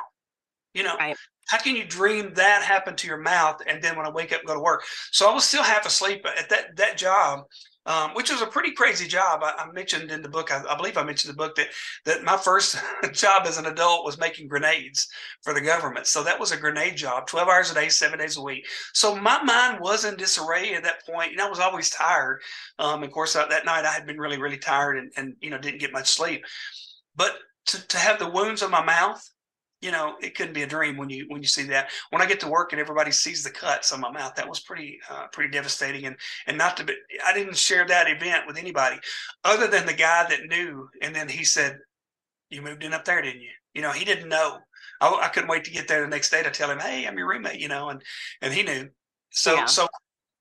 You 0.75 0.83
know, 0.83 0.97
Right. 0.97 1.16
how 1.49 1.59
can 1.59 1.77
you 1.77 1.85
dream 1.85 2.35
that 2.35 2.62
happened 2.62 2.99
to 2.99 3.07
your 3.07 3.18
mouth 3.20 3.61
and 3.66 3.83
then 3.83 3.97
when 3.97 4.07
I 4.07 4.11
wake 4.11 4.33
up 4.33 4.44
go 4.44 4.55
to 4.55 4.61
work? 4.61 4.83
So 5.12 5.31
I 5.31 5.35
was 5.35 5.44
still 5.44 5.62
half 5.62 5.87
asleep 5.87 6.27
at 6.27 6.49
that 6.51 6.77
that 6.77 6.99
job, 6.99 7.44
um, 7.87 8.12
which 8.14 8.31
was 8.31 8.42
a 8.42 8.47
pretty 8.47 8.73
crazy 8.73 9.07
job. 9.07 9.40
I, 9.42 9.55
I 9.59 9.73
mentioned 9.73 10.11
in 10.11 10.23
the 10.23 10.29
book, 10.29 10.53
I, 10.53 10.62
I 10.68 10.77
believe 10.77 10.97
I 10.97 11.03
mentioned 11.03 11.33
the 11.33 11.37
book 11.37 11.55
that 11.57 11.68
that 12.05 12.25
my 12.25 12.37
first 12.37 12.77
job 13.12 13.47
as 13.47 13.59
an 13.59 13.66
adult 13.66 14.05
was 14.05 14.18
making 14.18 14.49
grenades 14.49 15.09
for 15.42 15.55
the 15.55 15.61
government. 15.61 16.07
So 16.07 16.23
that 16.23 16.38
was 16.38 16.53
a 16.53 16.57
grenade 16.57 16.97
job, 16.97 17.27
twelve 17.27 17.49
hours 17.49 17.70
a 17.70 17.75
day, 17.75 17.88
seven 17.88 18.18
days 18.18 18.37
a 18.37 18.42
week. 18.42 18.66
So 18.92 19.14
my 19.14 19.42
mind 19.42 19.81
was 19.81 20.05
in 20.05 20.16
disarray 20.16 20.75
at 20.75 20.83
that 20.85 21.03
and 21.09 21.40
I 21.40 21.49
was 21.49 21.61
always 21.61 21.90
tired. 21.90 22.40
Um, 22.79 23.03
of 23.03 23.11
course, 23.11 23.37
uh, 23.37 23.47
that 23.47 23.64
night 23.64 23.85
I 23.85 23.92
had 23.92 24.07
been 24.07 24.18
really, 24.18 24.38
really 24.38 24.59
tired 24.59 24.99
and, 24.99 25.12
and 25.16 25.37
you 25.40 25.51
know 25.51 25.59
didn't 25.59 25.81
get 25.81 25.92
much 25.92 26.09
sleep. 26.09 26.44
But 27.16 27.37
to, 27.66 27.87
to 27.88 27.99
have 27.99 28.18
the 28.18 28.29
wounds 28.29 28.62
on 28.62 28.70
my 28.70 28.85
mouth, 28.85 29.23
you 29.85 29.90
know, 29.92 30.16
it 30.23 30.35
couldn't 30.35 30.55
be 30.55 30.62
a 30.62 30.66
dream 30.66 30.97
when 30.97 31.11
you 31.11 31.27
when 31.29 31.42
you 31.42 31.49
see 31.49 31.64
that. 31.64 31.90
When 32.11 32.23
I 32.23 32.27
get 32.27 32.40
to 32.40 32.49
work 32.49 32.73
and 32.73 32.81
everybody 32.81 33.12
sees 33.12 33.44
the 33.44 33.51
cuts 33.51 33.92
on 33.92 34.01
my 34.01 34.11
mouth, 34.11 34.35
that 34.37 34.49
was 34.49 34.61
pretty 34.61 34.99
uh, 35.11 35.27
pretty 35.33 35.51
devastating. 35.51 36.07
And 36.07 36.16
and 36.47 36.57
not 36.57 36.77
to 36.79 36.85
be, 36.85 36.94
I 37.25 37.35
didn't 37.35 37.57
share 37.57 37.87
that 37.87 38.09
event 38.11 38.47
with 38.47 38.57
anybody 38.57 38.99
other 39.44 39.66
than 39.68 39.87
the 39.87 39.92
guy 39.92 40.27
that 40.29 40.47
knew. 40.47 40.88
And 41.03 41.14
then 41.14 41.29
he 41.29 41.44
said, 41.44 41.79
"You 42.51 42.62
moved 42.62 42.83
in 42.85 42.94
up 42.94 43.05
there, 43.05 43.20
didn't 43.23 43.42
you?" 43.42 43.51
You 43.75 43.83
know, 43.83 43.92
he 43.92 44.05
didn't 44.05 44.29
know. 44.29 44.61
I, 45.01 45.09
I 45.25 45.29
couldn't 45.29 45.51
wait 45.51 45.64
to 45.64 45.70
get 45.70 45.88
there 45.88 46.03
the 46.03 46.09
next 46.09 46.31
day 46.31 46.42
to 46.42 46.51
tell 46.51 46.70
him, 46.70 46.79
"Hey, 46.81 47.07
I'm 47.07 47.18
your 47.18 47.29
roommate," 47.29 47.61
you 47.61 47.68
know, 47.68 47.90
and 47.90 48.03
and 48.42 48.55
he 48.55 48.62
knew. 48.62 48.88
So 49.31 49.57
Yeah. 49.57 49.66
so 49.66 49.88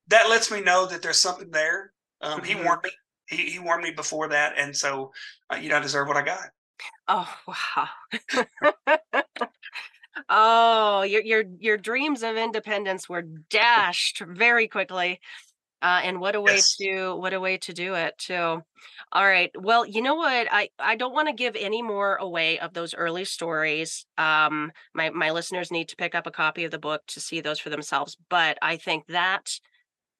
that 0.08 0.28
lets 0.28 0.50
me 0.50 0.60
know 0.60 0.86
that 0.86 1.02
there's 1.02 1.20
something 1.20 1.50
there. 1.50 1.92
Um, 2.20 2.42
He 2.44 2.54
Mhm. 2.54 2.64
warned 2.64 2.82
me. 2.84 2.90
He, 3.26 3.50
he 3.52 3.58
warned 3.58 3.82
me 3.82 3.90
before 3.90 4.28
that, 4.28 4.58
and 4.58 4.76
so 4.76 5.12
uh, 5.52 5.56
you 5.56 5.68
know 5.70 5.76
I 5.78 5.80
deserve 5.80 6.08
what 6.08 6.16
I 6.16 6.22
got. 6.22 6.50
Oh, 7.08 7.28
wow. 7.46 7.88
Oh, 10.28 11.02
your 11.02 11.22
your 11.22 11.44
your 11.58 11.76
dreams 11.76 12.22
of 12.22 12.36
independence 12.36 13.08
were 13.08 13.22
dashed 13.22 14.20
very 14.26 14.68
quickly. 14.68 15.20
Uh, 15.82 16.00
and 16.04 16.20
what 16.20 16.34
a 16.36 16.40
way 16.40 16.56
Yes. 16.56 16.76
to 16.76 17.16
what 17.16 17.34
a 17.34 17.40
way 17.40 17.58
to 17.58 17.72
do 17.74 17.94
it 17.94 18.18
too. 18.18 18.62
All 19.12 19.26
right. 19.26 19.50
Well, 19.58 19.86
you 19.86 20.02
know 20.02 20.14
what? 20.16 20.48
I 20.50 20.70
I 20.78 20.96
don't 20.96 21.14
want 21.14 21.28
to 21.28 21.34
give 21.34 21.56
any 21.56 21.82
more 21.82 22.16
away 22.16 22.58
of 22.60 22.74
those 22.74 22.94
early 22.94 23.24
stories. 23.26 24.06
Um, 24.18 24.72
my 24.94 25.10
my 25.10 25.30
listeners 25.32 25.70
need 25.72 25.88
to 25.90 25.96
pick 25.96 26.14
up 26.14 26.26
a 26.26 26.30
copy 26.32 26.64
of 26.64 26.70
the 26.72 26.78
book 26.78 27.02
to 27.08 27.20
see 27.20 27.40
those 27.40 27.60
for 27.60 27.70
themselves. 27.70 28.16
But 28.30 28.58
I 28.62 28.76
think 28.76 29.06
that 29.08 29.60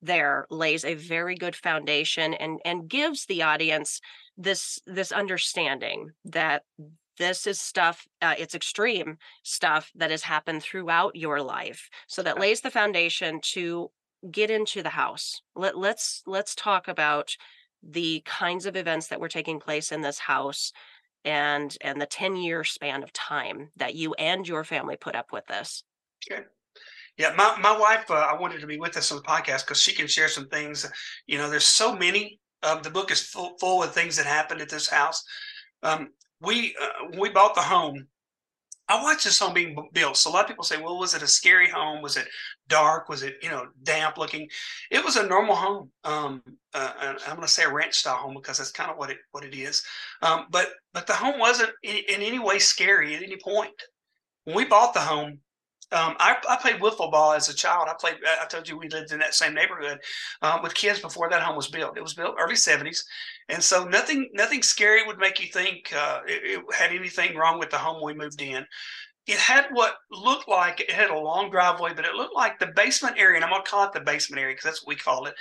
there 0.05 0.47
lays 0.51 0.85
a 0.85 0.95
very 0.95 1.35
good 1.35 1.57
foundation 1.57 2.35
and 2.35 2.61
and 2.65 2.89
gives 2.89 3.27
the 3.27 3.43
audience 3.43 4.01
this 4.37 4.81
this 4.87 5.13
understanding 5.13 6.11
that 6.25 6.63
this 7.19 7.47
is 7.47 7.61
stuff 7.61 8.07
uh, 8.23 8.35
it's 8.39 8.55
extreme 8.55 9.17
stuff 9.43 9.91
that 9.95 10.11
has 10.11 10.23
happened 10.23 10.63
throughout 10.63 11.17
your 11.17 11.41
life. 11.41 11.89
So 12.09 12.23
that 12.23 12.41
lays 12.41 12.61
the 12.61 12.71
foundation 12.71 13.41
to 13.53 13.91
get 14.31 14.51
into 14.51 14.83
the 14.83 14.91
house. 14.91 15.43
Let, 15.55 15.77
let's 15.77 16.23
let's 16.27 16.55
talk 16.55 16.89
about 16.89 17.37
the 17.83 18.23
kinds 18.25 18.67
of 18.67 18.77
events 18.77 19.09
that 19.09 19.21
were 19.21 19.29
taking 19.29 19.61
place 19.61 19.93
in 19.93 20.01
this 20.01 20.19
house 20.19 20.73
and 21.25 21.77
and 21.81 22.01
the 22.01 22.07
10 22.07 22.37
year 22.37 22.65
span 22.65 23.03
of 23.03 23.13
time 23.13 23.71
that 23.77 23.95
you 23.95 24.15
and 24.15 24.47
your 24.47 24.65
family 24.65 24.97
put 24.97 25.15
up 25.15 25.33
with 25.33 25.47
this 25.47 25.85
Yeah, 27.17 27.33
my, 27.37 27.57
my 27.61 27.77
wife, 27.79 28.11
uh, 28.11 28.15
I 28.15 28.39
wanted 28.39 28.61
to 28.61 28.67
be 28.67 28.79
with 28.79 28.97
us 28.97 29.13
on 29.13 29.19
the 29.19 29.23
podcast 29.23 29.67
because 29.67 29.81
she 29.81 29.95
can 29.95 30.09
share 30.09 30.29
some 30.29 30.49
things. 30.49 30.91
You 31.27 31.39
know, 31.39 31.49
there's 31.49 31.65
so 31.65 31.95
many. 31.95 32.41
Um, 32.63 32.83
the 32.83 32.91
book 32.91 33.11
is 33.11 33.21
full, 33.21 33.57
full 33.61 33.83
of 33.83 33.93
things 33.93 34.17
that 34.17 34.27
happened 34.27 34.61
at 34.61 34.69
this 34.69 34.89
house. 34.89 35.23
Um, 35.83 36.09
we 36.41 36.75
uh, 36.81 37.19
we 37.21 37.29
bought 37.29 37.55
the 37.55 37.61
home. 37.61 38.07
I 38.89 39.03
watched 39.03 39.25
this 39.25 39.39
home 39.39 39.55
being 39.55 39.77
built. 39.93 40.17
So 40.17 40.31
a 40.31 40.33
lot 40.33 40.43
of 40.43 40.49
people 40.49 40.65
say, 40.65 40.81
"Well, 40.81 40.99
was 40.99 41.15
it 41.15 41.23
a 41.23 41.27
scary 41.27 41.71
home? 41.71 42.03
Was 42.03 42.17
it 42.17 42.27
dark? 42.69 43.09
Was 43.09 43.23
it 43.23 43.37
you 43.43 43.49
know 43.49 43.69
damp 43.83 44.19
looking?" 44.19 44.49
It 44.91 45.05
was 45.05 45.17
a 45.17 45.27
normal 45.27 45.55
home. 45.55 45.91
Um, 46.05 46.43
uh, 46.75 46.93
I'm 47.27 47.37
going 47.37 47.43
to 47.43 47.49
say 47.49 47.65
a 47.65 47.73
ranch 47.73 47.95
style 47.95 48.17
home 48.17 48.35
because 48.35 48.59
that's 48.59 48.73
kind 48.73 48.91
of 48.91 48.97
what 48.97 49.11
it 49.11 49.19
what 49.31 49.45
it 49.45 49.55
is. 49.55 49.83
Um, 50.23 50.47
but 50.51 50.69
but 50.93 51.07
the 51.07 51.15
home 51.15 51.39
wasn't 51.39 51.71
in, 51.83 51.97
in 52.09 52.23
any 52.23 52.39
way 52.39 52.59
scary 52.59 53.15
at 53.15 53.23
any 53.23 53.37
point. 53.37 53.73
When 54.45 54.57
we 54.57 54.65
bought 54.65 54.95
the 54.95 55.01
home, 55.01 55.39
um, 55.93 56.17
I, 56.19 56.37
I 56.49 56.57
played 56.57 56.81
wiffle 56.81 57.11
ball 57.11 57.33
as 57.33 57.49
a 57.49 57.55
child. 57.55 57.89
I 57.89 57.95
played. 57.99 58.17
I 58.25 58.47
told 58.47 58.69
you 58.69 58.79
we 58.79 58.89
lived 58.89 59.13
in 59.13 59.19
that 59.21 59.35
same 59.35 59.55
neighborhood 59.55 59.99
um, 60.43 60.63
with 60.63 60.75
kids 60.75 61.01
before 61.01 61.29
that 61.31 61.43
home 61.43 61.57
was 61.57 61.69
built. 61.69 61.97
It 61.97 62.03
was 62.03 62.15
built 62.15 62.37
early 62.39 62.55
'70s, 62.55 63.05
and 63.49 63.63
so 63.63 63.85
nothing 63.85 64.31
nothing 64.33 64.63
scary 64.63 65.07
would 65.07 65.19
make 65.19 65.41
you 65.41 65.49
think 65.53 65.93
uh, 65.95 66.21
it, 66.27 66.59
it 66.59 66.75
had 66.75 66.91
anything 66.91 67.37
wrong 67.37 67.59
with 67.59 67.71
the 67.71 67.79
home 67.79 68.03
we 68.03 68.15
moved 68.15 68.41
in. 68.41 68.65
It 69.27 69.39
had 69.39 69.67
what 69.73 69.97
looked 70.11 70.49
like 70.49 70.81
it 70.81 70.91
had 70.91 71.11
a 71.11 71.19
long 71.19 71.51
driveway, 71.51 71.93
but 71.95 72.05
it 72.05 72.15
looked 72.15 72.35
like 72.35 72.59
the 72.59 72.73
basement 72.75 73.17
area, 73.19 73.37
and 73.37 73.45
I'm 73.45 73.51
gonna 73.51 73.65
call 73.65 73.85
it 73.85 73.93
the 73.93 74.01
basement 74.01 74.41
area 74.41 74.55
because 74.55 74.65
that's 74.65 74.85
what 74.85 74.95
we 74.95 74.97
call 74.97 75.27
it. 75.27 75.35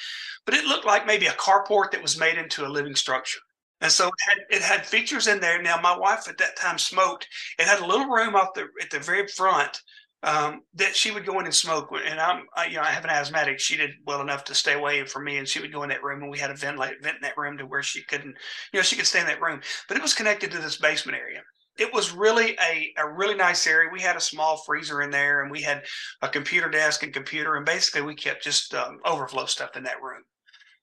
But 0.45 0.55
it 0.55 0.65
looked 0.65 0.85
like 0.85 1.05
maybe 1.05 1.27
a 1.27 1.31
carport 1.31 1.91
that 1.91 2.01
was 2.01 2.19
made 2.19 2.37
into 2.37 2.65
a 2.65 2.69
living 2.69 2.95
structure. 2.95 3.39
And 3.81 3.91
so 3.91 4.07
it 4.07 4.13
had, 4.29 4.37
it 4.49 4.61
had 4.61 4.85
features 4.85 5.27
in 5.27 5.41
there. 5.41 5.61
Now 5.61 5.79
my 5.81 5.97
wife 5.97 6.29
at 6.29 6.37
that 6.37 6.55
time 6.55 6.77
smoked. 6.77 7.27
It 7.59 7.67
had 7.67 7.81
a 7.81 7.85
little 7.85 8.07
room 8.07 8.35
off 8.35 8.53
the 8.53 8.67
at 8.81 8.89
the 8.91 8.99
very 8.99 9.27
front 9.27 9.81
um, 10.23 10.61
that 10.75 10.95
she 10.95 11.11
would 11.11 11.25
go 11.25 11.39
in 11.39 11.45
and 11.45 11.53
smoke. 11.53 11.89
And 12.05 12.19
I'm, 12.19 12.45
I, 12.55 12.65
you 12.67 12.77
know, 12.77 12.81
I 12.81 12.91
have 12.91 13.03
an 13.03 13.09
asthmatic. 13.09 13.59
She 13.59 13.77
did 13.77 13.91
well 14.05 14.21
enough 14.21 14.45
to 14.45 14.55
stay 14.55 14.73
away 14.73 15.05
from 15.05 15.25
me, 15.25 15.37
and 15.37 15.47
she 15.47 15.59
would 15.59 15.73
go 15.73 15.83
in 15.83 15.89
that 15.89 16.03
room, 16.03 16.21
and 16.21 16.31
we 16.31 16.39
had 16.39 16.51
a 16.51 16.55
vent, 16.55 16.77
vent 16.77 17.03
in 17.03 17.21
that 17.21 17.37
room 17.37 17.57
to 17.57 17.65
where 17.65 17.83
she 17.83 18.03
couldn't, 18.03 18.35
you 18.71 18.79
know, 18.79 18.81
she 18.81 18.95
could 18.95 19.05
stay 19.05 19.19
in 19.19 19.27
that 19.27 19.41
room. 19.41 19.61
But 19.87 19.97
it 19.97 20.03
was 20.03 20.13
connected 20.13 20.51
to 20.51 20.59
this 20.59 20.77
basement 20.77 21.17
area. 21.17 21.41
It 21.77 21.93
was 21.93 22.13
really 22.13 22.55
a, 22.59 22.93
a 22.97 23.11
really 23.11 23.35
nice 23.35 23.65
area. 23.67 23.89
We 23.91 23.99
had 23.99 24.15
a 24.15 24.21
small 24.21 24.57
freezer 24.57 25.01
in 25.01 25.09
there, 25.09 25.41
and 25.41 25.51
we 25.51 25.61
had 25.61 25.83
a 26.21 26.29
computer 26.29 26.69
desk 26.69 27.03
and 27.03 27.13
computer, 27.13 27.55
and 27.55 27.65
basically 27.65 28.03
we 28.03 28.15
kept 28.15 28.43
just 28.43 28.73
um, 28.73 28.99
overflow 29.05 29.45
stuff 29.45 29.75
in 29.75 29.83
that 29.83 30.01
room. 30.01 30.21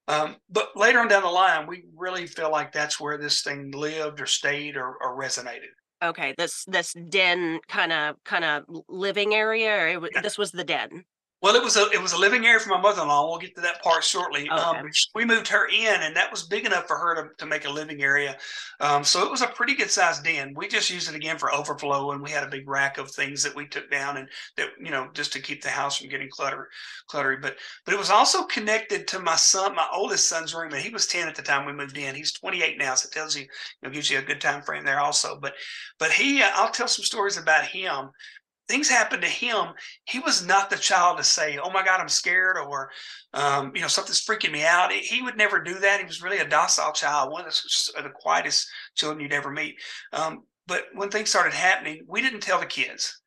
Um, 0.09 0.37
but 0.51 0.71
later 0.75 0.99
on 0.99 1.09
down 1.09 1.23
the 1.23 1.29
line, 1.29 1.69
we 1.69 1.85
really 1.97 2.27
feel 2.27 2.51
like 2.51 2.73
that's 2.73 2.99
where 2.99 3.17
this 3.17 3.43
thing 3.43 3.71
lived 3.71 4.21
or 4.21 4.27
stayed 4.27 4.77
or, 4.77 4.97
or 5.01 5.17
resonated. 5.17 5.71
Okay 6.03 6.35
this 6.39 6.65
this 6.67 6.95
den 7.09 7.61
kind 7.69 7.93
of 7.93 8.17
kind 8.25 8.45
of 8.45 8.65
living 8.89 9.35
area 9.35 9.71
or 9.99 10.07
it, 10.07 10.13
Yeah. 10.15 10.21
this 10.23 10.39
was 10.39 10.51
the 10.53 10.65
den 10.65 11.05
Well, 11.43 11.55
it 11.55 11.63
was 11.63 11.77
a 11.77 11.89
it 11.91 12.03
was 12.03 12.13
a 12.13 12.19
living 12.19 12.45
area 12.45 12.61
for 12.61 12.69
my 12.69 12.81
mother 12.81 13.01
in 13.01 13.09
law. 13.09 13.27
We'll 13.27 13.39
get 13.39 13.55
to 13.55 13.63
that 13.63 13.83
part 13.83 14.05
shortly. 14.05 14.43
Okay. 14.43 14.61
Um, 14.61 14.91
we 15.15 15.25
moved 15.25 15.49
her 15.49 15.69
in, 15.69 16.03
and 16.03 16.15
that 16.15 16.31
was 16.31 16.43
big 16.43 16.67
enough 16.67 16.87
for 16.87 16.99
her 16.99 17.15
to, 17.15 17.29
to 17.39 17.47
make 17.47 17.65
a 17.65 17.71
living 17.71 18.03
area. 18.03 18.37
Um, 18.81 19.05
so 19.05 19.25
it 19.25 19.31
was 19.31 19.41
a 19.41 19.47
pretty 19.47 19.75
good 19.75 19.91
sized 19.91 20.23
den. 20.23 20.53
We 20.55 20.69
just 20.69 20.91
used 20.91 21.09
it 21.09 21.15
again 21.15 21.39
for 21.39 21.51
overflow, 21.51 22.11
and 22.11 22.23
we 22.23 22.31
had 22.31 22.45
a 22.45 22.51
big 22.51 22.69
rack 22.69 22.99
of 22.99 23.11
things 23.11 23.43
that 23.43 23.57
we 23.57 23.67
took 23.67 23.91
down 23.91 24.19
and 24.19 24.29
that 24.59 24.69
you 24.79 24.91
know 24.91 25.09
just 25.15 25.33
to 25.33 25.41
keep 25.41 25.63
the 25.63 25.71
house 25.71 25.97
from 25.97 26.11
getting 26.11 26.29
clutter 26.29 26.69
cluttery. 27.11 27.41
But 27.41 27.57
but 27.87 27.95
it 27.95 27.99
was 27.99 28.11
also 28.11 28.45
connected 28.45 29.09
to 29.09 29.19
my 29.19 29.37
son, 29.37 29.75
my 29.75 29.89
oldest 29.95 30.29
son's 30.29 30.55
room, 30.55 30.75
and 30.75 30.83
he 30.83 30.91
was 30.91 31.07
ten 31.07 31.27
at 31.27 31.35
the 31.35 31.43
time 31.43 31.65
we 31.65 31.73
moved 31.73 31.97
in. 31.97 32.15
He's 32.15 32.33
twenty 32.33 32.63
eight 32.63 32.77
now, 32.77 32.95
so 32.97 33.07
it 33.07 33.13
tells 33.13 33.35
you, 33.35 33.43
you 33.43 33.49
know, 33.83 33.91
gives 33.91 34.11
you 34.11 34.19
a 34.19 34.23
good 34.23 34.43
time 34.43 34.61
frame 34.61 34.85
there 34.85 35.01
also. 35.01 35.39
But 35.41 35.55
but 35.99 36.13
he, 36.13 36.43
uh, 36.43 36.51
I'll 36.55 36.71
tell 36.71 36.89
some 36.89 37.05
stories 37.05 37.39
about 37.39 37.65
him 37.65 38.11
things 38.71 38.89
happened 38.89 39.23
to 39.23 39.29
him, 39.29 39.67
he 40.05 40.21
was 40.21 40.47
not 40.47 40.71
the 40.71 40.77
child 40.77 41.19
to 41.19 41.25
say, 41.25 41.59
"Oh 41.59 41.71
my 41.71 41.85
God, 41.85 42.01
I'm 42.01 42.09
scared," 42.09 42.57
or 42.57 42.91
um, 43.35 43.73
you 43.75 43.83
know, 43.83 43.89
something's 43.89 44.25
freaking 44.25 44.53
me 44.53 44.65
out. 44.65 44.93
He 44.93 45.21
would 45.23 45.37
never 45.37 45.61
do 45.63 45.79
that. 45.81 46.01
He 46.01 46.07
was 46.07 46.23
really 46.23 46.39
a 46.39 46.49
docile 46.49 46.93
child, 46.93 47.33
one 47.33 47.45
of 47.45 47.53
the, 47.53 48.03
the 48.03 48.11
quietest 48.15 48.69
children 48.95 49.21
you'd 49.21 49.33
ever 49.33 49.51
meet. 49.51 49.77
Um, 50.13 50.45
but 50.67 50.85
when 50.95 51.11
things 51.11 51.31
started 51.31 51.53
happening, 51.53 52.05
we 52.07 52.23
didn't 52.23 52.41
tell 52.41 52.61
the 52.61 52.67
kids. 52.67 53.21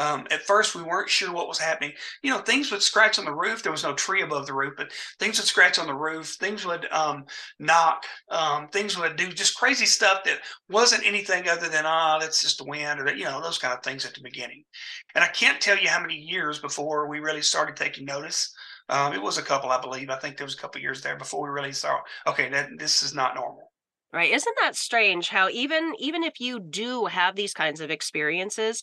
Um, 0.00 0.26
at 0.30 0.46
first, 0.46 0.74
we 0.74 0.82
weren't 0.82 1.10
sure 1.10 1.30
what 1.30 1.46
was 1.46 1.58
happening. 1.58 1.92
You 2.22 2.30
know, 2.30 2.38
things 2.38 2.72
would 2.72 2.82
scratch 2.82 3.18
on 3.18 3.26
the 3.26 3.34
roof. 3.34 3.62
There 3.62 3.70
was 3.70 3.84
no 3.84 3.92
tree 3.92 4.22
above 4.22 4.46
the 4.46 4.54
roof, 4.54 4.72
but 4.74 4.90
things 5.18 5.38
would 5.38 5.46
scratch 5.46 5.78
on 5.78 5.86
the 5.86 5.94
roof. 5.94 6.36
Things 6.40 6.64
would 6.64 6.90
um, 6.90 7.26
knock. 7.58 8.04
Um, 8.30 8.68
things 8.68 8.96
would 8.96 9.16
do 9.16 9.30
just 9.30 9.58
crazy 9.58 9.84
stuff 9.84 10.24
that 10.24 10.40
wasn't 10.70 11.06
anything 11.06 11.50
other 11.50 11.68
than 11.68 11.84
ah, 11.84 12.18
that's 12.18 12.40
just 12.40 12.56
the 12.56 12.64
wind 12.64 12.98
or 12.98 13.04
that, 13.04 13.18
you 13.18 13.24
know 13.24 13.42
those 13.42 13.58
kind 13.58 13.74
of 13.74 13.82
things 13.82 14.06
at 14.06 14.14
the 14.14 14.22
beginning. 14.22 14.64
And 15.14 15.22
I 15.22 15.28
can't 15.28 15.60
tell 15.60 15.76
you 15.76 15.90
how 15.90 16.00
many 16.00 16.16
years 16.16 16.58
before 16.58 17.06
we 17.06 17.20
really 17.20 17.42
started 17.42 17.76
taking 17.76 18.06
notice. 18.06 18.50
Um, 18.88 19.12
it 19.12 19.20
was 19.20 19.36
a 19.36 19.42
couple, 19.42 19.70
I 19.70 19.82
believe. 19.82 20.08
I 20.08 20.16
think 20.16 20.38
there 20.38 20.46
was 20.46 20.54
a 20.54 20.58
couple 20.58 20.80
years 20.80 21.02
there 21.02 21.16
before 21.16 21.42
we 21.42 21.50
really 21.50 21.72
saw. 21.72 21.98
Okay, 22.26 22.48
that 22.48 22.70
this 22.78 23.02
is 23.02 23.14
not 23.14 23.34
normal. 23.34 23.70
Right. 24.12 24.32
Isn't 24.32 24.56
that 24.60 24.74
strange 24.74 25.28
how 25.28 25.48
even 25.50 25.92
even 25.98 26.24
if 26.24 26.40
you 26.40 26.58
do 26.58 27.04
have 27.04 27.36
these 27.36 27.52
kinds 27.52 27.80
of 27.80 27.90
experiences, 27.90 28.82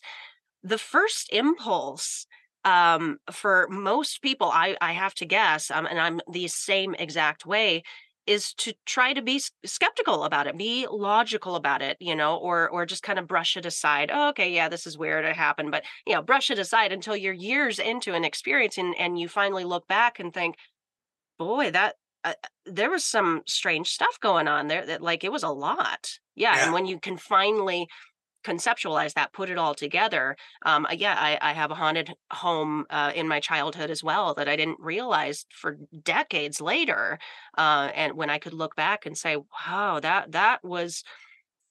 the 0.62 0.78
first 0.78 1.32
impulse 1.32 2.26
um, 2.64 3.18
for 3.30 3.68
most 3.70 4.20
people, 4.22 4.50
I, 4.52 4.76
I 4.80 4.92
have 4.92 5.14
to 5.14 5.26
guess, 5.26 5.70
um, 5.70 5.86
and 5.86 5.98
I'm 5.98 6.20
the 6.30 6.48
same 6.48 6.94
exact 6.94 7.46
way, 7.46 7.82
is 8.26 8.52
to 8.52 8.74
try 8.84 9.14
to 9.14 9.22
be 9.22 9.40
skeptical 9.64 10.24
about 10.24 10.46
it, 10.46 10.58
be 10.58 10.86
logical 10.90 11.54
about 11.56 11.80
it, 11.80 11.96
you 11.98 12.14
know, 12.14 12.36
or 12.36 12.68
or 12.68 12.84
just 12.84 13.02
kind 13.02 13.18
of 13.18 13.26
brush 13.26 13.56
it 13.56 13.64
aside. 13.64 14.10
Oh, 14.12 14.28
okay, 14.30 14.52
yeah, 14.52 14.68
this 14.68 14.86
is 14.86 14.98
weird, 14.98 15.24
it 15.24 15.34
happened, 15.34 15.70
but 15.70 15.84
you 16.06 16.14
know, 16.14 16.20
brush 16.20 16.50
it 16.50 16.58
aside 16.58 16.92
until 16.92 17.16
you're 17.16 17.32
years 17.32 17.78
into 17.78 18.12
an 18.12 18.24
experience 18.24 18.76
and 18.76 18.94
and 18.98 19.18
you 19.18 19.28
finally 19.28 19.64
look 19.64 19.88
back 19.88 20.20
and 20.20 20.34
think, 20.34 20.56
boy, 21.38 21.70
that 21.70 21.94
uh, 22.24 22.34
there 22.66 22.90
was 22.90 23.04
some 23.04 23.42
strange 23.46 23.88
stuff 23.88 24.20
going 24.20 24.46
on 24.46 24.68
there. 24.68 24.84
That 24.84 25.00
like 25.00 25.24
it 25.24 25.32
was 25.32 25.42
a 25.42 25.48
lot, 25.48 26.10
yeah. 26.34 26.54
yeah. 26.54 26.64
And 26.64 26.74
when 26.74 26.84
you 26.84 27.00
can 27.00 27.16
finally 27.16 27.88
conceptualize 28.48 29.12
that, 29.14 29.32
put 29.32 29.50
it 29.50 29.58
all 29.58 29.74
together. 29.74 30.36
Um, 30.64 30.86
yeah, 30.96 31.14
I, 31.18 31.50
I, 31.50 31.52
have 31.52 31.70
a 31.70 31.74
haunted 31.74 32.12
home 32.30 32.86
uh, 32.88 33.12
in 33.14 33.28
my 33.28 33.40
childhood 33.40 33.90
as 33.90 34.02
well 34.02 34.34
that 34.34 34.48
I 34.48 34.56
didn't 34.56 34.80
realize 34.80 35.44
for 35.50 35.76
decades 36.02 36.60
later. 36.60 37.18
Uh, 37.56 37.90
and 37.94 38.14
when 38.14 38.30
I 38.30 38.38
could 38.38 38.54
look 38.54 38.74
back 38.74 39.04
and 39.04 39.16
say, 39.16 39.36
"Wow, 39.36 40.00
that 40.00 40.32
that 40.32 40.64
was 40.64 41.04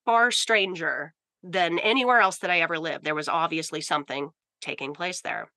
far 0.06 0.30
stranger 0.32 1.14
than 1.44 1.80
anywhere 1.80 2.20
else 2.20 2.38
that 2.40 2.52
I 2.52 2.62
ever 2.62 2.78
lived," 2.78 3.04
there 3.04 3.16
was 3.16 3.30
obviously 3.30 3.82
something 3.82 4.30
taking 4.62 4.94
place 4.94 5.22
there. 5.22 5.50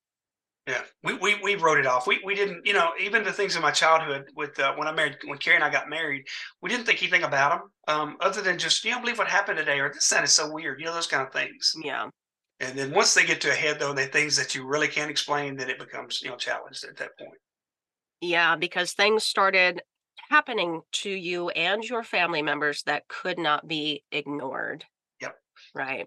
Yeah, 0.66 0.82
we, 1.02 1.14
we 1.14 1.34
we 1.42 1.54
wrote 1.56 1.78
it 1.78 1.86
off. 1.86 2.06
We 2.06 2.20
we 2.24 2.34
didn't, 2.34 2.66
you 2.66 2.74
know, 2.74 2.90
even 3.00 3.24
the 3.24 3.32
things 3.32 3.56
in 3.56 3.62
my 3.62 3.70
childhood 3.70 4.26
with 4.36 4.58
uh, 4.58 4.74
when 4.76 4.86
I 4.86 4.92
married, 4.92 5.16
when 5.24 5.38
Carrie 5.38 5.56
and 5.56 5.64
I 5.64 5.70
got 5.70 5.88
married, 5.88 6.26
we 6.60 6.68
didn't 6.68 6.84
think 6.84 7.02
anything 7.02 7.22
about 7.22 7.58
them, 7.58 7.70
um, 7.88 8.16
other 8.20 8.42
than 8.42 8.58
just 8.58 8.84
you 8.84 8.90
don't 8.90 9.00
believe 9.00 9.18
what 9.18 9.26
happened 9.26 9.58
today, 9.58 9.80
or 9.80 9.90
this 9.90 10.04
sounded 10.04 10.28
so 10.28 10.52
weird, 10.52 10.78
you 10.78 10.86
know, 10.86 10.94
those 10.94 11.06
kind 11.06 11.26
of 11.26 11.32
things. 11.32 11.74
Yeah. 11.82 12.10
And 12.60 12.78
then 12.78 12.92
once 12.92 13.14
they 13.14 13.24
get 13.24 13.40
to 13.40 13.50
a 13.50 13.54
head, 13.54 13.80
though, 13.80 13.94
they 13.94 14.06
things 14.06 14.36
that 14.36 14.54
you 14.54 14.66
really 14.66 14.88
can't 14.88 15.10
explain, 15.10 15.56
then 15.56 15.70
it 15.70 15.78
becomes 15.78 16.20
you 16.22 16.28
know 16.28 16.36
challenged 16.36 16.84
at 16.84 16.96
that 16.98 17.18
point. 17.18 17.38
Yeah, 18.20 18.54
because 18.54 18.92
things 18.92 19.24
started 19.24 19.80
happening 20.28 20.82
to 20.92 21.10
you 21.10 21.48
and 21.50 21.82
your 21.82 22.04
family 22.04 22.42
members 22.42 22.82
that 22.84 23.08
could 23.08 23.38
not 23.38 23.66
be 23.66 24.04
ignored. 24.12 24.84
Yep. 25.20 25.36
Right. 25.74 26.06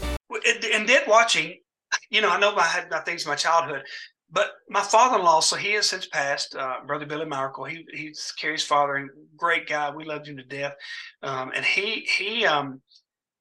dead 0.91 1.07
watching, 1.07 1.57
you 2.09 2.21
know, 2.21 2.29
I 2.29 2.39
know 2.39 2.55
I 2.55 2.63
had 2.63 2.89
my 2.89 2.99
things 2.99 3.25
in 3.25 3.29
my 3.29 3.35
childhood, 3.35 3.83
but 4.29 4.51
my 4.69 4.81
father-in-law, 4.81 5.41
so 5.41 5.55
he 5.55 5.73
has 5.73 5.87
since 5.87 6.07
passed, 6.07 6.55
uh, 6.55 6.77
Brother 6.87 7.05
Billy 7.05 7.25
Miracle. 7.25 7.65
He 7.65 7.85
he's 7.93 8.33
Carrie's 8.39 8.63
father 8.63 8.95
and 8.95 9.09
great 9.35 9.67
guy. 9.67 9.89
We 9.89 10.05
loved 10.05 10.27
him 10.27 10.37
to 10.37 10.43
death. 10.43 10.73
Um, 11.21 11.51
and 11.55 11.65
he 11.65 12.07
he 12.17 12.45
um, 12.45 12.81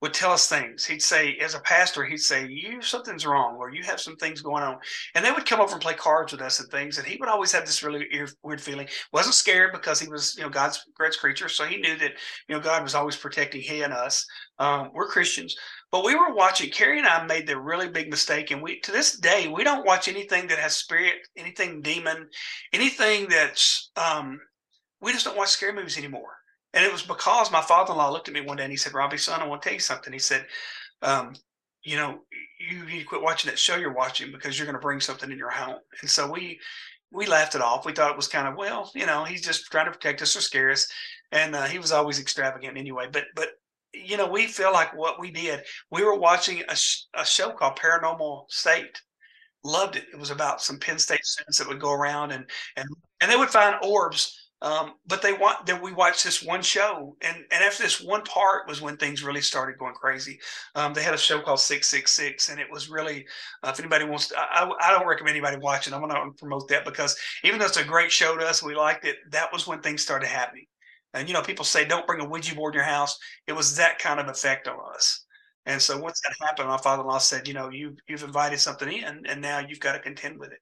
would 0.00 0.14
tell 0.14 0.32
us 0.32 0.48
things. 0.48 0.84
He'd 0.84 1.02
say, 1.02 1.36
as 1.36 1.54
a 1.54 1.60
pastor, 1.60 2.04
he'd 2.04 2.18
say, 2.18 2.48
"You 2.48 2.82
something's 2.82 3.26
wrong, 3.26 3.56
or 3.56 3.70
you 3.70 3.84
have 3.84 4.00
some 4.00 4.16
things 4.16 4.40
going 4.40 4.64
on." 4.64 4.78
And 5.14 5.24
they 5.24 5.30
would 5.30 5.46
come 5.46 5.60
over 5.60 5.74
and 5.74 5.80
play 5.80 5.94
cards 5.94 6.32
with 6.32 6.42
us 6.42 6.58
and 6.58 6.68
things. 6.70 6.98
And 6.98 7.06
he 7.06 7.18
would 7.18 7.28
always 7.28 7.52
have 7.52 7.66
this 7.66 7.84
really 7.84 8.08
weird 8.42 8.60
feeling. 8.60 8.88
wasn't 9.12 9.34
scared 9.34 9.72
because 9.72 10.00
he 10.00 10.08
was, 10.08 10.36
you 10.36 10.42
know, 10.42 10.50
God's 10.50 10.84
God's 10.98 11.16
creature, 11.16 11.48
so 11.48 11.64
he 11.64 11.76
knew 11.76 11.96
that, 11.98 12.12
you 12.48 12.56
know, 12.56 12.60
God 12.60 12.82
was 12.82 12.94
always 12.94 13.16
protecting 13.16 13.60
he 13.60 13.82
and 13.82 13.92
us. 13.92 14.26
Um, 14.58 14.90
we're 14.92 15.08
Christians, 15.08 15.54
but 15.92 16.04
we 16.04 16.14
were 16.14 16.34
watching. 16.34 16.70
Carrie 16.70 16.98
and 16.98 17.06
I 17.06 17.24
made 17.26 17.46
the 17.46 17.58
really 17.58 17.88
big 17.88 18.10
mistake, 18.10 18.50
and 18.50 18.62
we 18.62 18.80
to 18.80 18.92
this 18.92 19.18
day 19.18 19.48
we 19.48 19.64
don't 19.64 19.86
watch 19.86 20.08
anything 20.08 20.46
that 20.48 20.58
has 20.58 20.76
spirit, 20.76 21.14
anything 21.36 21.82
demon, 21.82 22.28
anything 22.72 23.28
that's. 23.28 23.90
Um, 23.96 24.40
we 25.00 25.12
just 25.12 25.24
don't 25.24 25.36
watch 25.36 25.48
scary 25.48 25.72
movies 25.72 25.98
anymore. 25.98 26.36
And 26.72 26.84
it 26.84 26.92
was 26.92 27.02
because 27.02 27.50
my 27.50 27.62
father-in-law 27.62 28.10
looked 28.10 28.28
at 28.28 28.34
me 28.34 28.42
one 28.42 28.56
day 28.58 28.64
and 28.64 28.72
he 28.72 28.76
said, 28.76 28.94
"Robbie, 28.94 29.18
son, 29.18 29.40
I 29.40 29.46
want 29.46 29.62
to 29.62 29.68
tell 29.68 29.74
you 29.74 29.80
something." 29.80 30.12
He 30.12 30.18
said, 30.20 30.46
um, 31.02 31.34
"You 31.82 31.96
know, 31.96 32.20
you 32.60 32.84
need 32.86 33.00
to 33.00 33.04
quit 33.04 33.22
watching 33.22 33.50
that 33.50 33.58
show 33.58 33.76
you're 33.76 33.92
watching 33.92 34.30
because 34.30 34.58
you're 34.58 34.66
going 34.66 34.74
to 34.74 34.80
bring 34.80 35.00
something 35.00 35.30
in 35.30 35.38
your 35.38 35.50
home." 35.50 35.80
And 36.00 36.10
so 36.10 36.30
we 36.30 36.60
we 37.10 37.26
laughed 37.26 37.56
it 37.56 37.62
off. 37.62 37.84
We 37.84 37.92
thought 37.92 38.12
it 38.12 38.16
was 38.16 38.28
kind 38.28 38.46
of 38.46 38.56
well, 38.56 38.90
you 38.94 39.06
know, 39.06 39.24
he's 39.24 39.42
just 39.42 39.66
trying 39.72 39.86
to 39.86 39.92
protect 39.92 40.22
us 40.22 40.36
or 40.36 40.40
scare 40.40 40.70
us. 40.70 40.86
And 41.32 41.56
uh, 41.56 41.64
he 41.64 41.78
was 41.78 41.92
always 41.92 42.20
extravagant 42.20 42.76
anyway. 42.78 43.08
But 43.10 43.24
but 43.34 43.50
you 43.92 44.16
know, 44.16 44.28
we 44.28 44.46
feel 44.46 44.72
like 44.72 44.96
what 44.96 45.20
we 45.20 45.30
did. 45.30 45.62
We 45.90 46.04
were 46.04 46.18
watching 46.18 46.62
a, 46.68 46.76
a 47.14 47.24
show 47.24 47.50
called 47.50 47.78
Paranormal 47.78 48.50
State. 48.50 49.00
Loved 49.64 49.96
it. 49.96 50.06
It 50.12 50.18
was 50.18 50.30
about 50.30 50.62
some 50.62 50.78
Penn 50.78 50.98
State 50.98 51.24
students 51.24 51.58
that 51.58 51.68
would 51.68 51.80
go 51.80 51.92
around 51.92 52.32
and 52.32 52.48
and 52.76 52.86
and 53.20 53.30
they 53.30 53.36
would 53.36 53.50
find 53.50 53.76
orbs. 53.82 54.36
Um, 54.62 54.94
but 55.06 55.22
they 55.22 55.32
want 55.32 55.64
that 55.66 55.82
we 55.82 55.92
watched 55.92 56.22
this 56.22 56.42
one 56.42 56.62
show, 56.62 57.16
and 57.22 57.36
and 57.50 57.64
after 57.64 57.82
this 57.82 58.00
one 58.00 58.22
part 58.22 58.68
was 58.68 58.82
when 58.82 58.96
things 58.98 59.22
really 59.22 59.40
started 59.40 59.78
going 59.78 59.94
crazy. 59.94 60.38
Um, 60.74 60.92
they 60.92 61.02
had 61.02 61.14
a 61.14 61.18
show 61.18 61.40
called 61.40 61.60
Six 61.60 61.86
Six 61.88 62.10
Six, 62.10 62.50
and 62.50 62.60
it 62.60 62.70
was 62.70 62.90
really, 62.90 63.26
uh, 63.62 63.70
if 63.70 63.80
anybody 63.80 64.04
wants, 64.04 64.28
to, 64.28 64.38
I, 64.38 64.70
I 64.80 64.90
don't 64.90 65.06
recommend 65.06 65.34
anybody 65.34 65.56
watching. 65.58 65.94
I'm 65.94 66.00
going 66.00 66.12
to 66.12 66.38
promote 66.38 66.68
that 66.68 66.84
because 66.84 67.16
even 67.42 67.58
though 67.58 67.66
it's 67.66 67.78
a 67.78 67.84
great 67.84 68.12
show 68.12 68.36
to 68.36 68.46
us, 68.46 68.62
we 68.62 68.74
liked 68.74 69.06
it. 69.06 69.16
That 69.30 69.50
was 69.52 69.66
when 69.66 69.80
things 69.80 70.02
started 70.02 70.28
happening. 70.28 70.66
And 71.14 71.28
you 71.28 71.34
know, 71.34 71.42
people 71.42 71.64
say 71.64 71.84
don't 71.84 72.06
bring 72.06 72.20
a 72.20 72.28
Ouija 72.28 72.54
board 72.54 72.74
in 72.74 72.78
your 72.78 72.84
house. 72.84 73.18
It 73.46 73.52
was 73.52 73.76
that 73.76 73.98
kind 73.98 74.20
of 74.20 74.28
effect 74.28 74.68
on 74.68 74.78
us. 74.94 75.24
And 75.66 75.80
so 75.80 75.98
once 75.98 76.20
that 76.22 76.34
happened, 76.46 76.68
my 76.68 76.78
father-in-law 76.78 77.18
said, 77.18 77.46
you 77.46 77.54
know, 77.54 77.68
you 77.68 77.96
you've 78.08 78.22
invited 78.22 78.60
something 78.60 78.90
in, 78.90 79.26
and 79.26 79.40
now 79.40 79.58
you've 79.58 79.80
got 79.80 79.92
to 79.92 79.98
contend 80.00 80.38
with 80.38 80.52
it. 80.52 80.58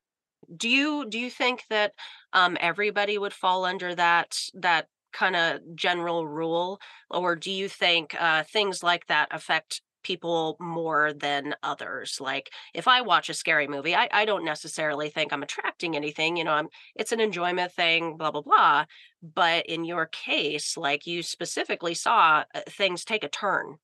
Do 0.56 0.68
you 0.68 1.06
do 1.08 1.18
you 1.18 1.30
think 1.30 1.64
that 1.70 1.92
um, 2.32 2.56
everybody 2.60 3.18
would 3.18 3.32
fall 3.32 3.64
under 3.64 3.94
that 3.94 4.36
that 4.54 4.86
kind 5.12 5.36
of 5.36 5.60
general 5.74 6.26
rule, 6.26 6.80
or 7.10 7.36
do 7.36 7.50
you 7.50 7.68
think 7.68 8.14
uh, 8.18 8.44
things 8.44 8.82
like 8.82 9.06
that 9.06 9.28
affect 9.30 9.82
people 10.08 10.56
more 10.58 11.12
than 11.12 11.54
others. 11.62 12.18
Like 12.20 12.50
if 12.74 12.88
I 12.88 13.02
watch 13.02 13.28
a 13.28 13.34
scary 13.34 13.68
movie, 13.68 13.94
I, 13.94 14.08
I 14.10 14.24
don't 14.24 14.44
necessarily 14.44 15.10
think 15.10 15.32
I'm 15.32 15.42
attracting 15.42 15.94
anything. 15.94 16.36
You 16.38 16.44
know, 16.44 16.52
I'm 16.52 16.68
it's 16.96 17.12
an 17.12 17.20
enjoyment 17.20 17.70
thing, 17.72 18.16
blah 18.16 18.30
blah 18.30 18.40
blah. 18.40 18.86
But 19.22 19.66
in 19.66 19.84
your 19.84 20.06
case, 20.06 20.76
like 20.76 21.06
you 21.06 21.22
specifically 21.22 21.94
saw 21.94 22.44
uh, 22.54 22.60
things 22.70 23.04
take 23.04 23.22
a 23.22 23.28
turn 23.28 23.76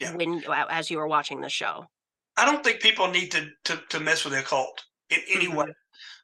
yeah. 0.00 0.14
when 0.14 0.42
as 0.68 0.90
you 0.90 0.98
were 0.98 1.08
watching 1.08 1.40
the 1.40 1.48
show. 1.48 1.86
I 2.36 2.44
don't 2.44 2.64
think 2.64 2.80
people 2.80 3.08
need 3.08 3.30
to 3.30 3.42
to, 3.66 3.80
to 3.90 4.00
mess 4.00 4.24
with 4.24 4.32
the 4.32 4.40
occult 4.40 4.84
in 5.10 5.20
any 5.30 5.46
mm-hmm. 5.46 5.56
way. 5.56 5.74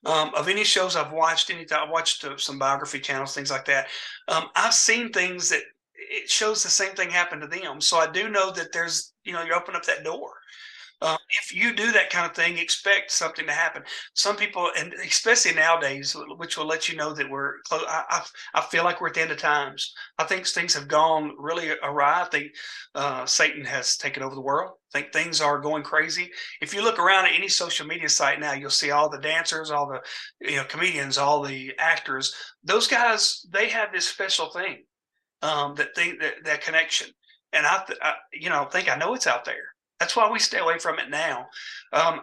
um, 0.06 0.32
of 0.34 0.48
any 0.48 0.64
shows 0.64 0.96
I've 0.96 1.12
watched. 1.12 1.50
Any 1.50 1.66
I 1.70 1.88
watched 1.88 2.24
uh, 2.24 2.36
some 2.36 2.58
biography 2.58 3.00
channels, 3.00 3.34
things 3.34 3.50
like 3.50 3.66
that. 3.66 3.86
Um, 4.28 4.44
I've 4.56 4.74
seen 4.74 5.12
things 5.12 5.48
that 5.50 5.62
it 5.94 6.30
shows 6.30 6.62
the 6.62 6.68
same 6.68 6.94
thing 6.94 7.10
happen 7.10 7.40
to 7.40 7.46
them. 7.46 7.80
So 7.80 7.98
I 7.98 8.06
do 8.06 8.28
know 8.28 8.50
that 8.52 8.72
there's 8.72 9.12
you 9.26 9.32
know 9.32 9.42
you 9.42 9.52
open 9.52 9.76
up 9.76 9.84
that 9.84 10.04
door. 10.04 10.30
Uh, 11.02 11.16
if 11.28 11.54
you 11.54 11.74
do 11.74 11.92
that 11.92 12.08
kind 12.08 12.24
of 12.24 12.34
thing, 12.34 12.56
expect 12.56 13.10
something 13.10 13.46
to 13.46 13.52
happen. 13.52 13.82
Some 14.14 14.34
people, 14.34 14.70
and 14.78 14.94
especially 14.94 15.52
nowadays, 15.52 16.16
which 16.38 16.56
will 16.56 16.66
let 16.66 16.88
you 16.88 16.96
know 16.96 17.12
that 17.12 17.28
we're 17.28 17.60
close. 17.68 17.84
I, 17.86 18.04
I, 18.08 18.24
I 18.54 18.60
feel 18.62 18.82
like 18.82 19.00
we're 19.00 19.08
at 19.08 19.14
the 19.14 19.20
end 19.20 19.30
of 19.30 19.36
times. 19.36 19.92
I 20.18 20.24
think 20.24 20.46
things 20.46 20.72
have 20.72 20.88
gone 20.88 21.34
really 21.38 21.70
awry. 21.82 22.22
I 22.22 22.24
think 22.24 22.46
uh, 22.94 23.26
Satan 23.26 23.62
has 23.66 23.98
taken 23.98 24.22
over 24.22 24.34
the 24.34 24.40
world. 24.40 24.72
I 24.94 25.00
think 25.00 25.12
things 25.12 25.42
are 25.42 25.60
going 25.60 25.82
crazy. 25.82 26.30
If 26.62 26.72
you 26.72 26.82
look 26.82 26.98
around 26.98 27.26
at 27.26 27.34
any 27.34 27.48
social 27.48 27.86
media 27.86 28.08
site 28.08 28.40
now, 28.40 28.54
you'll 28.54 28.70
see 28.70 28.90
all 28.90 29.10
the 29.10 29.18
dancers, 29.18 29.70
all 29.70 29.88
the 29.88 30.00
you 30.48 30.56
know 30.56 30.64
comedians, 30.64 31.18
all 31.18 31.42
the 31.42 31.74
actors. 31.78 32.34
Those 32.64 32.86
guys, 32.86 33.44
they 33.50 33.68
have 33.68 33.92
this 33.92 34.08
special 34.08 34.50
thing 34.50 34.84
um, 35.42 35.74
that 35.74 35.94
they 35.94 36.12
that, 36.12 36.36
that 36.44 36.62
connection. 36.62 37.08
And 37.52 37.66
I, 37.66 37.82
I, 38.02 38.14
you 38.32 38.50
know, 38.50 38.64
think 38.64 38.90
I 38.90 38.96
know 38.96 39.14
it's 39.14 39.26
out 39.26 39.44
there 39.44 39.76
that's 39.98 40.16
why 40.16 40.30
we 40.30 40.38
stay 40.38 40.58
away 40.58 40.78
from 40.78 40.98
it 40.98 41.10
now. 41.10 41.46
Um, 41.92 42.20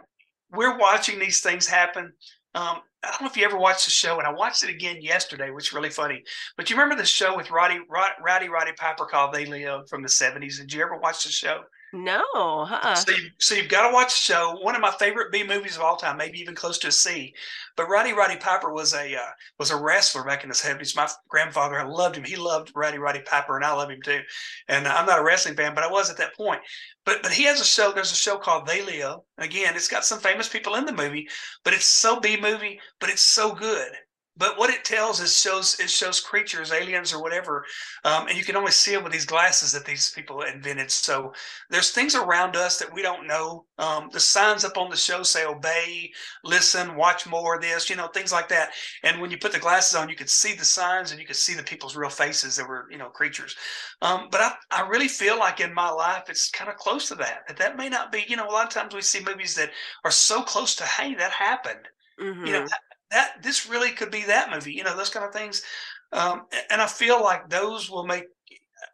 we're 0.51 0.77
watching 0.77 1.19
these 1.19 1.41
things 1.41 1.67
happen. 1.67 2.13
Um, 2.55 2.77
I 3.03 3.09
don't 3.09 3.21
know 3.21 3.27
if 3.27 3.35
you 3.35 3.45
ever 3.45 3.57
watched 3.57 3.85
the 3.85 3.91
show, 3.91 4.19
and 4.19 4.27
I 4.27 4.31
watched 4.31 4.63
it 4.63 4.69
again 4.69 5.01
yesterday, 5.01 5.49
which 5.49 5.69
is 5.69 5.73
really 5.73 5.89
funny. 5.89 6.23
But 6.55 6.69
you 6.69 6.75
remember 6.75 6.95
the 6.95 7.07
show 7.07 7.35
with 7.35 7.51
Roddy 7.51 7.79
Rowdy 7.89 8.49
Roddy 8.49 8.71
Piper 8.77 9.05
called 9.05 9.33
"They 9.33 9.45
Live" 9.45 9.89
from 9.89 10.03
the 10.03 10.07
'70s? 10.07 10.57
Did 10.57 10.71
you 10.71 10.83
ever 10.83 10.97
watch 10.97 11.23
the 11.23 11.31
show? 11.31 11.61
No. 11.93 12.23
Uh-uh. 12.35 12.95
So, 12.95 13.11
you, 13.11 13.29
so 13.37 13.53
you've 13.53 13.69
got 13.69 13.87
to 13.87 13.93
watch 13.93 14.07
the 14.07 14.33
show. 14.33 14.57
One 14.61 14.75
of 14.75 14.81
my 14.81 14.91
favorite 14.91 15.31
B 15.31 15.43
movies 15.43 15.75
of 15.75 15.83
all 15.83 15.95
time, 15.95 16.17
maybe 16.17 16.39
even 16.39 16.55
close 16.55 16.79
to 16.79 16.87
a 16.87 16.91
C. 16.91 17.35
But 17.77 17.87
Rowdy 17.87 18.13
Roddy 18.13 18.35
Piper 18.35 18.73
was 18.73 18.95
a 18.95 19.15
uh, 19.15 19.29
was 19.59 19.69
a 19.69 19.77
wrestler 19.77 20.23
back 20.23 20.41
in 20.41 20.49
the 20.49 20.55
seventies. 20.55 20.95
My 20.95 21.07
grandfather, 21.29 21.79
I 21.79 21.83
loved 21.83 22.15
him. 22.15 22.23
He 22.23 22.35
loved 22.35 22.71
Rowdy 22.75 22.97
Roddy 22.97 23.21
Piper, 23.21 23.55
and 23.55 23.63
I 23.63 23.73
love 23.73 23.91
him 23.91 24.01
too. 24.03 24.21
And 24.67 24.87
I'm 24.87 25.05
not 25.05 25.19
a 25.19 25.23
wrestling 25.23 25.55
fan, 25.55 25.75
but 25.75 25.83
I 25.83 25.91
was 25.91 26.09
at 26.09 26.17
that 26.17 26.35
point. 26.35 26.61
But 27.05 27.21
but 27.21 27.31
he 27.31 27.43
has 27.43 27.61
a 27.61 27.65
show. 27.65 27.91
There's 27.91 28.11
a 28.11 28.15
show 28.15 28.37
called 28.37 28.65
They 28.65 28.83
Live. 28.83 29.19
Again, 29.37 29.75
it's 29.75 29.87
got 29.87 30.03
some 30.03 30.19
famous 30.19 30.49
people 30.49 30.73
in 30.75 30.85
the 30.85 30.93
movie, 30.93 31.27
but 31.63 31.73
it's 31.75 31.85
so 31.85 32.19
B 32.19 32.39
movie, 32.41 32.79
but 32.99 33.09
it's 33.11 33.21
so 33.21 33.53
good 33.53 33.91
but 34.35 34.57
what 34.57 34.69
it 34.69 34.83
tells 34.83 35.19
is 35.19 35.39
shows 35.39 35.79
it 35.79 35.89
shows 35.89 36.19
creatures 36.19 36.71
aliens 36.71 37.13
or 37.13 37.21
whatever 37.21 37.65
um, 38.03 38.27
and 38.27 38.37
you 38.37 38.43
can 38.43 38.55
only 38.55 38.71
see 38.71 38.93
it 38.93 39.03
with 39.03 39.13
these 39.13 39.25
glasses 39.25 39.71
that 39.71 39.85
these 39.85 40.11
people 40.11 40.41
invented. 40.41 40.91
So 40.91 41.33
there's 41.69 41.91
things 41.91 42.15
around 42.15 42.55
us 42.55 42.77
that 42.79 42.93
we 42.93 43.01
don't 43.01 43.27
know. 43.27 43.65
Um, 43.77 44.09
the 44.11 44.19
signs 44.19 44.65
up 44.65 44.77
on 44.77 44.89
the 44.89 44.97
show 44.97 45.23
say 45.23 45.45
obey 45.45 46.11
listen 46.43 46.95
watch 46.95 47.27
more 47.27 47.55
of 47.55 47.61
this 47.61 47.89
you 47.89 47.95
know 47.95 48.07
things 48.07 48.31
like 48.31 48.49
that. 48.49 48.71
And 49.03 49.21
when 49.21 49.31
you 49.31 49.37
put 49.37 49.51
the 49.51 49.59
glasses 49.59 49.95
on 49.95 50.09
you 50.09 50.15
could 50.15 50.29
see 50.29 50.53
the 50.53 50.65
signs 50.65 51.11
and 51.11 51.19
you 51.19 51.27
could 51.27 51.35
see 51.35 51.53
the 51.53 51.63
people's 51.63 51.95
real 51.95 52.09
faces 52.09 52.55
that 52.55 52.67
were 52.67 52.87
you 52.91 52.97
know 52.97 53.09
creatures. 53.09 53.55
Um, 54.01 54.27
but 54.31 54.41
I, 54.41 54.53
I 54.71 54.87
really 54.87 55.07
feel 55.07 55.37
like 55.37 55.59
in 55.59 55.73
my 55.73 55.89
life 55.89 56.23
it's 56.29 56.49
kind 56.49 56.69
of 56.69 56.77
close 56.77 57.07
to 57.09 57.15
that 57.15 57.47
that 57.47 57.57
that 57.57 57.77
may 57.77 57.89
not 57.89 58.11
be 58.11 58.25
you 58.27 58.35
know 58.35 58.47
a 58.47 58.51
lot 58.51 58.65
of 58.65 58.73
times 58.73 58.93
we 58.93 59.01
see 59.01 59.23
movies 59.23 59.55
that 59.55 59.71
are 60.03 60.11
so 60.11 60.41
close 60.41 60.75
to 60.75 60.83
hey 60.85 61.13
that 61.15 61.31
happened. 61.31 61.87
Mm-hmm. 62.21 62.45
you 62.45 62.53
know 62.53 62.61
mm-hmm 62.61 62.92
that 63.13 63.41
this 63.41 63.69
really 63.69 63.91
could 63.91 64.11
be 64.11 64.23
that 64.25 64.51
movie, 64.51 64.73
you 64.73 64.83
know, 64.83 64.95
those 64.95 65.09
kind 65.09 65.25
of 65.25 65.31
things. 65.31 65.63
Um, 66.11 66.43
and 66.69 66.81
I 66.81 66.87
feel 66.87 67.23
like 67.23 67.49
those 67.49 67.89
will 67.89 68.05
make, 68.05 68.25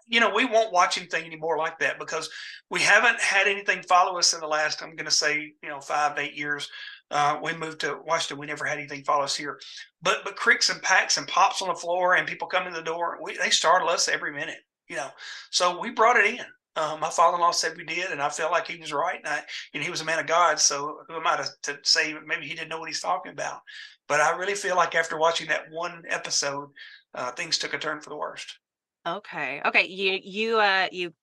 you 0.08 0.20
know, 0.20 0.34
we 0.34 0.46
won't 0.46 0.74
watch 0.74 0.98
anything 0.98 1.26
anymore 1.26 1.58
like 1.58 1.80
that 1.80 2.00
because 2.00 2.30
we 2.70 2.82
haven't 2.82 3.20
had 3.20 3.48
anything 3.48 3.82
follow 3.84 4.18
us 4.18 4.34
in 4.34 4.40
the 4.40 4.48
last, 4.48 4.84
I'm 4.84 4.96
going 4.96 5.06
to 5.06 5.12
say, 5.12 5.54
you 5.64 5.70
know, 5.70 5.80
five 5.80 6.18
eight 6.18 6.36
years. 6.36 6.70
Uh, 7.12 7.40
we 7.42 7.54
moved 7.54 7.82
to 7.82 8.00
Washington. 8.06 8.38
We 8.38 8.46
never 8.46 8.66
had 8.66 8.78
anything 8.78 9.04
follow 9.04 9.24
us 9.24 9.36
here, 9.36 9.60
but 10.04 10.24
but 10.24 10.36
creaks 10.36 10.70
and 10.70 10.82
packs 10.84 11.18
and 11.18 11.28
pops 11.28 11.62
on 11.62 11.70
the 11.70 11.74
floor 11.74 12.16
and 12.16 12.28
people 12.28 12.48
come 12.48 12.68
in 12.68 12.74
the 12.74 12.84
door. 12.84 13.18
We, 13.22 13.36
they 13.36 13.50
startle 13.50 13.90
us 13.90 14.08
every 14.08 14.32
minute, 14.32 14.60
you 14.88 14.96
know. 14.96 15.10
So 15.50 15.80
we 15.80 15.90
brought 15.90 16.18
it 16.18 16.28
in. 16.28 16.46
Uh, 16.76 16.98
my 17.00 17.10
father-in-law 17.10 17.52
said 17.52 17.76
we 17.76 17.84
did, 17.84 18.12
and 18.12 18.22
I 18.22 18.30
felt 18.30 18.52
like 18.52 18.68
he 18.68 18.78
was 18.78 18.94
right. 18.94 19.20
And 19.24 19.28
I, 19.28 19.42
he 19.74 19.90
was 19.90 20.02
a 20.02 20.06
man 20.06 20.20
of 20.20 20.28
God, 20.28 20.60
so 20.60 21.00
who 21.08 21.16
am 21.16 21.28
I 21.28 21.38
to, 21.38 21.74
to 21.74 21.80
say 21.84 22.16
maybe 22.26 22.48
he 22.48 22.54
didn't 22.56 22.70
know 22.70 22.80
what 22.80 22.90
he's 22.90 23.02
talking 23.02 23.32
about? 23.32 23.62
But 24.08 24.22
I 24.22 24.36
really 24.38 24.56
feel 24.56 24.76
like 24.76 24.96
after 24.96 25.18
watching 25.18 25.48
that 25.48 25.70
one 25.72 26.04
episode, 26.10 26.70
uh, 27.14 27.32
things 27.32 27.58
took 27.58 27.74
a 27.74 27.78
turn 27.78 28.02
for 28.02 28.10
the 28.10 28.18
worst. 28.18 28.60
Okay. 29.08 29.62
Okay. 29.66 29.88
You 29.88 30.20
you 30.22 30.60
uh 30.60 30.88
you 30.92 31.14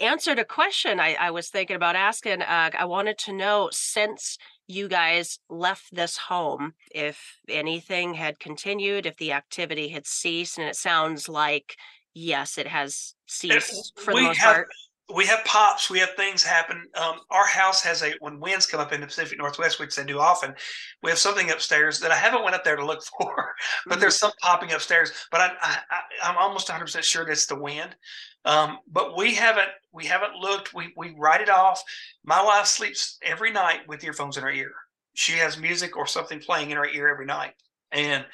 answered 0.00 0.38
a 0.38 0.44
question 0.44 0.98
I, 0.98 1.14
I 1.14 1.30
was 1.30 1.48
thinking 1.48 1.76
about 1.76 1.96
asking. 1.96 2.42
Uh, 2.42 2.70
I 2.78 2.84
wanted 2.84 3.18
to 3.18 3.32
know 3.32 3.68
since 3.72 4.38
you 4.66 4.88
guys 4.88 5.38
left 5.48 5.94
this 5.94 6.16
home, 6.16 6.72
if 6.94 7.38
anything 7.48 8.14
had 8.14 8.40
continued, 8.40 9.06
if 9.06 9.16
the 9.16 9.32
activity 9.32 9.88
had 9.88 10.06
ceased, 10.06 10.58
and 10.58 10.66
it 10.66 10.76
sounds 10.76 11.28
like 11.28 11.76
yes, 12.14 12.58
it 12.58 12.66
has 12.66 13.14
ceased 13.26 13.92
for 13.96 14.14
the 14.14 14.22
most 14.22 14.38
have, 14.38 14.54
part 14.54 14.68
we 15.14 15.26
have 15.26 15.44
pops, 15.44 15.90
we 15.90 15.98
have 15.98 16.14
things 16.16 16.42
happen. 16.42 16.86
Um, 16.94 17.20
our 17.30 17.46
house 17.46 17.82
has 17.82 18.02
a 18.02 18.14
when 18.20 18.40
winds 18.40 18.66
come 18.66 18.80
up 18.80 18.92
in 18.92 19.00
the 19.00 19.06
Pacific 19.06 19.38
Northwest, 19.38 19.78
which 19.78 19.94
they 19.94 20.04
do 20.04 20.18
often. 20.18 20.54
We 21.02 21.10
have 21.10 21.18
something 21.18 21.50
upstairs 21.50 22.00
that 22.00 22.10
I 22.10 22.16
haven't 22.16 22.42
went 22.42 22.54
up 22.54 22.64
there 22.64 22.76
to 22.76 22.84
look 22.84 23.02
for, 23.18 23.54
but 23.86 23.94
mm-hmm. 23.94 24.00
there's 24.00 24.16
some 24.16 24.32
popping 24.40 24.72
upstairs. 24.72 25.12
But 25.30 25.40
I, 25.40 25.50
I, 25.62 26.30
am 26.30 26.36
almost 26.38 26.68
100 26.68 26.84
percent 26.84 27.04
sure 27.04 27.24
that's 27.24 27.46
the 27.46 27.56
wind. 27.56 27.94
Um, 28.44 28.78
but 28.90 29.16
we 29.16 29.34
haven't 29.34 29.70
we 29.92 30.06
haven't 30.06 30.34
looked. 30.34 30.74
We 30.74 30.92
we 30.96 31.14
write 31.16 31.40
it 31.40 31.50
off. 31.50 31.82
My 32.24 32.42
wife 32.42 32.66
sleeps 32.66 33.18
every 33.22 33.50
night 33.50 33.80
with 33.86 34.04
earphones 34.04 34.36
in 34.36 34.42
her 34.42 34.50
ear. 34.50 34.72
She 35.14 35.32
has 35.32 35.58
music 35.58 35.96
or 35.96 36.06
something 36.06 36.40
playing 36.40 36.70
in 36.70 36.76
her 36.76 36.86
ear 36.86 37.08
every 37.08 37.26
night, 37.26 37.52
and 37.92 38.24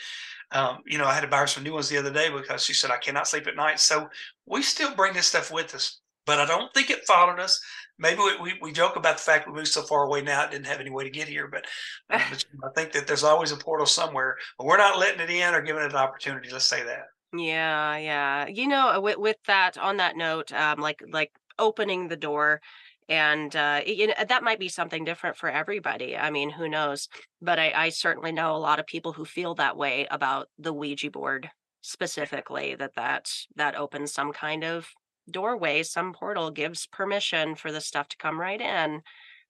um, 0.53 0.79
you 0.87 0.99
know, 0.99 1.07
I 1.07 1.15
had 1.15 1.21
to 1.21 1.29
buy 1.29 1.39
her 1.39 1.47
some 1.47 1.65
new 1.65 1.75
ones 1.75 1.89
the 1.89 1.99
other 1.99 2.13
day 2.13 2.31
because 2.31 2.65
she 2.65 2.73
said 2.73 2.91
I 2.91 2.97
cannot 2.97 3.29
sleep 3.29 3.47
at 3.47 3.57
night. 3.57 3.81
So 3.81 4.09
we 4.47 4.63
still 4.63 4.95
bring 4.95 5.15
this 5.15 5.27
stuff 5.27 5.51
with 5.51 5.75
us 5.75 6.01
but 6.29 6.39
I 6.39 6.45
don't 6.45 6.73
think 6.75 6.91
it 6.91 7.07
followed 7.07 7.41
us. 7.41 7.59
Maybe 7.99 8.21
we, 8.21 8.37
we, 8.37 8.59
we, 8.61 8.71
joke 8.71 8.97
about 8.97 9.17
the 9.17 9.23
fact 9.23 9.49
we 9.49 9.55
moved 9.55 9.69
so 9.69 9.83
far 9.83 10.05
away 10.05 10.21
now 10.21 10.45
it 10.45 10.51
didn't 10.51 10.67
have 10.67 10.79
any 10.79 10.91
way 10.91 11.03
to 11.03 11.11
get 11.11 11.27
here, 11.27 11.49
but, 11.49 11.65
uh, 12.11 12.21
but 12.31 12.45
I 12.63 12.69
think 12.75 12.93
that 12.93 13.07
there's 13.07 13.25
always 13.25 13.51
a 13.51 13.57
portal 13.57 13.87
somewhere. 13.87 14.37
But 14.59 14.67
we're 14.67 14.77
not 14.77 14.99
letting 14.99 15.23
it 15.23 15.31
in 15.31 15.55
or 15.55 15.63
giving 15.63 15.83
it 15.83 15.91
an 15.91 15.97
opportunity. 15.97 16.51
Let's 16.53 16.67
say 16.67 16.85
that. 16.85 17.07
Yeah, 17.35 17.97
yeah. 17.97 18.47
You 18.47 18.69
know, 18.69 19.01
with, 19.01 19.17
with 19.17 19.37
that, 19.47 19.79
on 19.79 19.97
that 19.97 20.19
note, 20.19 20.53
um, 20.53 20.81
like 20.81 21.03
like 21.11 21.33
opening 21.59 22.09
the 22.09 22.17
door, 22.17 22.61
and 23.09 23.55
uh, 23.55 23.81
you 23.87 24.09
know 24.09 24.15
that 24.29 24.43
might 24.43 24.61
be 24.61 24.69
something 24.69 25.05
different 25.05 25.37
for 25.37 25.49
everybody. 25.49 26.17
I 26.17 26.31
mean, 26.31 26.51
who 26.51 26.69
knows? 26.69 27.09
But 27.41 27.59
I, 27.59 27.73
I 27.75 27.89
certainly 27.91 28.33
know 28.33 28.55
a 28.55 28.59
lot 28.59 28.79
of 28.79 28.87
people 28.87 29.13
who 29.13 29.25
feel 29.25 29.55
that 29.57 29.77
way 29.77 30.07
about 30.11 30.49
the 30.59 30.73
Ouija 30.73 31.11
board 31.11 31.51
specifically. 31.81 32.75
That 32.75 32.95
that 32.97 33.31
that 33.57 33.77
opens 33.77 34.13
some 34.13 34.33
kind 34.33 34.65
of 34.65 34.89
doorway, 35.31 35.83
some 35.83 36.13
portal 36.13 36.51
gives 36.51 36.87
permission 36.87 37.55
for 37.55 37.73
the 37.73 37.81
stuff 37.81 38.09
to 38.09 38.17
come 38.17 38.41
right 38.41 38.61
in. 38.61 39.03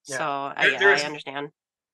Yeah. 0.07 0.17
So 0.17 0.25
I, 0.25 0.69
yeah, 0.69 0.79
I 0.81 1.07
understand. 1.07 1.49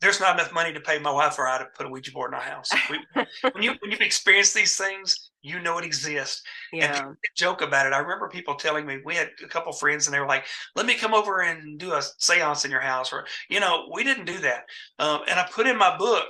There's 0.05 0.21
not 0.21 0.39
enough 0.39 0.53
money 0.53 0.71
to 0.71 0.81
pay 0.81 0.99
my 0.99 1.11
wife 1.11 1.39
or 1.39 1.49
I 1.49 1.57
to 1.57 1.65
put 1.75 1.87
a 1.87 1.89
Ouija 1.89 2.13
board 2.13 2.33
in 2.33 2.35
our 2.35 2.43
house. 2.43 2.69
We, 2.91 2.99
when 3.53 3.63
you 3.63 3.73
when 3.81 3.91
you've 3.91 4.03
experienced 4.03 4.55
these 4.55 4.77
things, 4.77 5.31
you 5.41 5.61
know 5.61 5.79
it 5.79 5.85
exists. 5.87 6.43
Yeah. 6.75 7.07
And 7.07 7.17
joke 7.35 7.63
about 7.63 7.87
it. 7.87 7.95
I 7.95 7.99
remember 7.99 8.29
people 8.29 8.55
telling 8.55 8.85
me 8.85 8.99
we 9.03 9.15
had 9.15 9.31
a 9.43 9.49
couple 9.49 9.73
friends 9.73 10.07
and 10.07 10.15
they 10.15 10.21
were 10.21 10.27
like, 10.27 10.45
"Let 10.77 10.85
me 10.85 10.95
come 10.95 11.15
over 11.15 11.41
and 11.41 11.79
do 11.79 11.93
a 11.93 12.03
séance 12.21 12.67
in 12.67 12.71
your 12.71 12.83
house," 12.83 13.15
or 13.15 13.25
you 13.49 13.61
know, 13.61 13.89
we 13.95 14.05
didn't 14.05 14.27
do 14.27 14.39
that. 14.41 14.65
Um, 14.99 15.23
and 15.27 15.41
I 15.41 15.49
put 15.51 15.67
in 15.67 15.79
my 15.79 15.97
book. 15.97 16.27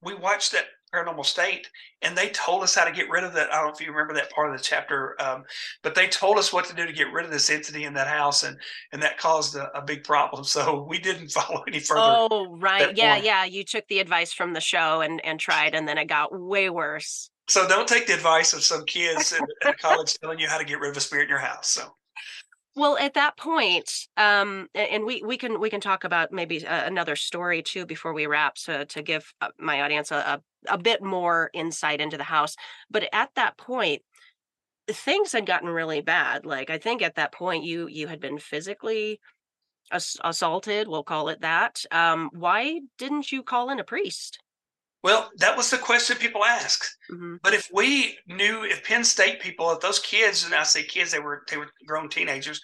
We 0.00 0.14
watched 0.14 0.52
that 0.52 0.64
paranormal 0.92 1.24
state 1.24 1.68
and 2.02 2.16
they 2.16 2.28
told 2.30 2.62
us 2.62 2.74
how 2.74 2.84
to 2.84 2.92
get 2.92 3.10
rid 3.10 3.24
of 3.24 3.32
that. 3.34 3.52
I 3.52 3.56
don't 3.56 3.66
know 3.66 3.72
if 3.72 3.80
you 3.80 3.90
remember 3.90 4.14
that 4.14 4.30
part 4.30 4.50
of 4.50 4.56
the 4.56 4.62
chapter 4.62 5.20
um, 5.20 5.44
but 5.82 5.94
they 5.94 6.08
told 6.08 6.38
us 6.38 6.52
what 6.52 6.64
to 6.66 6.74
do 6.74 6.86
to 6.86 6.92
get 6.92 7.12
rid 7.12 7.24
of 7.24 7.30
this 7.30 7.50
entity 7.50 7.84
in 7.84 7.94
that 7.94 8.08
house 8.08 8.42
and 8.42 8.56
and 8.92 9.02
that 9.02 9.18
caused 9.18 9.56
a, 9.56 9.76
a 9.76 9.82
big 9.82 10.04
problem. 10.04 10.44
So 10.44 10.86
we 10.88 10.98
didn't 10.98 11.30
follow 11.30 11.62
any 11.66 11.80
further 11.80 12.00
oh 12.02 12.56
right. 12.58 12.96
yeah 12.96 13.14
point. 13.14 13.24
yeah. 13.24 13.44
You 13.44 13.64
took 13.64 13.86
the 13.88 14.00
advice 14.00 14.32
from 14.32 14.52
the 14.52 14.60
show 14.60 15.00
and 15.00 15.24
and 15.24 15.38
tried 15.38 15.74
and 15.74 15.86
then 15.86 15.98
it 15.98 16.06
got 16.06 16.38
way 16.38 16.70
worse. 16.70 17.30
So 17.48 17.66
don't 17.66 17.88
take 17.88 18.06
the 18.06 18.14
advice 18.14 18.52
of 18.52 18.62
some 18.62 18.84
kids 18.84 19.32
in, 19.32 19.44
in 19.68 19.74
college 19.80 20.18
telling 20.18 20.38
you 20.38 20.48
how 20.48 20.58
to 20.58 20.64
get 20.64 20.80
rid 20.80 20.90
of 20.90 20.96
a 20.96 21.00
spirit 21.00 21.24
in 21.24 21.28
your 21.30 21.38
house 21.38 21.68
so. 21.68 21.94
Well, 22.78 22.96
at 22.96 23.14
that 23.14 23.36
point, 23.36 23.90
um, 24.16 24.68
and 24.72 25.04
we 25.04 25.20
we 25.24 25.36
can 25.36 25.58
we 25.58 25.68
can 25.68 25.80
talk 25.80 26.04
about 26.04 26.30
maybe 26.30 26.64
another 26.64 27.16
story 27.16 27.60
too 27.60 27.84
before 27.86 28.12
we 28.12 28.28
wrap, 28.28 28.56
so 28.56 28.84
to 28.84 29.02
give 29.02 29.34
uh, 29.40 29.48
my 29.58 29.82
audience 29.82 30.12
a, 30.12 30.16
a, 30.16 30.40
a 30.70 30.78
bit 30.78 31.02
more 31.02 31.50
insight 31.52 32.00
into 32.00 32.16
the 32.16 32.24
house. 32.24 32.56
But 32.90 33.08
at 33.12 33.30
that 33.36 33.56
point, 33.56 34.02
things 34.88 35.32
had 35.32 35.46
gotten 35.46 35.68
really 35.68 36.00
bad. 36.00 36.46
Like 36.46 36.70
I 36.70 36.78
think 36.78 37.02
at 37.02 37.16
that 37.16 37.32
point, 37.32 37.64
you 37.64 37.86
you 37.88 38.06
had 38.06 38.20
been 38.20 38.38
physically 38.38 39.20
ass- 39.92 40.18
assaulted. 40.22 40.88
We'll 40.88 41.02
call 41.02 41.28
it 41.28 41.40
that. 41.40 41.84
Um, 41.90 42.30
why 42.32 42.80
didn't 42.98 43.32
you 43.32 43.42
call 43.42 43.70
in 43.70 43.80
a 43.80 43.84
priest? 43.84 44.38
Well, 45.04 45.30
that 45.36 45.56
was 45.56 45.70
the 45.70 45.78
question 45.78 46.16
people 46.16 46.44
ask. 46.44 46.84
Mm-hmm. 47.10 47.36
But 47.42 47.54
if 47.54 47.70
we 47.72 48.18
knew, 48.26 48.64
if 48.64 48.82
Penn 48.82 49.04
State 49.04 49.40
people, 49.40 49.70
if 49.70 49.80
those 49.80 50.00
kids, 50.00 50.44
and 50.44 50.54
I 50.54 50.64
say 50.64 50.82
kids, 50.82 51.12
they 51.12 51.20
were 51.20 51.44
they 51.48 51.56
were 51.56 51.70
grown 51.86 52.08
teenagers, 52.08 52.60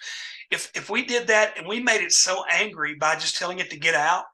if 0.51 0.69
if 0.75 0.89
we 0.89 1.05
did 1.05 1.27
that 1.27 1.57
and 1.57 1.67
we 1.67 1.79
made 1.79 2.01
it 2.01 2.11
so 2.11 2.43
angry 2.51 2.95
by 2.95 3.15
just 3.15 3.37
telling 3.37 3.59
it 3.59 3.69
to 3.69 3.79
get 3.79 3.95
out, 3.95 4.25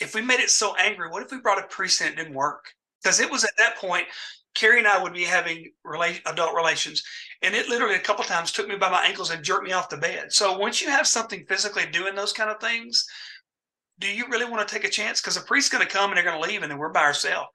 if 0.00 0.14
we 0.14 0.22
made 0.22 0.40
it 0.40 0.50
so 0.50 0.74
angry, 0.76 1.08
what 1.08 1.22
if 1.22 1.30
we 1.30 1.40
brought 1.40 1.62
a 1.62 1.66
priest 1.66 2.00
and 2.00 2.10
it 2.10 2.16
didn't 2.16 2.34
work? 2.34 2.72
Because 3.06 3.20
it 3.20 3.30
was 3.30 3.44
at 3.44 3.56
that 3.56 3.76
point, 3.76 4.04
Carrie 4.54 4.80
and 4.80 4.88
I 4.88 5.00
would 5.00 5.12
be 5.12 5.22
having 5.22 5.70
rela- 5.86 6.20
adult 6.26 6.56
relations, 6.56 7.04
and 7.40 7.54
it 7.54 7.68
literally 7.68 7.94
a 7.94 8.00
couple 8.00 8.24
times 8.24 8.50
took 8.50 8.66
me 8.66 8.74
by 8.74 8.90
my 8.90 9.04
ankles 9.04 9.30
and 9.30 9.44
jerked 9.44 9.62
me 9.62 9.70
off 9.70 9.88
the 9.88 9.96
bed. 9.96 10.32
So 10.32 10.58
once 10.58 10.82
you 10.82 10.88
have 10.88 11.06
something 11.06 11.46
physically 11.48 11.84
doing 11.86 12.16
those 12.16 12.32
kind 12.32 12.50
of 12.50 12.58
things, 12.58 13.06
do 14.00 14.12
you 14.12 14.26
really 14.28 14.44
want 14.44 14.66
to 14.66 14.74
take 14.74 14.82
a 14.82 14.90
chance? 14.90 15.20
Because 15.20 15.36
a 15.36 15.42
priest's 15.42 15.70
going 15.70 15.86
to 15.86 15.92
come 15.92 16.10
and 16.10 16.16
they're 16.16 16.24
going 16.24 16.42
to 16.42 16.48
leave, 16.48 16.64
and 16.64 16.72
then 16.72 16.78
we're 16.78 16.92
by 16.92 17.02
ourselves. 17.02 17.46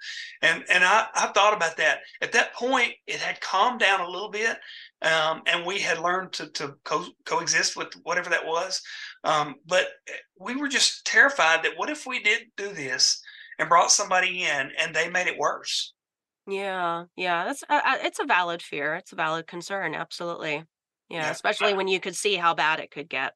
And 0.42 0.64
and 0.70 0.86
I 0.86 1.08
I 1.14 1.28
thought 1.34 1.54
about 1.54 1.76
that. 1.76 2.00
At 2.22 2.32
that 2.32 2.54
point, 2.54 2.94
it 3.06 3.20
had 3.20 3.42
calmed 3.42 3.82
down 3.82 4.00
a 4.00 4.10
little 4.10 4.32
bit, 4.32 4.58
um, 5.02 5.42
and 5.48 5.66
we 5.66 5.80
had 5.80 6.00
learned 6.00 6.32
to 6.34 6.48
to 6.52 6.76
co- 6.86 7.12
coexist 7.26 7.76
with 7.76 7.94
whatever 8.04 8.30
that 8.30 8.48
was. 8.48 8.82
Um, 9.26 9.56
but 9.68 9.88
we 10.40 10.56
were 10.56 10.70
just 10.70 11.06
terrified 11.06 11.62
that 11.64 11.74
what 11.76 11.90
if 11.90 12.08
we 12.08 12.24
did 12.24 12.44
do 12.56 12.72
this 12.72 13.22
and 13.62 13.70
brought 13.70 13.92
somebody 13.92 14.44
in 14.44 14.72
and 14.78 14.94
they 14.96 15.10
made 15.10 15.28
it 15.28 15.38
worse? 15.40 15.94
Yeah, 16.48 17.06
yeah, 17.16 17.46
that's 17.46 17.64
uh, 17.70 17.82
uh, 17.86 17.98
it's 18.02 18.20
a 18.20 18.26
valid 18.26 18.62
fear. 18.62 18.96
It's 18.96 19.12
a 19.12 19.16
valid 19.16 19.48
concern. 19.48 19.94
Absolutely. 19.96 20.64
Yeah, 21.10 21.28
Yeah. 21.28 21.30
especially 21.30 21.74
when 21.74 21.88
you 21.88 22.00
could 22.00 22.16
see 22.16 22.36
how 22.36 22.54
bad 22.56 22.80
it 22.80 22.92
could 22.92 23.10
get. 23.10 23.34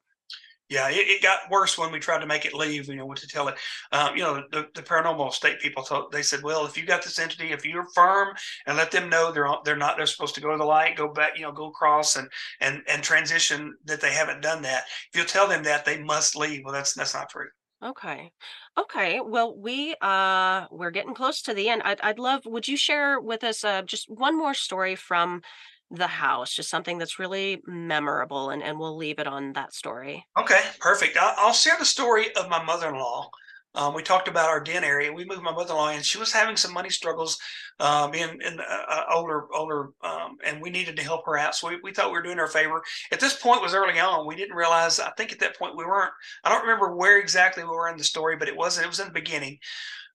Yeah, 0.68 0.88
it, 0.90 0.96
it 0.96 1.22
got 1.22 1.48
worse 1.48 1.78
when 1.78 1.92
we 1.92 2.00
tried 2.00 2.18
to 2.20 2.26
make 2.26 2.44
it 2.44 2.52
leave. 2.52 2.88
You 2.88 2.96
know 2.96 3.06
what 3.06 3.18
to 3.18 3.28
tell 3.28 3.46
it. 3.46 3.54
Um, 3.92 4.16
you 4.16 4.22
know, 4.24 4.42
the, 4.50 4.68
the 4.74 4.82
paranormal 4.82 5.32
state 5.32 5.60
people 5.60 5.84
told 5.84 6.10
they 6.10 6.22
said, 6.22 6.42
well, 6.42 6.66
if 6.66 6.76
you 6.76 6.84
got 6.84 7.04
this 7.04 7.20
entity, 7.20 7.52
if 7.52 7.64
you're 7.64 7.86
firm 7.94 8.34
and 8.66 8.76
let 8.76 8.90
them 8.90 9.08
know 9.08 9.30
they're 9.30 9.48
they're 9.64 9.76
not 9.76 9.96
they're 9.96 10.06
supposed 10.06 10.34
to 10.34 10.40
go 10.40 10.50
to 10.50 10.56
the 10.58 10.64
light, 10.64 10.96
go 10.96 11.12
back, 11.12 11.36
you 11.36 11.42
know, 11.42 11.52
go 11.52 11.68
across 11.68 12.16
and 12.16 12.28
and 12.60 12.82
and 12.88 13.02
transition 13.04 13.76
that 13.84 14.00
they 14.00 14.12
haven't 14.12 14.40
done 14.42 14.62
that. 14.62 14.84
If 15.12 15.20
you 15.20 15.24
tell 15.24 15.46
them 15.46 15.62
that, 15.64 15.84
they 15.84 16.02
must 16.02 16.34
leave. 16.34 16.62
Well, 16.64 16.74
that's 16.74 16.94
that's 16.94 17.14
not 17.14 17.30
true. 17.30 17.48
Okay. 17.82 18.32
Okay. 18.78 19.20
Well, 19.20 19.54
we 19.56 19.94
uh 20.00 20.66
we're 20.70 20.90
getting 20.90 21.14
close 21.14 21.42
to 21.42 21.54
the 21.54 21.68
end. 21.68 21.82
I'd 21.84 22.00
I'd 22.00 22.18
love 22.18 22.46
would 22.46 22.66
you 22.66 22.76
share 22.76 23.20
with 23.20 23.44
us 23.44 23.64
uh 23.64 23.82
just 23.82 24.08
one 24.08 24.36
more 24.36 24.54
story 24.54 24.96
from 24.96 25.42
the 25.90 26.06
house, 26.06 26.54
just 26.54 26.70
something 26.70 26.98
that's 26.98 27.18
really 27.18 27.60
memorable 27.66 28.50
and 28.50 28.62
and 28.62 28.78
we'll 28.78 28.96
leave 28.96 29.18
it 29.18 29.26
on 29.26 29.52
that 29.52 29.74
story. 29.74 30.26
Okay, 30.38 30.60
perfect. 30.80 31.16
I, 31.18 31.34
I'll 31.36 31.52
share 31.52 31.76
the 31.78 31.84
story 31.84 32.34
of 32.36 32.48
my 32.48 32.62
mother-in-law. 32.62 33.30
Um, 33.76 33.94
we 33.94 34.02
talked 34.02 34.26
about 34.26 34.48
our 34.48 34.58
den 34.58 34.82
area. 34.82 35.12
We 35.12 35.26
moved 35.26 35.42
my 35.42 35.52
mother-in-law, 35.52 35.90
and 35.90 36.04
she 36.04 36.18
was 36.18 36.32
having 36.32 36.56
some 36.56 36.72
money 36.72 36.88
struggles, 36.88 37.38
um, 37.78 38.10
being 38.10 38.40
in, 38.42 38.58
uh, 38.58 38.84
uh, 38.88 39.04
older, 39.14 39.46
older, 39.54 39.90
um, 40.02 40.38
and 40.44 40.62
we 40.62 40.70
needed 40.70 40.96
to 40.96 41.02
help 41.02 41.26
her 41.26 41.38
out. 41.38 41.54
So 41.54 41.68
we, 41.68 41.78
we 41.84 41.92
thought 41.92 42.10
we 42.10 42.16
were 42.16 42.22
doing 42.22 42.38
her 42.38 42.44
a 42.44 42.48
favor. 42.48 42.82
At 43.12 43.20
this 43.20 43.34
point, 43.34 43.60
was 43.60 43.74
early 43.74 44.00
on. 44.00 44.26
We 44.26 44.34
didn't 44.34 44.56
realize. 44.56 44.98
I 44.98 45.10
think 45.10 45.30
at 45.30 45.38
that 45.40 45.58
point 45.58 45.76
we 45.76 45.84
weren't. 45.84 46.12
I 46.42 46.48
don't 46.48 46.62
remember 46.62 46.96
where 46.96 47.20
exactly 47.20 47.64
we 47.64 47.70
were 47.70 47.88
in 47.88 47.98
the 47.98 48.04
story, 48.04 48.36
but 48.36 48.48
it 48.48 48.56
wasn't. 48.56 48.86
It 48.86 48.88
was 48.88 49.00
in 49.00 49.08
the 49.08 49.12
beginning. 49.12 49.58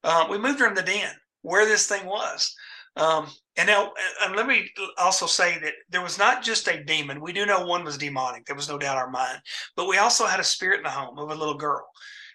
Um, 0.03 0.29
we 0.29 0.39
moved 0.39 0.59
her 0.59 0.67
in 0.67 0.73
the 0.73 0.81
den 0.81 1.13
where 1.43 1.65
this 1.65 1.87
thing 1.87 2.05
was. 2.05 2.55
Um, 2.95 3.27
and 3.57 3.67
now, 3.67 3.93
and 4.23 4.35
let 4.35 4.47
me 4.47 4.69
also 4.97 5.25
say 5.25 5.59
that 5.59 5.73
there 5.89 6.01
was 6.01 6.17
not 6.17 6.43
just 6.43 6.67
a 6.67 6.83
demon. 6.83 7.21
We 7.21 7.31
do 7.31 7.45
know 7.45 7.65
one 7.65 7.83
was 7.83 7.97
demonic. 7.97 8.45
There 8.45 8.55
was 8.55 8.69
no 8.69 8.77
doubt 8.77 8.97
in 8.97 9.03
our 9.03 9.09
mind. 9.09 9.39
But 9.75 9.87
we 9.87 9.97
also 9.97 10.25
had 10.25 10.39
a 10.39 10.43
spirit 10.43 10.77
in 10.77 10.83
the 10.83 10.89
home 10.89 11.17
of 11.17 11.29
a 11.29 11.35
little 11.35 11.57
girl. 11.57 11.85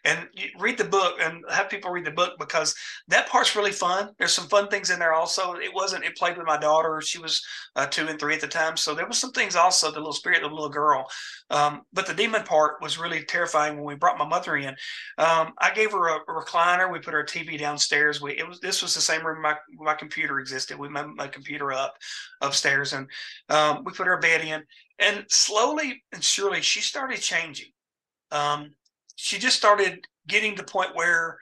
And 0.06 0.28
read 0.58 0.78
the 0.78 0.84
book 0.84 1.16
and 1.20 1.44
have 1.50 1.68
people 1.68 1.90
read 1.90 2.04
the 2.04 2.12
book 2.12 2.34
because 2.38 2.74
that 3.08 3.28
part's 3.28 3.56
really 3.56 3.72
fun. 3.72 4.10
There's 4.18 4.32
some 4.32 4.46
fun 4.46 4.68
things 4.68 4.90
in 4.90 5.00
there 5.00 5.12
also. 5.12 5.54
It 5.54 5.74
wasn't, 5.74 6.04
it 6.04 6.16
played 6.16 6.36
with 6.36 6.46
my 6.46 6.56
daughter. 6.56 7.00
She 7.00 7.18
was 7.18 7.44
uh, 7.74 7.86
two 7.86 8.06
and 8.06 8.18
three 8.18 8.34
at 8.34 8.40
the 8.40 8.46
time. 8.46 8.76
So 8.76 8.94
there 8.94 9.06
was 9.06 9.18
some 9.18 9.32
things 9.32 9.56
also, 9.56 9.90
the 9.90 9.98
little 9.98 10.12
spirit, 10.12 10.42
the 10.42 10.48
little 10.48 10.68
girl. 10.68 11.06
Um, 11.50 11.82
but 11.92 12.06
the 12.06 12.14
demon 12.14 12.44
part 12.44 12.80
was 12.80 12.98
really 12.98 13.24
terrifying 13.24 13.74
when 13.74 13.84
we 13.84 13.96
brought 13.96 14.16
my 14.16 14.26
mother 14.26 14.56
in. 14.56 14.76
Um, 15.18 15.52
I 15.58 15.72
gave 15.74 15.90
her 15.90 16.08
a, 16.08 16.16
a 16.16 16.44
recliner. 16.44 16.90
We 16.90 17.00
put 17.00 17.14
her 17.14 17.24
TV 17.24 17.58
downstairs. 17.58 18.20
We 18.20 18.38
it 18.38 18.46
was 18.46 18.60
this 18.60 18.82
was 18.82 18.94
the 18.94 19.00
same 19.00 19.26
room 19.26 19.42
my 19.42 19.56
my 19.74 19.94
computer 19.94 20.38
existed. 20.38 20.78
We 20.78 20.88
moved 20.88 21.16
my 21.16 21.26
computer 21.28 21.72
up 21.72 21.94
upstairs, 22.40 22.92
and 22.92 23.08
um, 23.48 23.82
we 23.84 23.92
put 23.92 24.06
her 24.06 24.18
bed 24.18 24.42
in. 24.42 24.62
And 24.98 25.24
slowly 25.28 26.02
and 26.12 26.22
surely, 26.22 26.62
she 26.62 26.80
started 26.80 27.20
changing. 27.20 27.72
Um, 28.30 28.74
she 29.16 29.38
just 29.38 29.56
started 29.56 30.06
getting 30.28 30.54
to 30.54 30.62
the 30.62 30.70
point 30.70 30.94
where 30.94 31.38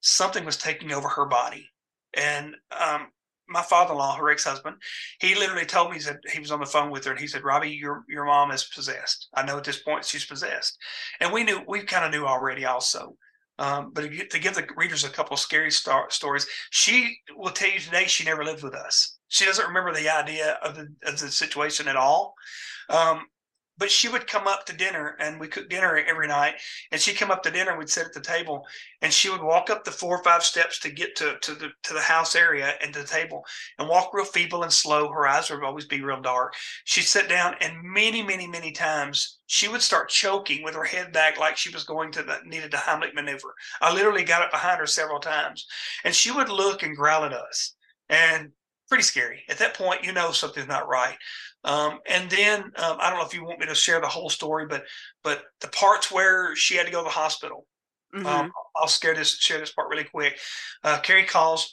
something 0.00 0.44
was 0.44 0.56
taking 0.56 0.92
over 0.92 1.08
her 1.08 1.26
body. 1.26 1.68
And 2.16 2.54
um, 2.78 3.08
my 3.48 3.62
father-in-law, 3.62 4.16
her 4.16 4.30
ex-husband, 4.30 4.76
he 5.20 5.34
literally 5.34 5.66
told 5.66 5.90
me 5.90 5.98
said 5.98 6.18
he 6.32 6.40
was 6.40 6.50
on 6.50 6.60
the 6.60 6.66
phone 6.66 6.90
with 6.90 7.04
her 7.04 7.10
and 7.10 7.20
he 7.20 7.26
said, 7.26 7.44
Robbie, 7.44 7.70
your 7.70 8.04
your 8.08 8.24
mom 8.24 8.50
is 8.50 8.64
possessed. 8.64 9.28
I 9.34 9.44
know 9.44 9.58
at 9.58 9.64
this 9.64 9.82
point 9.82 10.04
she's 10.04 10.24
possessed. 10.24 10.78
And 11.20 11.32
we 11.32 11.44
knew 11.44 11.60
we 11.66 11.82
kind 11.82 12.04
of 12.04 12.12
knew 12.12 12.26
already 12.26 12.64
also. 12.64 13.16
Um, 13.58 13.92
but 13.92 14.02
to, 14.02 14.26
to 14.26 14.38
give 14.38 14.54
the 14.54 14.66
readers 14.76 15.04
a 15.04 15.10
couple 15.10 15.36
scary 15.36 15.70
star- 15.70 16.10
stories, 16.10 16.46
she 16.70 17.16
will 17.36 17.52
tell 17.52 17.70
you 17.70 17.78
today 17.78 18.06
she 18.06 18.24
never 18.24 18.44
lived 18.44 18.62
with 18.62 18.74
us. 18.74 19.18
She 19.28 19.44
doesn't 19.44 19.66
remember 19.66 19.92
the 19.92 20.08
idea 20.08 20.58
of 20.62 20.74
the, 20.74 20.88
of 21.06 21.18
the 21.18 21.28
situation 21.30 21.86
at 21.88 21.96
all. 21.96 22.34
Um, 22.88 23.26
but 23.76 23.90
she 23.90 24.08
would 24.08 24.26
come 24.26 24.46
up 24.46 24.64
to 24.66 24.76
dinner 24.76 25.16
and 25.18 25.40
we 25.40 25.48
cook 25.48 25.68
dinner 25.68 25.96
every 26.06 26.28
night 26.28 26.54
and 26.92 27.00
she'd 27.00 27.16
come 27.16 27.30
up 27.30 27.42
to 27.42 27.50
dinner 27.50 27.76
we'd 27.76 27.88
sit 27.88 28.06
at 28.06 28.12
the 28.12 28.20
table 28.20 28.64
and 29.02 29.12
she 29.12 29.28
would 29.28 29.42
walk 29.42 29.70
up 29.70 29.84
the 29.84 29.90
four 29.90 30.18
or 30.18 30.22
five 30.22 30.42
steps 30.42 30.78
to 30.78 30.90
get 30.90 31.16
to, 31.16 31.36
to 31.42 31.54
the 31.54 31.68
to 31.82 31.92
the 31.92 32.00
house 32.00 32.36
area 32.36 32.74
and 32.82 32.92
to 32.92 33.00
the 33.00 33.06
table 33.06 33.44
and 33.78 33.88
walk 33.88 34.12
real 34.12 34.24
feeble 34.24 34.62
and 34.62 34.72
slow. 34.72 35.08
Her 35.08 35.26
eyes 35.26 35.50
would 35.50 35.64
always 35.64 35.86
be 35.86 36.02
real 36.02 36.20
dark. 36.20 36.54
She'd 36.84 37.02
sit 37.02 37.28
down 37.28 37.54
and 37.60 37.82
many 37.82 38.22
many 38.22 38.46
many 38.46 38.72
times 38.72 39.38
she 39.46 39.68
would 39.68 39.82
start 39.82 40.08
choking 40.08 40.62
with 40.62 40.74
her 40.74 40.84
head 40.84 41.12
back 41.12 41.38
like 41.38 41.56
she 41.56 41.70
was 41.70 41.84
going 41.84 42.12
to 42.12 42.22
the 42.22 42.38
needed 42.44 42.74
a 42.74 42.78
heimlich 42.78 43.14
maneuver. 43.14 43.54
I 43.80 43.92
literally 43.92 44.24
got 44.24 44.42
up 44.42 44.50
behind 44.50 44.78
her 44.78 44.86
several 44.86 45.20
times 45.20 45.66
and 46.04 46.14
she 46.14 46.30
would 46.30 46.48
look 46.48 46.82
and 46.82 46.96
growl 46.96 47.24
at 47.24 47.32
us 47.32 47.74
and 48.08 48.50
pretty 48.88 49.04
scary. 49.04 49.42
At 49.48 49.58
that 49.58 49.74
point 49.74 50.04
you 50.04 50.12
know 50.12 50.30
something's 50.30 50.68
not 50.68 50.88
right 50.88 51.16
um, 51.64 52.00
and 52.06 52.30
then 52.30 52.62
um, 52.76 52.96
I 53.00 53.10
don't 53.10 53.18
know 53.18 53.26
if 53.26 53.34
you 53.34 53.44
want 53.44 53.60
me 53.60 53.66
to 53.66 53.74
share 53.74 54.00
the 54.00 54.08
whole 54.08 54.30
story, 54.30 54.66
but 54.66 54.84
but 55.22 55.44
the 55.60 55.68
parts 55.68 56.10
where 56.12 56.54
she 56.54 56.76
had 56.76 56.86
to 56.86 56.92
go 56.92 57.00
to 57.00 57.04
the 57.04 57.10
hospital. 57.10 57.66
Mhm. 58.14 58.26
Um, 58.26 58.52
I'll 58.76 58.86
share 58.86 59.14
this 59.14 59.38
share 59.38 59.58
this 59.58 59.72
part 59.72 59.88
really 59.88 60.04
quick. 60.04 60.38
Uh, 60.84 61.00
Carrie 61.00 61.24
calls. 61.24 61.72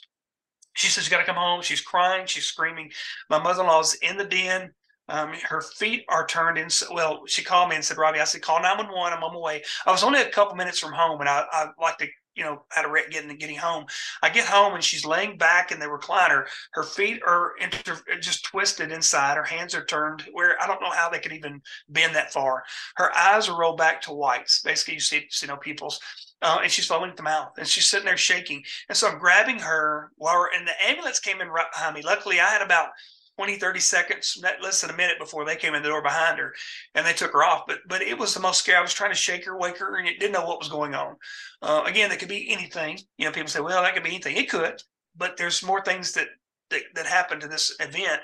She 0.74 0.88
says, 0.88 1.04
"You 1.04 1.10
got 1.10 1.18
to 1.18 1.24
come 1.24 1.36
home." 1.36 1.62
She's 1.62 1.80
crying. 1.82 2.26
She's 2.26 2.46
screaming. 2.46 2.90
My 3.28 3.38
mother-in-law's 3.38 3.94
in 3.94 4.16
the 4.16 4.24
den. 4.24 4.72
Um, 5.08 5.34
her 5.34 5.60
feet 5.60 6.04
are 6.08 6.26
turned 6.26 6.58
in. 6.58 6.68
Well, 6.92 7.26
she 7.26 7.44
called 7.44 7.68
me 7.68 7.76
and 7.76 7.84
said, 7.84 7.98
"Robbie," 7.98 8.20
I 8.20 8.24
said, 8.24 8.42
"Call 8.42 8.60
nine 8.62 8.78
one 8.78 8.90
one. 8.92 9.12
I'm 9.12 9.22
on 9.22 9.34
my 9.34 9.38
way." 9.40 9.62
I 9.86 9.90
was 9.90 10.02
only 10.02 10.22
a 10.22 10.30
couple 10.30 10.54
minutes 10.56 10.78
from 10.78 10.92
home, 10.92 11.20
and 11.20 11.28
I 11.28 11.44
I 11.52 11.66
like 11.78 11.98
to 11.98 12.08
you 12.34 12.44
know 12.44 12.62
had 12.70 12.84
a 12.84 12.88
wreck 12.88 13.10
getting 13.10 13.36
getting 13.36 13.56
home. 13.56 13.86
I 14.22 14.28
get 14.30 14.46
home 14.46 14.74
and 14.74 14.84
she's 14.84 15.04
laying 15.04 15.36
back 15.36 15.72
in 15.72 15.78
the 15.78 15.86
recliner. 15.86 16.46
Her 16.72 16.82
feet 16.82 17.22
are 17.26 17.52
inter- 17.60 18.00
just 18.20 18.44
twisted 18.44 18.92
inside. 18.92 19.36
Her 19.36 19.42
hands 19.42 19.74
are 19.74 19.84
turned 19.84 20.22
where 20.32 20.60
I 20.62 20.66
don't 20.66 20.80
know 20.82 20.90
how 20.90 21.08
they 21.08 21.18
could 21.18 21.32
even 21.32 21.60
bend 21.88 22.14
that 22.14 22.32
far. 22.32 22.64
Her 22.96 23.16
eyes 23.16 23.48
are 23.48 23.58
rolled 23.58 23.78
back 23.78 24.00
to 24.02 24.12
whites. 24.12 24.60
Basically, 24.62 24.94
you 24.94 25.00
see, 25.00 25.26
see 25.30 25.46
no 25.46 25.56
pupils. 25.56 26.00
Uh, 26.40 26.58
and 26.62 26.72
she's 26.72 26.86
foaming 26.86 27.10
at 27.10 27.16
the 27.16 27.22
mouth 27.22 27.52
and 27.56 27.68
she's 27.68 27.86
sitting 27.86 28.04
there 28.04 28.16
shaking. 28.16 28.64
And 28.88 28.98
so 28.98 29.08
I'm 29.08 29.18
grabbing 29.18 29.60
her 29.60 30.10
while 30.16 30.34
we're, 30.34 30.50
and 30.50 30.66
the 30.66 30.72
ambulance 30.84 31.20
came 31.20 31.40
in 31.40 31.48
right 31.48 31.70
behind 31.72 31.94
me. 31.94 32.02
Luckily, 32.02 32.40
I 32.40 32.46
had 32.46 32.62
about 32.62 32.88
20, 33.36 33.56
30 33.56 33.80
seconds, 33.80 34.42
less 34.62 34.80
than 34.80 34.90
a 34.90 34.96
minute 34.96 35.18
before 35.18 35.44
they 35.44 35.56
came 35.56 35.74
in 35.74 35.82
the 35.82 35.88
door 35.88 36.02
behind 36.02 36.38
her 36.38 36.52
and 36.94 37.06
they 37.06 37.12
took 37.12 37.32
her 37.32 37.44
off. 37.44 37.64
But 37.66 37.78
but 37.88 38.02
it 38.02 38.18
was 38.18 38.34
the 38.34 38.40
most 38.40 38.60
scary. 38.60 38.78
I 38.78 38.82
was 38.82 38.94
trying 38.94 39.10
to 39.10 39.16
shake 39.16 39.44
her, 39.46 39.58
wake 39.58 39.78
her, 39.78 39.96
and 39.96 40.06
it 40.06 40.20
didn't 40.20 40.32
know 40.32 40.44
what 40.46 40.58
was 40.58 40.68
going 40.68 40.94
on. 40.94 41.16
Uh, 41.62 41.82
again, 41.86 42.10
that 42.10 42.18
could 42.18 42.28
be 42.28 42.52
anything. 42.52 42.98
You 43.16 43.26
know, 43.26 43.32
people 43.32 43.48
say, 43.48 43.60
well, 43.60 43.82
that 43.82 43.94
could 43.94 44.02
be 44.02 44.10
anything. 44.10 44.36
It 44.36 44.50
could, 44.50 44.82
but 45.16 45.36
there's 45.36 45.64
more 45.64 45.82
things 45.82 46.12
that 46.12 46.28
that, 46.70 46.82
that 46.94 47.06
happened 47.06 47.40
to 47.42 47.48
this 47.48 47.74
event. 47.80 48.20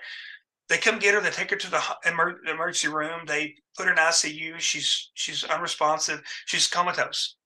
They 0.68 0.76
come 0.76 0.98
get 0.98 1.14
her. 1.14 1.20
They 1.20 1.30
take 1.30 1.50
her 1.50 1.56
to 1.56 1.70
the 1.70 1.82
emer- 2.06 2.40
emergency 2.46 2.88
room. 2.88 3.22
They 3.26 3.54
put 3.76 3.86
her 3.86 3.92
in 3.92 3.98
ICU. 3.98 4.59
She's 4.59 5.11
she's 5.14 5.44
unresponsive. 5.44 6.22
She's 6.46 6.66
comatose. 6.66 7.36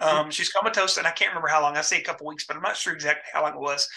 Um, 0.00 0.30
she's 0.30 0.50
comatose, 0.50 0.96
and 0.96 1.06
I 1.06 1.12
can't 1.12 1.30
remember 1.30 1.48
how 1.48 1.62
long. 1.62 1.76
I 1.76 1.82
say 1.82 2.00
a 2.00 2.04
couple 2.04 2.26
weeks, 2.26 2.44
but 2.46 2.56
I'm 2.56 2.62
not 2.62 2.76
sure 2.76 2.92
exactly 2.92 3.30
how 3.32 3.42
long 3.42 3.54
it 3.54 3.60
was. 3.60 3.88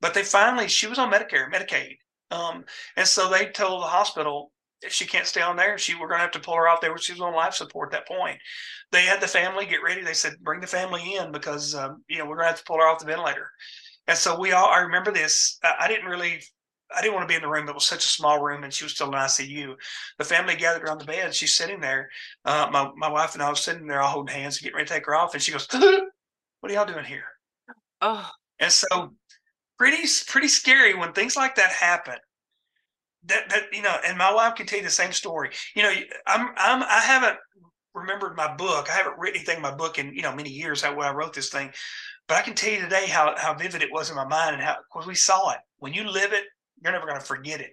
But 0.00 0.12
they 0.12 0.24
finally, 0.24 0.68
she 0.68 0.88
was 0.88 0.98
on 0.98 1.12
Medicare, 1.12 1.50
Medicaid, 1.52 1.96
um, 2.34 2.64
and 2.96 3.06
so 3.06 3.28
they 3.28 3.46
told 3.46 3.82
the 3.82 3.86
hospital 3.86 4.52
if 4.82 4.92
she 4.92 5.06
can't 5.06 5.26
stay 5.26 5.40
on 5.40 5.56
there, 5.56 5.78
she 5.78 5.94
we're 5.94 6.08
going 6.08 6.18
to 6.18 6.22
have 6.22 6.30
to 6.32 6.40
pull 6.40 6.56
her 6.56 6.68
off 6.68 6.80
there. 6.80 6.96
She 6.98 7.12
was 7.12 7.20
on 7.20 7.34
life 7.34 7.54
support 7.54 7.92
at 7.92 7.98
that 7.98 8.08
point. 8.08 8.38
They 8.92 9.02
had 9.02 9.20
the 9.20 9.26
family 9.26 9.66
get 9.66 9.82
ready. 9.82 10.02
They 10.02 10.12
said 10.12 10.34
bring 10.42 10.60
the 10.60 10.66
family 10.66 11.14
in 11.14 11.32
because 11.32 11.74
um, 11.74 12.04
you 12.08 12.18
know 12.18 12.24
we're 12.24 12.36
going 12.36 12.44
to 12.44 12.50
have 12.50 12.58
to 12.58 12.64
pull 12.64 12.76
her 12.76 12.86
off 12.86 12.98
the 12.98 13.06
ventilator. 13.06 13.48
And 14.06 14.18
so 14.18 14.38
we 14.38 14.52
all, 14.52 14.68
I 14.68 14.80
remember 14.80 15.12
this. 15.12 15.58
I, 15.62 15.74
I 15.80 15.88
didn't 15.88 16.06
really, 16.06 16.42
I 16.94 17.00
didn't 17.00 17.14
want 17.14 17.26
to 17.26 17.32
be 17.32 17.36
in 17.36 17.42
the 17.42 17.48
room. 17.48 17.68
It 17.68 17.74
was 17.74 17.86
such 17.86 18.04
a 18.04 18.08
small 18.08 18.42
room 18.42 18.64
and 18.64 18.72
she 18.72 18.84
was 18.84 18.92
still 18.92 19.08
in 19.08 19.14
ICU. 19.14 19.74
The 20.18 20.24
family 20.24 20.56
gathered 20.56 20.82
around 20.82 21.00
the 21.00 21.06
bed. 21.06 21.34
She's 21.34 21.54
sitting 21.54 21.80
there. 21.80 22.10
Uh, 22.44 22.68
my, 22.70 22.90
my 22.96 23.08
wife 23.08 23.34
and 23.34 23.42
I 23.42 23.48
was 23.48 23.60
sitting 23.60 23.86
there 23.86 24.00
all 24.00 24.10
holding 24.10 24.34
hands, 24.34 24.56
and 24.56 24.64
getting 24.64 24.76
ready 24.76 24.88
to 24.88 24.94
take 24.94 25.06
her 25.06 25.14
off. 25.14 25.34
And 25.34 25.42
she 25.42 25.52
goes, 25.52 25.66
What 25.72 26.70
are 26.70 26.74
y'all 26.74 26.86
doing 26.86 27.04
here? 27.04 27.24
Oh, 28.00 28.30
And 28.58 28.70
so 28.70 29.14
pretty, 29.78 30.06
pretty 30.26 30.48
scary 30.48 30.94
when 30.94 31.12
things 31.12 31.36
like 31.36 31.54
that 31.56 31.70
happen. 31.70 32.16
That, 33.26 33.48
that, 33.48 33.62
you 33.72 33.82
know, 33.82 33.96
and 34.06 34.18
my 34.18 34.32
wife 34.32 34.54
can 34.54 34.66
tell 34.66 34.78
you 34.78 34.84
the 34.84 34.90
same 34.90 35.12
story. 35.12 35.50
You 35.74 35.82
know, 35.82 35.92
I'm, 36.26 36.48
I'm, 36.56 36.82
I 36.82 37.00
haven't 37.00 37.38
remembered 37.94 38.36
my 38.36 38.54
book. 38.54 38.90
I 38.90 38.96
haven't 38.96 39.18
written 39.18 39.36
anything 39.36 39.56
in 39.56 39.62
my 39.62 39.74
book 39.74 39.98
in, 39.98 40.14
you 40.14 40.22
know, 40.22 40.34
many 40.34 40.50
years 40.50 40.82
how 40.82 40.98
I 40.98 41.12
wrote 41.12 41.32
this 41.32 41.48
thing. 41.48 41.72
But 42.28 42.38
I 42.38 42.42
can 42.42 42.54
tell 42.54 42.72
you 42.72 42.80
today 42.80 43.06
how 43.06 43.34
how 43.36 43.54
vivid 43.54 43.82
it 43.82 43.92
was 43.92 44.10
in 44.10 44.16
my 44.16 44.26
mind 44.26 44.54
and 44.54 44.64
how 44.64 44.76
because 44.90 45.06
we 45.06 45.14
saw 45.14 45.50
it. 45.50 45.58
When 45.78 45.92
you 45.92 46.04
live 46.04 46.32
it, 46.32 46.44
you're 46.82 46.92
never 46.92 47.06
going 47.06 47.20
to 47.20 47.26
forget 47.26 47.60
it. 47.60 47.70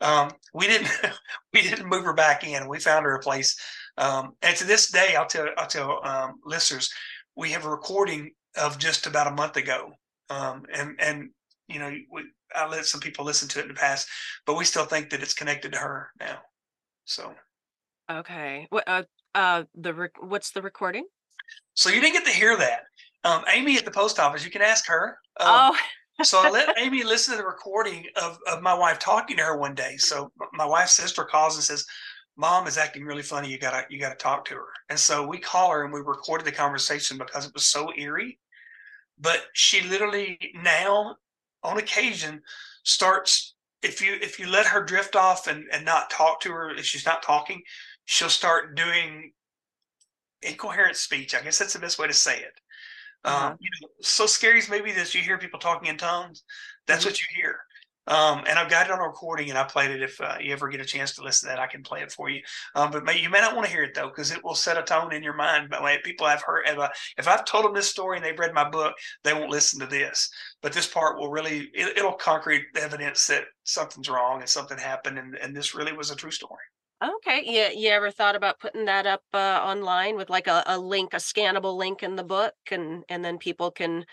Um, 0.00 0.30
we 0.54 0.66
didn't 0.66 0.90
we 1.52 1.62
didn't 1.62 1.88
move 1.88 2.04
her 2.04 2.14
back 2.14 2.44
in. 2.44 2.68
We 2.68 2.78
found 2.78 3.04
her 3.04 3.14
a 3.14 3.20
place. 3.20 3.56
Um, 3.96 4.32
and 4.42 4.56
to 4.56 4.64
this 4.64 4.90
day, 4.90 5.16
I'll 5.16 5.26
tell 5.26 5.48
I'll 5.56 5.66
tell 5.66 6.06
um, 6.06 6.34
listeners, 6.44 6.90
we 7.34 7.50
have 7.50 7.64
a 7.64 7.70
recording 7.70 8.32
of 8.56 8.78
just 8.78 9.06
about 9.06 9.26
a 9.26 9.34
month 9.34 9.56
ago, 9.56 9.92
um, 10.30 10.64
and 10.72 10.96
and 11.00 11.30
you 11.66 11.78
know 11.78 11.90
we, 12.12 12.24
I 12.58 12.66
let 12.68 12.86
some 12.86 13.00
people 13.00 13.24
listen 13.24 13.48
to 13.50 13.58
it 13.60 13.62
in 13.62 13.68
the 13.68 13.74
past, 13.74 14.08
but 14.46 14.54
we 14.56 14.64
still 14.64 14.84
think 14.84 15.10
that 15.10 15.22
it's 15.22 15.34
connected 15.34 15.72
to 15.72 15.78
her 15.78 16.10
now. 16.20 16.38
So 17.04 17.34
Okay. 18.10 18.66
What 18.70 18.84
uh 18.86 19.02
uh 19.34 19.64
the 19.74 19.94
rec- 19.94 20.22
what's 20.22 20.50
the 20.50 20.62
recording? 20.62 21.06
so 21.74 21.90
you 21.90 22.00
didn't 22.00 22.14
get 22.14 22.24
to 22.26 22.32
hear 22.32 22.56
that. 22.56 22.80
Um, 23.24 23.44
Amy 23.52 23.76
at 23.76 23.84
the 23.84 23.90
post 23.90 24.18
office, 24.18 24.44
you 24.44 24.50
can 24.50 24.62
ask 24.62 24.86
her. 24.88 25.18
Um, 25.40 25.46
Oh, 25.48 25.76
so 26.22 26.40
I 26.40 26.50
let 26.50 26.74
Amy 26.78 27.04
listen 27.04 27.32
to 27.32 27.38
the 27.38 27.46
recording 27.46 28.04
of, 28.20 28.38
of 28.50 28.62
my 28.62 28.74
wife 28.74 28.98
talking 28.98 29.36
to 29.36 29.42
her 29.44 29.56
one 29.56 29.74
day. 29.74 29.96
So 29.98 30.32
my 30.52 30.64
wife's 30.64 30.92
sister 30.92 31.24
calls 31.24 31.54
and 31.56 31.62
says, 31.64 31.84
"Mom 32.36 32.66
is 32.66 32.78
acting 32.78 33.04
really 33.04 33.22
funny. 33.22 33.48
You 33.50 33.58
gotta 33.58 33.84
you 33.90 34.00
gotta 34.00 34.16
talk 34.16 34.44
to 34.46 34.54
her." 34.54 34.66
And 34.88 34.98
so 34.98 35.26
we 35.26 35.38
call 35.38 35.70
her 35.70 35.84
and 35.84 35.92
we 35.92 36.00
recorded 36.00 36.46
the 36.46 36.52
conversation 36.52 37.18
because 37.18 37.46
it 37.46 37.54
was 37.54 37.64
so 37.66 37.92
eerie. 37.96 38.38
But 39.18 39.46
she 39.52 39.82
literally 39.82 40.38
now, 40.54 41.16
on 41.62 41.78
occasion, 41.78 42.40
starts 42.84 43.54
if 43.82 44.00
you 44.02 44.14
if 44.20 44.38
you 44.38 44.48
let 44.48 44.66
her 44.66 44.82
drift 44.82 45.16
off 45.16 45.46
and 45.46 45.64
and 45.72 45.84
not 45.84 46.10
talk 46.10 46.40
to 46.40 46.50
her 46.52 46.70
if 46.70 46.84
she's 46.84 47.06
not 47.06 47.22
talking, 47.22 47.62
she'll 48.04 48.28
start 48.28 48.74
doing 48.76 49.32
incoherent 50.42 50.96
speech. 50.96 51.34
I 51.34 51.42
guess 51.42 51.58
that's 51.58 51.72
the 51.72 51.78
best 51.78 51.98
way 51.98 52.06
to 52.06 52.12
say 52.12 52.38
it. 52.38 52.60
Uh-huh. 53.24 53.48
Um, 53.48 53.56
you 53.60 53.70
know, 53.80 53.88
so 54.00 54.26
scary 54.26 54.58
as 54.58 54.68
maybe 54.68 54.92
that 54.92 55.14
you 55.14 55.22
hear 55.22 55.38
people 55.38 55.58
talking 55.58 55.88
in 55.88 55.96
tongues. 55.96 56.44
That's 56.86 57.04
Mhm. 57.04 57.08
what 57.08 57.20
you 57.20 57.26
hear. 57.34 57.60
Um, 58.08 58.44
and 58.48 58.58
I've 58.58 58.70
got 58.70 58.86
it 58.86 58.92
on 58.92 59.00
a 59.00 59.06
recording, 59.06 59.50
and 59.50 59.58
I 59.58 59.64
played 59.64 59.90
it. 59.90 60.02
If 60.02 60.20
uh, 60.20 60.36
you 60.40 60.52
ever 60.52 60.68
get 60.68 60.80
a 60.80 60.84
chance 60.84 61.14
to 61.14 61.22
listen 61.22 61.48
to 61.48 61.54
that, 61.54 61.62
I 61.62 61.66
can 61.66 61.82
play 61.82 62.00
it 62.00 62.10
for 62.10 62.30
you. 62.30 62.40
Um, 62.74 62.90
but 62.90 63.04
may, 63.04 63.20
you 63.20 63.28
may 63.28 63.40
not 63.40 63.54
want 63.54 63.66
to 63.66 63.72
hear 63.72 63.82
it 63.82 63.94
though, 63.94 64.08
because 64.08 64.32
it 64.32 64.42
will 64.42 64.54
set 64.54 64.78
a 64.78 64.82
tone 64.82 65.12
in 65.12 65.22
your 65.22 65.34
mind. 65.36 65.68
But 65.68 65.82
when 65.82 66.00
people 66.00 66.26
have 66.26 66.42
heard, 66.42 66.64
if, 66.66 66.78
I, 66.78 66.90
if 67.18 67.28
I've 67.28 67.44
told 67.44 67.66
them 67.66 67.74
this 67.74 67.88
story 67.88 68.16
and 68.16 68.24
they've 68.24 68.38
read 68.38 68.54
my 68.54 68.68
book, 68.68 68.94
they 69.24 69.34
won't 69.34 69.50
listen 69.50 69.78
to 69.80 69.86
this. 69.86 70.30
But 70.62 70.72
this 70.72 70.86
part 70.86 71.18
will 71.18 71.30
really, 71.30 71.68
it, 71.74 71.98
it'll 71.98 72.14
concrete 72.14 72.64
evidence 72.76 73.26
that 73.26 73.44
something's 73.64 74.08
wrong 74.08 74.40
and 74.40 74.48
something 74.48 74.78
happened, 74.78 75.18
and, 75.18 75.34
and 75.36 75.54
this 75.54 75.74
really 75.74 75.92
was 75.92 76.10
a 76.10 76.16
true 76.16 76.30
story. 76.30 76.64
okay. 77.04 77.42
Yeah, 77.44 77.70
you 77.70 77.90
ever 77.90 78.10
thought 78.10 78.36
about 78.36 78.58
putting 78.58 78.86
that 78.86 79.06
up 79.06 79.22
uh, 79.34 79.60
online 79.62 80.16
with 80.16 80.30
like 80.30 80.46
a, 80.46 80.62
a 80.66 80.78
link, 80.78 81.12
a 81.12 81.16
scannable 81.18 81.76
link 81.76 82.02
in 82.02 82.16
the 82.16 82.24
book, 82.24 82.54
and 82.70 83.04
and 83.08 83.24
then 83.24 83.36
people 83.36 83.70
can 83.70 84.06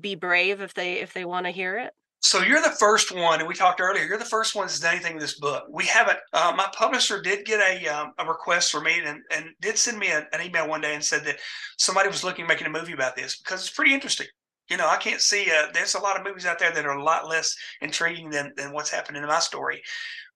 be 0.00 0.14
brave 0.14 0.60
if 0.60 0.72
they 0.72 0.94
if 0.94 1.12
they 1.12 1.24
want 1.24 1.46
to 1.46 1.52
hear 1.52 1.76
it? 1.76 1.92
So 2.24 2.40
you're 2.40 2.62
the 2.62 2.74
first 2.80 3.14
one, 3.14 3.40
and 3.40 3.46
we 3.46 3.54
talked 3.54 3.82
earlier. 3.82 4.02
You're 4.02 4.16
the 4.16 4.24
first 4.24 4.54
one 4.54 4.66
that's 4.66 4.80
done 4.80 4.94
anything 4.94 5.12
with 5.12 5.20
this 5.22 5.38
book. 5.38 5.66
We 5.70 5.84
haven't. 5.84 6.16
Uh, 6.32 6.54
my 6.56 6.66
publisher 6.74 7.20
did 7.20 7.44
get 7.44 7.60
a 7.60 7.86
um, 7.86 8.12
a 8.16 8.24
request 8.24 8.72
for 8.72 8.80
me, 8.80 8.98
and 9.04 9.20
and 9.30 9.50
did 9.60 9.76
send 9.76 9.98
me 9.98 10.08
a, 10.08 10.26
an 10.32 10.40
email 10.40 10.66
one 10.66 10.80
day 10.80 10.94
and 10.94 11.04
said 11.04 11.22
that 11.26 11.36
somebody 11.76 12.08
was 12.08 12.24
looking 12.24 12.46
making 12.46 12.66
a 12.66 12.70
movie 12.70 12.94
about 12.94 13.14
this 13.14 13.36
because 13.36 13.60
it's 13.60 13.76
pretty 13.76 13.92
interesting. 13.92 14.26
You 14.70 14.78
know, 14.78 14.88
I 14.88 14.96
can't 14.96 15.20
see. 15.20 15.50
Uh, 15.50 15.66
there's 15.74 15.96
a 15.96 16.00
lot 16.00 16.18
of 16.18 16.24
movies 16.24 16.46
out 16.46 16.58
there 16.58 16.72
that 16.72 16.86
are 16.86 16.96
a 16.96 17.04
lot 17.04 17.28
less 17.28 17.54
intriguing 17.82 18.30
than 18.30 18.54
than 18.56 18.72
what's 18.72 18.88
happening 18.90 19.20
in 19.22 19.28
my 19.28 19.38
story. 19.40 19.82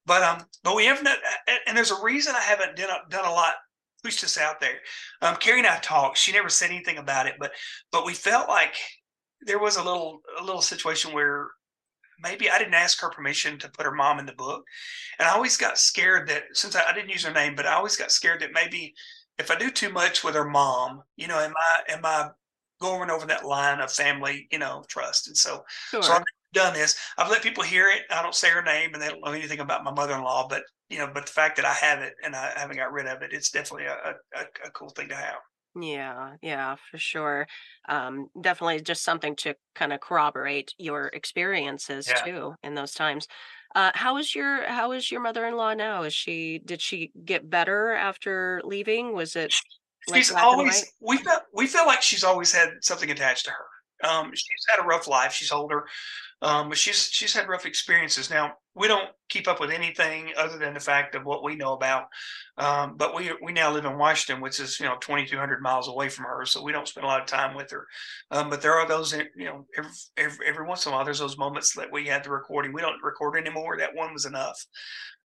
But 0.04 0.22
um, 0.22 0.44
but 0.62 0.76
we 0.76 0.84
haven't, 0.84 1.08
and- 1.66 1.74
there's 1.74 1.90
a 1.90 2.02
reason 2.02 2.34
I 2.36 2.42
haven't 2.42 2.76
done 2.76 2.90
a, 2.90 3.08
done 3.08 3.24
a 3.24 3.32
lot. 3.32 3.54
Push 4.04 4.20
this 4.20 4.36
out 4.36 4.60
there. 4.60 4.78
Um, 5.22 5.36
Carrie 5.36 5.60
and 5.60 5.66
I 5.66 5.78
talked. 5.78 6.18
She 6.18 6.32
never 6.32 6.50
said 6.50 6.68
anything 6.68 6.98
about 6.98 7.26
it, 7.26 7.36
but 7.40 7.52
but 7.90 8.04
we 8.04 8.12
felt 8.12 8.46
like 8.46 8.74
there 9.40 9.58
was 9.58 9.76
a 9.76 9.82
little 9.82 10.20
a 10.38 10.44
little 10.44 10.60
situation 10.60 11.14
where 11.14 11.48
maybe 12.20 12.50
I 12.50 12.58
didn't 12.58 12.74
ask 12.74 13.00
her 13.00 13.10
permission 13.10 13.58
to 13.58 13.70
put 13.70 13.86
her 13.86 13.94
mom 13.94 14.18
in 14.18 14.26
the 14.26 14.32
book. 14.32 14.64
And 15.18 15.28
I 15.28 15.32
always 15.32 15.56
got 15.56 15.78
scared 15.78 16.28
that 16.28 16.44
since 16.52 16.74
I, 16.76 16.82
I 16.88 16.92
didn't 16.92 17.10
use 17.10 17.24
her 17.24 17.32
name, 17.32 17.54
but 17.54 17.66
I 17.66 17.74
always 17.74 17.96
got 17.96 18.12
scared 18.12 18.40
that 18.40 18.52
maybe 18.52 18.94
if 19.38 19.50
I 19.50 19.56
do 19.56 19.70
too 19.70 19.90
much 19.90 20.24
with 20.24 20.34
her 20.34 20.48
mom, 20.48 21.02
you 21.16 21.28
know, 21.28 21.38
am 21.38 21.54
I 21.56 21.92
am 21.92 22.00
I 22.04 22.30
going 22.80 23.10
over 23.10 23.26
that 23.26 23.44
line 23.44 23.80
of 23.80 23.92
family, 23.92 24.48
you 24.50 24.58
know, 24.58 24.84
trust? 24.88 25.28
And 25.28 25.36
so 25.36 25.64
Sure. 25.90 26.02
so 26.02 26.12
I've 26.14 26.22
done 26.52 26.74
this. 26.74 26.98
I've 27.16 27.30
let 27.30 27.42
people 27.42 27.62
hear 27.64 27.88
it. 27.90 28.02
I 28.10 28.22
don't 28.22 28.34
say 28.34 28.50
her 28.50 28.62
name 28.62 28.94
and 28.94 29.02
they 29.02 29.08
don't 29.08 29.24
know 29.24 29.32
anything 29.32 29.60
about 29.60 29.84
my 29.84 29.92
mother-in-law, 29.92 30.48
but 30.48 30.62
you 30.88 30.98
know, 30.98 31.10
but 31.12 31.26
the 31.26 31.32
fact 31.32 31.56
that 31.56 31.66
I 31.66 31.74
have 31.74 32.00
it 32.00 32.14
and 32.24 32.34
I 32.34 32.52
haven't 32.56 32.76
got 32.76 32.92
rid 32.92 33.06
of 33.06 33.22
it, 33.22 33.32
it's 33.32 33.50
definitely 33.50 33.86
a, 33.86 34.14
a, 34.34 34.40
a 34.66 34.70
cool 34.72 34.90
thing 34.90 35.08
to 35.08 35.16
have. 35.16 35.36
Yeah, 35.74 36.36
yeah, 36.42 36.76
for 36.90 36.98
sure. 36.98 37.46
Um, 37.88 38.28
definitely 38.40 38.80
just 38.80 39.04
something 39.04 39.36
to 39.36 39.54
kind 39.74 39.92
of 39.92 40.00
corroborate 40.00 40.74
your 40.78 41.06
experiences 41.08 42.12
Yeah. 42.12 42.14
too 42.14 42.54
in 42.62 42.74
those 42.74 42.92
times. 42.94 43.28
Uh, 43.74 43.92
how 43.94 44.16
is 44.16 44.34
your 44.34 44.66
how 44.66 44.92
is 44.92 45.10
your 45.10 45.20
mother-in-law 45.20 45.74
now? 45.74 46.02
Is 46.02 46.14
she 46.14 46.58
did 46.64 46.80
she 46.80 47.12
get 47.24 47.48
better 47.50 47.92
after 47.92 48.60
leaving? 48.64 49.12
Was 49.12 49.36
it 49.36 49.54
like 50.06 50.26
she's 50.26 50.28
black 50.28 50.52
and 50.52 50.62
always 50.62 50.64
white? 50.64 50.86
we 51.00 51.18
feel 51.18 51.38
we 51.52 51.66
feel 51.66 51.86
like 51.86 52.02
she's 52.02 52.24
always 52.24 52.52
had 52.52 52.70
something 52.82 53.10
attached 53.10 53.44
to 53.46 53.50
her. 53.50 53.66
Um, 54.08 54.32
she's 54.34 54.64
had 54.68 54.82
a 54.82 54.86
rough 54.86 55.08
life. 55.08 55.32
She's 55.32 55.50
older, 55.52 55.86
um, 56.42 56.68
but 56.68 56.78
she's 56.78 57.08
she's 57.10 57.34
had 57.34 57.48
rough 57.48 57.66
experiences. 57.66 58.30
Now 58.30 58.54
we 58.74 58.86
don't 58.86 59.08
keep 59.28 59.48
up 59.48 59.60
with 59.60 59.70
anything 59.70 60.32
other 60.36 60.56
than 60.56 60.74
the 60.74 60.80
fact 60.80 61.14
of 61.14 61.24
what 61.24 61.42
we 61.42 61.56
know 61.56 61.72
about. 61.72 62.04
Um, 62.56 62.96
but 62.96 63.14
we 63.14 63.32
we 63.42 63.52
now 63.52 63.72
live 63.72 63.84
in 63.84 63.98
Washington, 63.98 64.40
which 64.40 64.60
is 64.60 64.78
you 64.78 64.86
know 64.86 64.96
2,200 65.00 65.60
miles 65.62 65.88
away 65.88 66.08
from 66.08 66.24
her, 66.24 66.44
so 66.46 66.62
we 66.62 66.72
don't 66.72 66.88
spend 66.88 67.04
a 67.04 67.08
lot 67.08 67.20
of 67.20 67.26
time 67.26 67.56
with 67.56 67.70
her. 67.70 67.86
Um, 68.30 68.50
but 68.50 68.62
there 68.62 68.74
are 68.74 68.86
those 68.86 69.12
you 69.12 69.44
know 69.44 69.66
every, 69.76 69.90
every 70.16 70.46
every 70.46 70.66
once 70.66 70.86
in 70.86 70.92
a 70.92 70.94
while 70.94 71.04
there's 71.04 71.18
those 71.18 71.38
moments 71.38 71.74
that 71.74 71.92
we 71.92 72.06
had 72.06 72.24
the 72.24 72.30
recording. 72.30 72.72
We 72.72 72.82
don't 72.82 73.02
record 73.02 73.36
anymore. 73.36 73.76
That 73.78 73.94
one 73.94 74.12
was 74.12 74.26
enough 74.26 74.64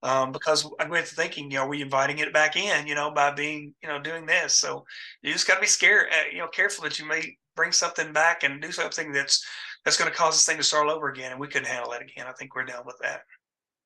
um, 0.02 0.32
because 0.32 0.68
I 0.78 0.88
went 0.88 1.06
thinking, 1.06 1.50
you 1.50 1.58
know, 1.58 1.64
are 1.64 1.68
we 1.68 1.82
inviting 1.82 2.18
it 2.18 2.32
back 2.32 2.56
in, 2.56 2.86
you 2.86 2.94
know, 2.94 3.10
by 3.10 3.32
being, 3.32 3.74
you 3.82 3.88
know, 3.88 4.00
doing 4.00 4.26
this. 4.26 4.54
So 4.54 4.84
you 5.22 5.32
just 5.32 5.46
got 5.46 5.56
to 5.56 5.60
be 5.60 5.66
scared, 5.66 6.08
uh, 6.10 6.30
you 6.32 6.38
know, 6.38 6.48
careful 6.48 6.84
that 6.84 6.98
you 6.98 7.06
may 7.06 7.36
bring 7.54 7.72
something 7.72 8.12
back 8.12 8.42
and 8.42 8.62
do 8.62 8.72
something 8.72 9.12
that's 9.12 9.44
that's 9.84 9.96
going 9.96 10.10
to 10.10 10.16
cause 10.16 10.34
this 10.34 10.44
thing 10.44 10.56
to 10.56 10.62
start 10.62 10.86
all 10.86 10.94
over 10.94 11.08
again, 11.08 11.32
and 11.32 11.40
we 11.40 11.48
couldn't 11.48 11.68
handle 11.68 11.90
that 11.92 12.02
again. 12.02 12.26
I 12.28 12.32
think 12.32 12.54
we're 12.54 12.64
done 12.64 12.84
with 12.84 12.98
that. 13.02 13.22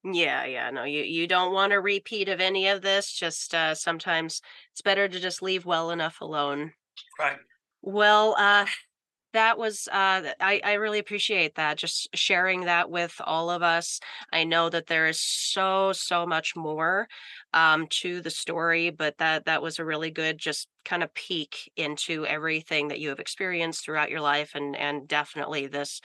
Yeah, 0.05 0.45
yeah, 0.45 0.71
no, 0.71 0.85
you 0.85 1.03
you 1.03 1.27
don't 1.27 1.55
want 1.55 1.73
a 1.73 1.81
repeat 1.81 2.29
of 2.29 2.41
any 2.41 2.69
of 2.69 2.83
this. 2.83 3.11
Just 3.11 3.55
uh, 3.55 3.75
sometimes 3.75 4.43
it's 4.73 4.83
better 4.83 5.09
to 5.09 5.21
just 5.21 5.41
leave 5.41 5.65
well 5.65 5.91
enough 5.91 6.21
alone. 6.21 6.73
Right. 7.19 7.39
Well, 7.81 8.35
uh, 8.39 8.67
that 9.35 9.59
was 9.59 9.87
uh, 9.89 10.33
I 10.41 10.61
I 10.65 10.73
really 10.75 10.99
appreciate 10.99 11.57
that. 11.57 11.77
Just 11.79 12.09
sharing 12.17 12.63
that 12.63 12.91
with 12.91 13.15
all 13.25 13.51
of 13.51 13.63
us. 13.63 14.01
I 14.33 14.45
know 14.45 14.71
that 14.71 14.87
there 14.87 15.07
is 15.07 15.21
so 15.21 15.93
so 15.93 16.27
much 16.27 16.57
more 16.57 17.09
um, 17.53 17.87
to 18.01 18.21
the 18.23 18.31
story, 18.31 18.91
but 18.91 19.19
that 19.19 19.45
that 19.45 19.63
was 19.63 19.79
a 19.79 19.85
really 19.85 20.11
good 20.11 20.39
just 20.39 20.69
kind 20.85 21.03
of 21.03 21.13
peek 21.15 21.71
into 21.77 22.27
everything 22.27 22.89
that 22.89 23.01
you 23.01 23.11
have 23.11 23.21
experienced 23.21 23.85
throughout 23.85 24.11
your 24.11 24.21
life, 24.23 24.53
and 24.55 24.75
and 24.77 25.07
definitely 25.09 25.67
this 25.67 26.01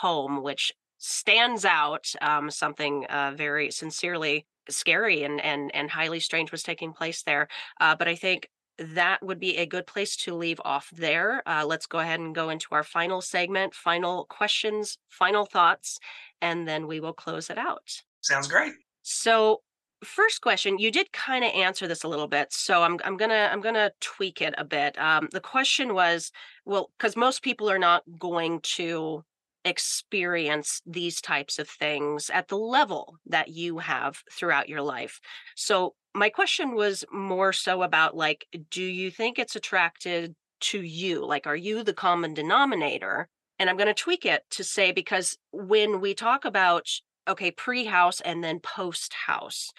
home, 0.00 0.42
which 0.42 0.72
stands 0.98 1.64
out. 1.64 2.06
Um, 2.22 2.50
something 2.50 3.04
uh, 3.06 3.32
very 3.36 3.70
sincerely 3.70 4.46
scary 4.68 5.22
and 5.24 5.40
and 5.40 5.74
and 5.74 5.90
highly 5.90 6.20
strange 6.20 6.52
was 6.52 6.62
taking 6.62 6.92
place 6.92 7.22
there. 7.22 7.48
Uh, 7.80 7.94
but 7.96 8.08
I 8.08 8.14
think 8.16 8.48
that 8.78 9.22
would 9.22 9.40
be 9.40 9.56
a 9.56 9.66
good 9.66 9.86
place 9.86 10.16
to 10.16 10.34
leave 10.34 10.60
off 10.64 10.90
there. 10.92 11.42
Uh, 11.46 11.64
let's 11.66 11.86
go 11.86 11.98
ahead 11.98 12.20
and 12.20 12.34
go 12.34 12.50
into 12.50 12.68
our 12.72 12.82
final 12.82 13.20
segment, 13.20 13.74
final 13.74 14.24
questions, 14.26 14.98
final 15.08 15.46
thoughts, 15.46 15.98
and 16.40 16.68
then 16.68 16.86
we 16.86 17.00
will 17.00 17.12
close 17.12 17.50
it 17.50 17.58
out. 17.58 18.02
Sounds 18.20 18.48
great. 18.48 18.74
So, 19.02 19.62
first 20.04 20.40
question, 20.40 20.78
you 20.78 20.90
did 20.90 21.12
kind 21.12 21.44
of 21.44 21.52
answer 21.52 21.88
this 21.88 22.04
a 22.04 22.08
little 22.08 22.28
bit, 22.28 22.52
so 22.52 22.82
I'm 22.82 22.98
I'm 23.04 23.16
gonna 23.16 23.48
I'm 23.52 23.60
gonna 23.60 23.92
tweak 24.00 24.42
it 24.42 24.54
a 24.58 24.64
bit. 24.64 24.98
Um, 24.98 25.28
the 25.32 25.40
question 25.40 25.94
was, 25.94 26.32
well, 26.64 26.90
because 26.98 27.16
most 27.16 27.42
people 27.42 27.70
are 27.70 27.78
not 27.78 28.02
going 28.18 28.60
to 28.62 29.24
experience 29.64 30.80
these 30.86 31.20
types 31.20 31.58
of 31.58 31.68
things 31.68 32.30
at 32.30 32.48
the 32.48 32.56
level 32.56 33.16
that 33.26 33.48
you 33.48 33.78
have 33.78 34.22
throughout 34.30 34.68
your 34.68 34.82
life. 34.82 35.20
So, 35.56 35.94
my 36.16 36.30
question 36.30 36.74
was 36.74 37.04
more 37.12 37.52
so 37.52 37.82
about 37.82 38.16
like, 38.16 38.46
do 38.70 38.82
you 38.82 39.10
think 39.10 39.38
it's 39.38 39.54
attracted 39.54 40.34
to 40.60 40.80
you? 40.80 41.24
Like, 41.24 41.46
are 41.46 41.56
you 41.56 41.84
the 41.84 41.92
common 41.92 42.32
denominator? 42.32 43.28
And 43.58 43.68
I'm 43.68 43.76
going 43.76 43.86
to 43.86 43.94
tweak 43.94 44.24
it 44.24 44.42
to 44.52 44.64
say, 44.64 44.92
because 44.92 45.36
when 45.52 46.00
we 46.00 46.14
talk 46.14 46.46
about, 46.46 46.88
okay, 47.28 47.50
pre 47.50 47.84
house 47.84 48.22
and 48.22 48.42
then 48.42 48.60
post 48.60 49.12
house, 49.26 49.70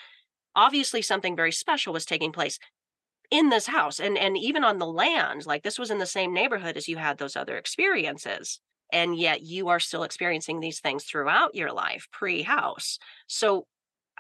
obviously 0.56 1.02
something 1.02 1.36
very 1.36 1.52
special 1.52 1.92
was 1.92 2.06
taking 2.06 2.32
place 2.32 2.60
in 3.32 3.50
this 3.50 3.68
house 3.68 4.00
and 4.00 4.18
and 4.18 4.38
even 4.38 4.64
on 4.64 4.78
the 4.78 4.86
land 4.86 5.46
like 5.46 5.62
this 5.62 5.78
was 5.78 5.92
in 5.92 5.98
the 5.98 6.06
same 6.06 6.34
neighborhood 6.34 6.78
as 6.78 6.88
you 6.88 6.96
had 6.96 7.18
those 7.18 7.36
other 7.36 7.58
experiences 7.58 8.62
and 8.94 9.18
yet 9.18 9.42
you 9.42 9.68
are 9.68 9.82
still 9.82 10.04
experiencing 10.04 10.62
these 10.62 10.80
things 10.80 11.04
throughout 11.04 11.54
your 11.54 11.74
life 11.74 12.08
pre-house 12.14 12.98
so 13.28 13.66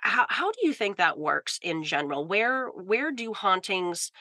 how, 0.01 0.25
how 0.29 0.51
do 0.51 0.59
you 0.63 0.73
think 0.73 0.97
that 0.97 1.17
works 1.17 1.59
in 1.61 1.83
general 1.83 2.25
where 2.25 2.67
where 2.67 3.11
do 3.11 3.33
hauntings 3.33 4.11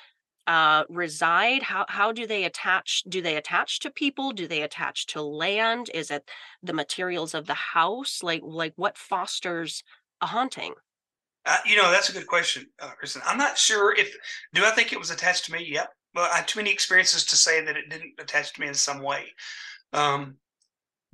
uh, 0.47 0.85
reside? 0.89 1.63
How 1.63 1.87
how 1.89 2.13
do 2.13 2.27
they 2.27 2.45
attach? 2.45 3.03
Do 3.09 3.21
they 3.21 3.37
attach 3.37 3.81
to 3.81 3.91
people? 3.91 4.33
Do 4.33 4.47
they 4.47 4.63
attach 4.63 5.07
to 5.07 5.23
land? 5.23 5.91
Is 5.93 6.11
it 6.11 6.31
the 6.63 6.73
materials 6.73 7.35
of 7.35 7.47
the 7.47 7.55
house? 7.55 8.23
Like 8.23 8.43
like 8.45 8.73
what 8.77 8.97
fosters 8.97 9.83
a 10.21 10.27
haunting? 10.27 10.75
Uh, 11.45 11.59
you 11.65 11.77
know, 11.77 11.91
that's 11.91 12.09
a 12.09 12.13
good 12.13 12.27
question, 12.27 12.67
uh, 12.81 12.91
Kristen. 12.99 13.23
I'm 13.25 13.39
not 13.39 13.57
sure 13.59 13.95
if 13.95 14.17
do 14.53 14.65
I 14.65 14.71
think 14.71 14.93
it 14.93 14.99
was 14.99 15.11
attached 15.11 15.45
to 15.47 15.53
me? 15.53 15.65
Yep. 15.69 15.89
But 16.15 16.31
I 16.31 16.37
had 16.37 16.49
too 16.49 16.59
many 16.59 16.71
experiences 16.71 17.25
to 17.27 17.37
say 17.37 17.65
that 17.65 17.77
it 17.77 17.91
didn't 17.91 18.15
attach 18.19 18.55
to 18.55 18.61
me 18.61 18.69
in 18.69 18.75
some 18.75 19.03
way. 19.03 19.27
Um, 19.93 20.37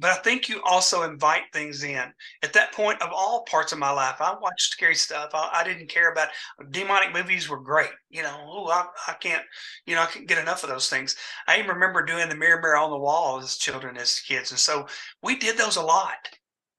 but 0.02 0.10
I 0.10 0.16
think 0.16 0.48
you 0.48 0.60
also 0.64 1.04
invite 1.04 1.44
things 1.52 1.84
in. 1.84 2.12
At 2.42 2.52
that 2.54 2.72
point 2.72 3.00
of 3.00 3.10
all 3.14 3.44
parts 3.48 3.72
of 3.72 3.78
my 3.78 3.90
life, 3.92 4.16
I 4.20 4.34
watched 4.34 4.72
scary 4.72 4.96
stuff. 4.96 5.30
I, 5.32 5.50
I 5.54 5.64
didn't 5.64 5.88
care 5.88 6.10
about 6.10 6.28
demonic 6.72 7.14
movies 7.14 7.48
were 7.48 7.60
great. 7.60 7.92
You 8.10 8.24
know, 8.24 8.36
oh, 8.44 8.68
I, 8.68 8.86
I 9.06 9.12
can't, 9.14 9.44
you 9.86 9.94
know, 9.94 10.02
I 10.02 10.06
can't 10.06 10.26
get 10.26 10.38
enough 10.38 10.64
of 10.64 10.70
those 10.70 10.90
things. 10.90 11.14
I 11.46 11.58
even 11.58 11.70
remember 11.70 12.04
doing 12.04 12.28
the 12.28 12.34
mirror 12.34 12.60
mirror 12.60 12.78
on 12.78 12.90
the 12.90 12.98
wall 12.98 13.38
as 13.38 13.56
children, 13.56 13.96
as 13.96 14.18
kids, 14.18 14.50
and 14.50 14.58
so 14.58 14.88
we 15.22 15.36
did 15.36 15.56
those 15.56 15.76
a 15.76 15.82
lot. 15.82 16.16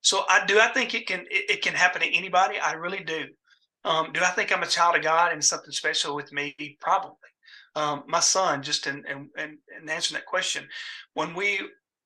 So 0.02 0.26
I 0.28 0.46
do. 0.46 0.60
I 0.60 0.68
think 0.68 0.94
it 0.94 1.08
can 1.08 1.22
it, 1.32 1.50
it 1.50 1.62
can 1.62 1.74
happen 1.74 2.02
to 2.02 2.14
anybody. 2.14 2.60
I 2.60 2.74
really 2.74 3.06
do. 3.06 3.24
Um, 3.86 4.12
do 4.14 4.20
I 4.22 4.32
think 4.32 4.52
I'm 4.52 4.64
a 4.64 4.68
child 4.68 4.98
of 4.98 5.02
God 5.04 5.32
and 5.32 5.44
something 5.44 5.72
special 5.72 6.14
with 6.14 6.34
me? 6.34 6.54
Probably. 6.82 7.16
Um, 7.76 8.04
my 8.08 8.20
son, 8.20 8.62
just 8.62 8.86
in, 8.86 9.04
in, 9.10 9.30
in 9.38 9.90
answering 9.90 10.20
that 10.20 10.28
question, 10.28 10.68
when 11.16 11.34
we 11.34 11.60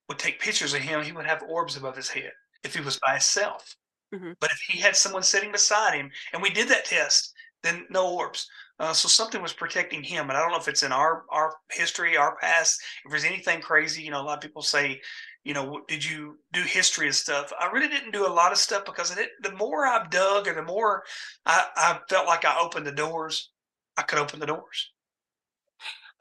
would 0.07 0.19
take 0.19 0.39
pictures 0.39 0.73
of 0.73 0.81
him, 0.81 1.03
he 1.03 1.11
would 1.11 1.25
have 1.25 1.43
orbs 1.43 1.77
above 1.77 1.95
his 1.95 2.09
head 2.09 2.31
if 2.63 2.75
he 2.75 2.81
was 2.81 2.99
by 3.05 3.13
himself. 3.13 3.75
Mm-hmm. 4.13 4.31
But 4.39 4.51
if 4.51 4.59
he 4.67 4.79
had 4.79 4.95
someone 4.95 5.23
sitting 5.23 5.51
beside 5.51 5.95
him, 5.95 6.09
and 6.33 6.41
we 6.41 6.49
did 6.49 6.69
that 6.69 6.85
test, 6.85 7.33
then 7.63 7.85
no 7.89 8.13
orbs. 8.13 8.47
Uh, 8.79 8.93
so 8.93 9.07
something 9.07 9.41
was 9.41 9.53
protecting 9.53 10.03
him, 10.03 10.29
and 10.29 10.37
I 10.37 10.41
don't 10.41 10.51
know 10.51 10.59
if 10.59 10.67
it's 10.67 10.83
in 10.83 10.91
our 10.91 11.25
our 11.31 11.55
history, 11.71 12.15
our 12.15 12.37
past. 12.37 12.79
If 13.03 13.11
there's 13.11 13.25
anything 13.25 13.59
crazy, 13.59 14.03
you 14.03 14.11
know, 14.11 14.21
a 14.21 14.23
lot 14.23 14.37
of 14.37 14.41
people 14.41 14.61
say, 14.61 15.01
you 15.43 15.53
know, 15.53 15.81
did 15.87 16.05
you 16.05 16.37
do 16.53 16.61
history 16.61 17.07
and 17.07 17.15
stuff? 17.15 17.51
I 17.59 17.71
really 17.71 17.87
didn't 17.87 18.11
do 18.11 18.27
a 18.27 18.29
lot 18.29 18.51
of 18.51 18.59
stuff 18.59 18.85
because 18.85 19.17
it, 19.17 19.29
the 19.41 19.53
more 19.53 19.87
I've 19.87 20.11
dug, 20.11 20.47
and 20.47 20.57
the 20.57 20.63
more 20.63 21.03
I, 21.45 21.65
I 21.75 21.99
felt 22.07 22.27
like 22.27 22.45
I 22.45 22.59
opened 22.59 22.85
the 22.85 22.91
doors, 22.91 23.49
I 23.97 24.03
could 24.03 24.19
open 24.19 24.39
the 24.39 24.45
doors. 24.45 24.91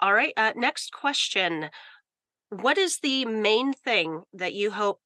All 0.01 0.14
right. 0.14 0.32
Uh, 0.37 0.53
next 0.57 0.93
question. 0.93 1.68
What 2.51 2.78
is 2.78 2.99
the 2.99 3.24
main 3.24 3.72
thing 3.72 4.22
that 4.32 4.55
you 4.55 4.70
hope 4.70 5.01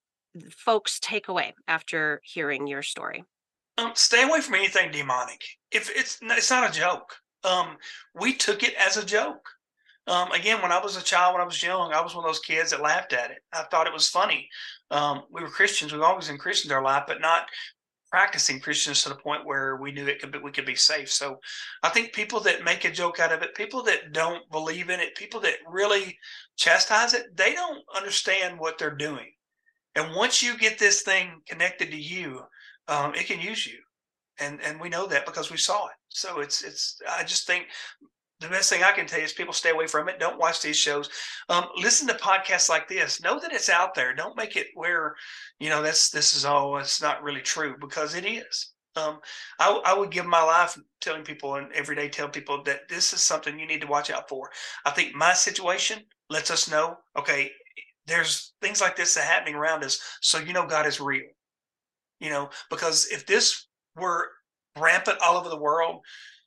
folks 0.57 0.99
take 1.01 1.29
away 1.29 1.55
after 1.67 2.21
hearing 2.25 2.67
your 2.67 2.83
story? 2.83 3.25
Um, 3.79 3.93
stay 3.95 4.23
away 4.23 4.41
from 4.41 4.57
anything 4.57 4.91
demonic. 4.91 5.41
If 5.71 5.91
it's 5.91 6.19
it's 6.23 6.51
not 6.51 6.69
a 6.69 6.73
joke. 6.73 7.17
Um, 7.43 7.79
we 8.15 8.35
took 8.35 8.63
it 8.63 8.75
as 8.75 8.99
a 8.99 9.05
joke. 9.05 9.49
Um, 10.07 10.33
again, 10.33 10.61
when 10.61 10.73
I 10.73 10.83
was 10.83 10.97
a 10.97 11.03
child, 11.03 11.35
when 11.35 11.43
I 11.43 11.47
was 11.47 11.63
young, 11.63 11.93
I 11.93 12.01
was 12.01 12.15
one 12.15 12.25
of 12.25 12.29
those 12.29 12.41
kids 12.41 12.71
that 12.71 12.83
laughed 12.83 13.13
at 13.13 13.31
it. 13.31 13.39
I 13.53 13.63
thought 13.63 13.87
it 13.87 13.93
was 13.93 14.09
funny. 14.09 14.49
Um, 14.91 15.23
we 15.31 15.43
were 15.43 15.49
Christians. 15.49 15.93
We've 15.93 16.03
always 16.03 16.29
been 16.29 16.37
Christians 16.37 16.73
our 16.73 16.83
life, 16.83 17.05
but 17.07 17.21
not 17.21 17.47
practicing 18.11 18.61
Christians 18.61 19.03
to 19.03 19.09
the 19.09 19.15
point 19.15 19.47
where 19.47 19.77
we 19.77 19.93
knew 19.93 20.07
it 20.07 20.21
could 20.21 20.33
be, 20.33 20.39
we 20.39 20.51
could 20.51 20.67
be 20.67 20.75
safe. 20.75 21.11
So 21.11 21.39
I 21.83 21.89
think 21.91 22.13
people 22.13 22.41
that 22.41 22.65
make 22.65 22.85
a 22.85 22.91
joke 22.91 23.21
out 23.21 23.33
of 23.33 23.43
it, 23.43 23.55
people 23.55 23.83
that 23.85 24.13
don't 24.13 24.49
believe 24.51 24.91
in 24.91 25.01
it, 25.01 25.15
people 25.15 25.41
that 25.41 25.55
really 25.69 26.19
chastise 26.57 27.15
it, 27.15 27.37
they 27.37 27.55
don't 27.55 27.83
understand 27.97 28.59
what 28.59 28.79
they're 28.79 28.97
doing. 28.97 29.31
And 29.95 30.15
once 30.15 30.43
you 30.43 30.57
get 30.59 30.79
this 30.79 31.03
thing 31.03 31.41
connected 31.49 31.91
to 31.91 31.97
you, 31.97 32.43
um, 32.89 33.15
it 33.15 33.27
can 33.27 33.41
use 33.41 33.67
you. 33.67 33.79
And 34.41 34.61
and 34.63 34.81
we 34.81 34.89
know 34.89 35.07
that 35.07 35.27
because 35.27 35.51
we 35.51 35.59
saw 35.59 35.87
it. 35.87 35.97
So 36.09 36.41
it's 36.41 36.63
it's 36.63 36.99
I 37.09 37.25
just 37.25 37.47
think 37.47 37.67
the 38.41 38.49
best 38.49 38.71
thing 38.71 38.83
I 38.83 38.93
can 38.93 39.07
tell 39.07 39.19
you 39.19 39.27
is 39.27 39.33
people 39.33 39.53
stay 39.53 39.71
away 39.71 39.87
from 39.87 40.09
it. 40.09 40.19
Don't 40.19 40.39
watch 40.39 40.63
these 40.63 40.77
shows. 40.77 41.11
Um, 41.49 41.67
listen 41.77 42.09
to 42.09 42.15
podcasts 42.15 42.71
like 42.71 42.89
this. 42.89 43.23
Know 43.23 43.39
that 43.39 43.53
it's 43.53 43.69
out 43.69 43.95
there. 43.95 44.15
Don't 44.15 44.37
make 44.37 44.57
it 44.57 44.69
where, 44.75 45.15
you 45.59 45.69
know, 45.69 45.83
that's 45.83 46.11
this 46.11 46.35
is 46.35 46.45
all. 46.47 46.79
It's 46.79 47.03
not 47.03 47.23
really 47.23 47.43
true 47.43 47.77
because 47.79 48.15
it 48.15 48.25
is. 48.25 48.73
Um, 48.97 49.21
I, 49.59 49.81
I 49.85 49.95
would 49.97 50.11
give 50.11 50.27
my 50.27 50.43
life 50.43 50.77
telling 51.01 51.23
people 51.23 51.57
and 51.57 51.71
every 51.73 51.95
day 51.95 52.09
tell 52.09 52.29
people 52.29 52.63
that 52.65 52.89
this 52.89 53.13
is 53.13 53.21
something 53.21 53.59
you 53.59 53.67
need 53.67 53.83
to 53.83 53.87
watch 53.87 54.11
out 54.11 54.29
for. 54.29 54.51
I 54.85 54.91
think 54.91 55.15
my 55.15 55.35
situation 55.35 55.99
lets 56.29 56.51
us 56.51 56.71
know. 56.71 56.97
Okay, 57.17 57.53
there's 58.07 58.55
things 58.63 58.81
like 58.81 58.97
this 58.97 59.15
that 59.15 59.25
happening 59.25 59.55
around 59.55 59.85
us, 59.85 60.01
so 60.23 60.39
you 60.39 60.53
know 60.53 60.67
God 60.67 60.87
is 60.87 61.01
real. 61.01 61.29
You 62.19 62.31
know, 62.31 62.51
because 62.69 63.07
if 63.13 63.27
this 63.27 63.67
were 63.97 64.29
rampant 64.79 65.19
all 65.23 65.37
over 65.37 65.49
the 65.49 65.57
world, 65.57 66.01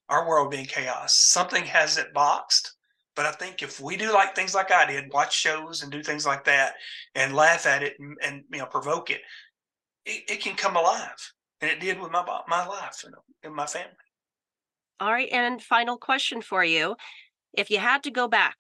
our 0.10 0.28
world 0.28 0.52
being 0.52 0.66
chaos. 0.66 1.16
Something 1.16 1.64
has 1.66 1.98
it 1.98 2.14
boxed. 2.14 2.76
But 3.16 3.26
I 3.26 3.32
think 3.32 3.62
if 3.62 3.80
we 3.80 3.96
do 3.96 4.12
like 4.12 4.36
things 4.36 4.56
like 4.56 4.72
I 4.72 4.86
did, 4.86 5.14
watch 5.14 5.36
shows 5.36 5.84
and 5.84 5.92
do 5.92 6.02
things 6.02 6.26
like 6.26 6.44
that, 6.46 6.74
and 7.14 7.36
laugh 7.36 7.66
at 7.66 7.84
it 7.84 7.94
and, 8.00 8.18
and 8.24 8.44
you 8.52 8.60
know 8.60 8.66
provoke 8.66 9.12
it, 9.12 9.22
it, 10.06 10.24
it, 10.28 10.42
can 10.42 10.56
come 10.56 10.76
alive, 10.76 11.32
and 11.62 11.70
it 11.70 11.80
did 11.80 12.00
with 12.00 12.12
my 12.12 12.26
my 12.48 12.66
life 12.66 13.04
you 13.04 13.12
know, 13.12 13.24
and 13.44 13.54
my 13.54 13.68
family. 13.68 13.92
All 15.00 15.12
right, 15.12 15.30
and 15.32 15.62
final 15.62 15.98
question 15.98 16.42
for 16.42 16.64
you: 16.64 16.96
If 17.54 17.70
you 17.70 17.78
had 17.78 18.02
to 18.04 18.12
go 18.12 18.28
back 18.28 18.58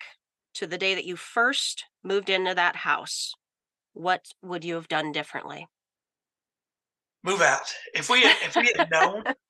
to 0.56 0.68
the 0.68 0.78
day 0.78 0.94
that 0.94 1.06
you 1.06 1.16
first 1.16 1.86
moved 2.04 2.30
into 2.30 2.54
that 2.54 2.76
house, 2.76 3.34
what 3.94 4.28
would 4.44 4.64
you 4.64 4.76
have 4.76 4.88
done 4.88 5.12
differently? 5.12 5.68
Move 7.24 7.42
out. 7.42 7.74
If 7.96 8.10
we 8.10 8.20
if 8.20 8.56
we 8.56 8.72
had 8.78 8.92
known 8.92 9.24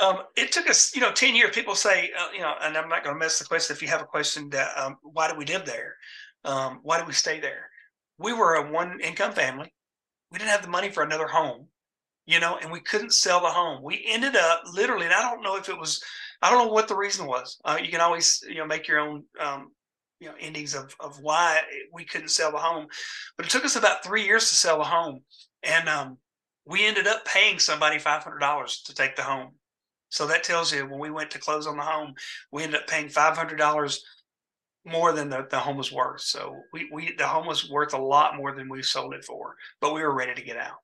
um, 0.00 0.20
it 0.36 0.50
took 0.50 0.68
us, 0.68 0.94
you 0.94 1.00
know, 1.00 1.12
10 1.12 1.36
years. 1.36 1.54
People 1.54 1.74
say, 1.74 2.10
uh, 2.18 2.28
you 2.32 2.40
know, 2.40 2.54
and 2.60 2.76
I'm 2.76 2.88
not 2.88 3.04
going 3.04 3.14
to 3.14 3.18
mess 3.18 3.38
the 3.38 3.44
question. 3.44 3.74
If 3.74 3.82
you 3.82 3.88
have 3.88 4.02
a 4.02 4.06
question, 4.06 4.48
that, 4.50 4.76
um, 4.76 4.96
why 5.02 5.30
do 5.30 5.36
we 5.36 5.44
live 5.44 5.64
there? 5.64 5.94
Um, 6.44 6.80
why 6.82 6.98
do 6.98 7.06
we 7.06 7.12
stay 7.12 7.40
there? 7.40 7.70
We 8.18 8.32
were 8.32 8.54
a 8.54 8.70
one 8.70 9.00
income 9.00 9.32
family. 9.32 9.72
We 10.30 10.38
didn't 10.38 10.50
have 10.50 10.62
the 10.62 10.68
money 10.68 10.90
for 10.90 11.04
another 11.04 11.28
home, 11.28 11.68
you 12.26 12.40
know, 12.40 12.58
and 12.60 12.72
we 12.72 12.80
couldn't 12.80 13.12
sell 13.12 13.40
the 13.40 13.48
home. 13.48 13.82
We 13.82 14.04
ended 14.08 14.34
up 14.34 14.62
literally, 14.72 15.04
and 15.04 15.14
I 15.14 15.22
don't 15.22 15.42
know 15.42 15.56
if 15.56 15.68
it 15.68 15.78
was, 15.78 16.02
I 16.42 16.50
don't 16.50 16.66
know 16.66 16.72
what 16.72 16.88
the 16.88 16.96
reason 16.96 17.26
was. 17.26 17.58
Uh, 17.64 17.78
you 17.80 17.90
can 17.90 18.00
always, 18.00 18.44
you 18.48 18.56
know, 18.56 18.66
make 18.66 18.88
your 18.88 18.98
own, 18.98 19.24
um, 19.40 19.70
you 20.18 20.28
know, 20.28 20.34
endings 20.40 20.74
of, 20.74 20.94
of 20.98 21.20
why 21.20 21.60
we 21.92 22.04
couldn't 22.04 22.28
sell 22.28 22.50
the 22.50 22.58
home. 22.58 22.86
But 23.36 23.46
it 23.46 23.50
took 23.50 23.64
us 23.64 23.76
about 23.76 24.02
three 24.02 24.24
years 24.24 24.48
to 24.48 24.56
sell 24.56 24.78
the 24.78 24.84
home. 24.84 25.20
And 25.62 25.88
um, 25.88 26.18
we 26.66 26.84
ended 26.84 27.06
up 27.06 27.24
paying 27.24 27.58
somebody 27.58 27.98
$500 27.98 28.84
to 28.86 28.94
take 28.94 29.16
the 29.16 29.22
home 29.22 29.52
so 30.14 30.28
that 30.28 30.44
tells 30.44 30.72
you 30.72 30.86
when 30.86 31.00
we 31.00 31.10
went 31.10 31.32
to 31.32 31.40
close 31.40 31.66
on 31.66 31.76
the 31.76 31.82
home, 31.82 32.14
we 32.52 32.62
ended 32.62 32.80
up 32.80 32.86
paying 32.86 33.08
five 33.08 33.36
hundred 33.36 33.56
dollars 33.56 34.04
more 34.86 35.12
than 35.12 35.28
the, 35.28 35.44
the 35.50 35.58
home 35.58 35.76
was 35.76 35.90
worth. 35.90 36.20
So 36.20 36.54
we, 36.72 36.88
we 36.92 37.14
the 37.18 37.26
home 37.26 37.48
was 37.48 37.68
worth 37.68 37.94
a 37.94 37.98
lot 37.98 38.36
more 38.36 38.54
than 38.54 38.68
we 38.68 38.80
sold 38.80 39.12
it 39.12 39.24
for, 39.24 39.56
but 39.80 39.92
we 39.92 40.02
were 40.02 40.14
ready 40.14 40.32
to 40.32 40.42
get 40.42 40.56
out. 40.56 40.76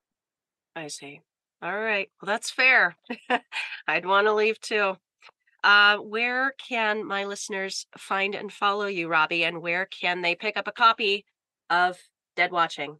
I 0.75 0.87
see. 0.87 1.21
All 1.61 1.79
right. 1.79 2.09
Well, 2.21 2.27
that's 2.27 2.51
fair. 2.51 2.97
I'd 3.87 4.05
want 4.05 4.27
to 4.27 4.33
leave 4.33 4.59
too. 4.59 4.97
Uh, 5.63 5.97
where 5.99 6.53
can 6.67 7.07
my 7.07 7.23
listeners 7.23 7.85
find 7.97 8.35
and 8.35 8.51
follow 8.51 8.87
you, 8.87 9.07
Robbie? 9.07 9.45
And 9.45 9.61
where 9.61 9.85
can 9.85 10.21
they 10.21 10.35
pick 10.35 10.57
up 10.57 10.67
a 10.67 10.73
copy 10.73 11.23
of 11.69 11.97
Dead 12.35 12.51
Watching? 12.51 12.97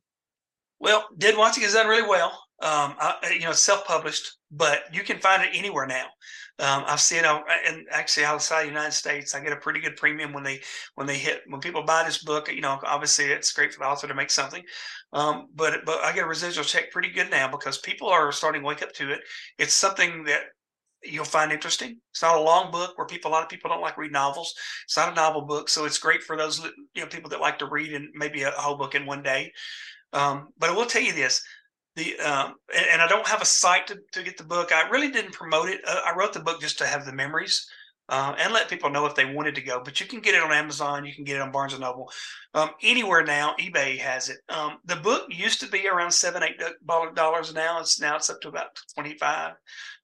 Well, 0.80 1.10
Dead 1.18 1.36
Watching 1.36 1.64
has 1.64 1.74
done 1.74 1.88
really 1.88 2.08
well. 2.08 2.30
Um, 2.62 2.96
I, 3.00 3.34
you 3.34 3.46
know, 3.46 3.52
self-published, 3.52 4.38
but 4.52 4.84
you 4.94 5.04
can 5.04 5.20
find 5.20 5.44
it 5.44 5.50
anywhere 5.54 5.88
now. 5.88 6.06
Um, 6.60 6.84
I've 6.86 7.00
seen 7.00 7.24
it, 7.24 7.42
and 7.68 7.88
actually 7.90 8.26
outside 8.26 8.64
the 8.64 8.68
United 8.68 8.92
States, 8.92 9.34
I 9.34 9.40
get 9.40 9.54
a 9.54 9.58
pretty 9.58 9.80
good 9.80 9.96
premium 9.96 10.34
when 10.34 10.44
they 10.44 10.62
when 10.96 11.08
they 11.08 11.18
hit 11.18 11.42
when 11.48 11.62
people 11.62 11.84
buy 11.84 12.04
this 12.04 12.24
book. 12.24 12.52
You 12.52 12.62
know, 12.62 12.80
obviously 12.86 13.26
it's 13.26 13.52
great 13.54 13.74
for 13.74 13.80
the 13.80 13.86
author 13.86 14.08
to 14.08 14.14
make 14.14 14.30
something, 14.30 14.64
um, 15.14 15.48
but 15.56 15.86
but 15.86 16.04
I 16.04 16.14
get 16.14 16.26
a 16.26 16.28
residual 16.28 16.66
check 16.66 16.92
pretty 16.92 17.10
good 17.10 17.32
now 17.32 17.50
because 17.50 17.80
people 17.80 18.10
are 18.10 18.32
starting 18.32 18.62
to 18.62 18.68
wake 18.68 18.84
up 18.84 18.92
to 18.94 19.12
it. 19.12 19.22
It's 19.58 19.74
something 19.74 20.26
that 20.26 20.42
you'll 21.04 21.26
find 21.26 21.52
interesting. 21.52 21.98
It's 22.12 22.22
not 22.22 22.38
a 22.38 22.42
long 22.42 22.72
book 22.72 22.98
where 22.98 23.08
people 23.08 23.32
a 23.32 23.34
lot 23.34 23.44
of 23.44 23.50
people 23.50 23.70
don't 23.70 23.82
like 23.82 23.98
read 23.98 24.12
novels. 24.12 24.54
It's 24.86 24.98
not 24.98 25.12
a 25.12 25.16
novel 25.16 25.42
book, 25.44 25.70
so 25.70 25.86
it's 25.86 25.98
great 25.98 26.22
for 26.22 26.38
those 26.38 26.60
you 26.94 27.02
know 27.02 27.08
people 27.08 27.30
that 27.30 27.42
like 27.42 27.58
to 27.60 27.70
read 27.70 27.94
and 27.94 28.10
maybe 28.14 28.44
a 28.44 28.52
whole 28.52 28.78
book 28.78 28.94
in 28.94 29.06
one 29.06 29.24
day. 29.24 29.52
Um, 30.14 30.50
but 30.58 30.70
I 30.70 30.74
will 30.74 30.86
tell 30.86 31.02
you 31.02 31.14
this: 31.14 31.42
the 31.96 32.18
um, 32.20 32.56
and, 32.76 32.86
and, 32.94 33.02
I 33.02 33.08
don't 33.08 33.28
have 33.28 33.42
a 33.42 33.46
site 33.46 33.88
to, 33.88 34.00
to 34.14 34.24
get 34.24 34.38
the 34.38 34.44
book. 34.44 34.72
I 34.72 34.90
really 34.90 35.12
didn't 35.12 35.34
promote 35.34 35.70
it. 35.70 35.82
Uh, 35.86 36.02
I 36.06 36.16
wrote 36.16 36.34
the 36.34 36.40
book 36.40 36.62
just 36.62 36.78
to 36.78 36.88
have 36.88 37.06
the 37.06 37.14
memories 37.14 37.68
uh, 38.12 38.36
and 38.38 38.54
let 38.54 38.70
people 38.70 38.90
know 38.90 39.06
if 39.06 39.16
they 39.16 39.26
wanted 39.26 39.56
to 39.56 39.62
go. 39.62 39.82
But 39.84 40.00
you 40.00 40.06
can 40.06 40.20
get 40.20 40.36
it 40.36 40.44
on 40.44 40.52
Amazon. 40.52 41.06
You 41.06 41.14
can 41.14 41.24
get 41.24 41.38
it 41.38 41.42
on 41.42 41.52
Barnes 41.52 41.74
and 41.74 41.82
Noble. 41.82 42.12
Um, 42.54 42.72
anywhere 42.84 43.24
now, 43.24 43.56
eBay 43.60 43.98
has 43.98 44.30
it. 44.30 44.38
Um, 44.50 44.78
the 44.86 44.98
book 44.98 45.28
used 45.30 45.62
to 45.62 45.68
be 45.68 45.88
around 45.88 46.12
seven, 46.12 46.44
eight 46.44 46.62
dollars 47.16 47.54
now. 47.54 47.80
It's 47.80 48.00
now 48.00 48.18
it's 48.18 48.30
up 48.30 48.42
to 48.42 48.50
about 48.50 48.68
twenty 48.94 49.18
five. 49.18 49.54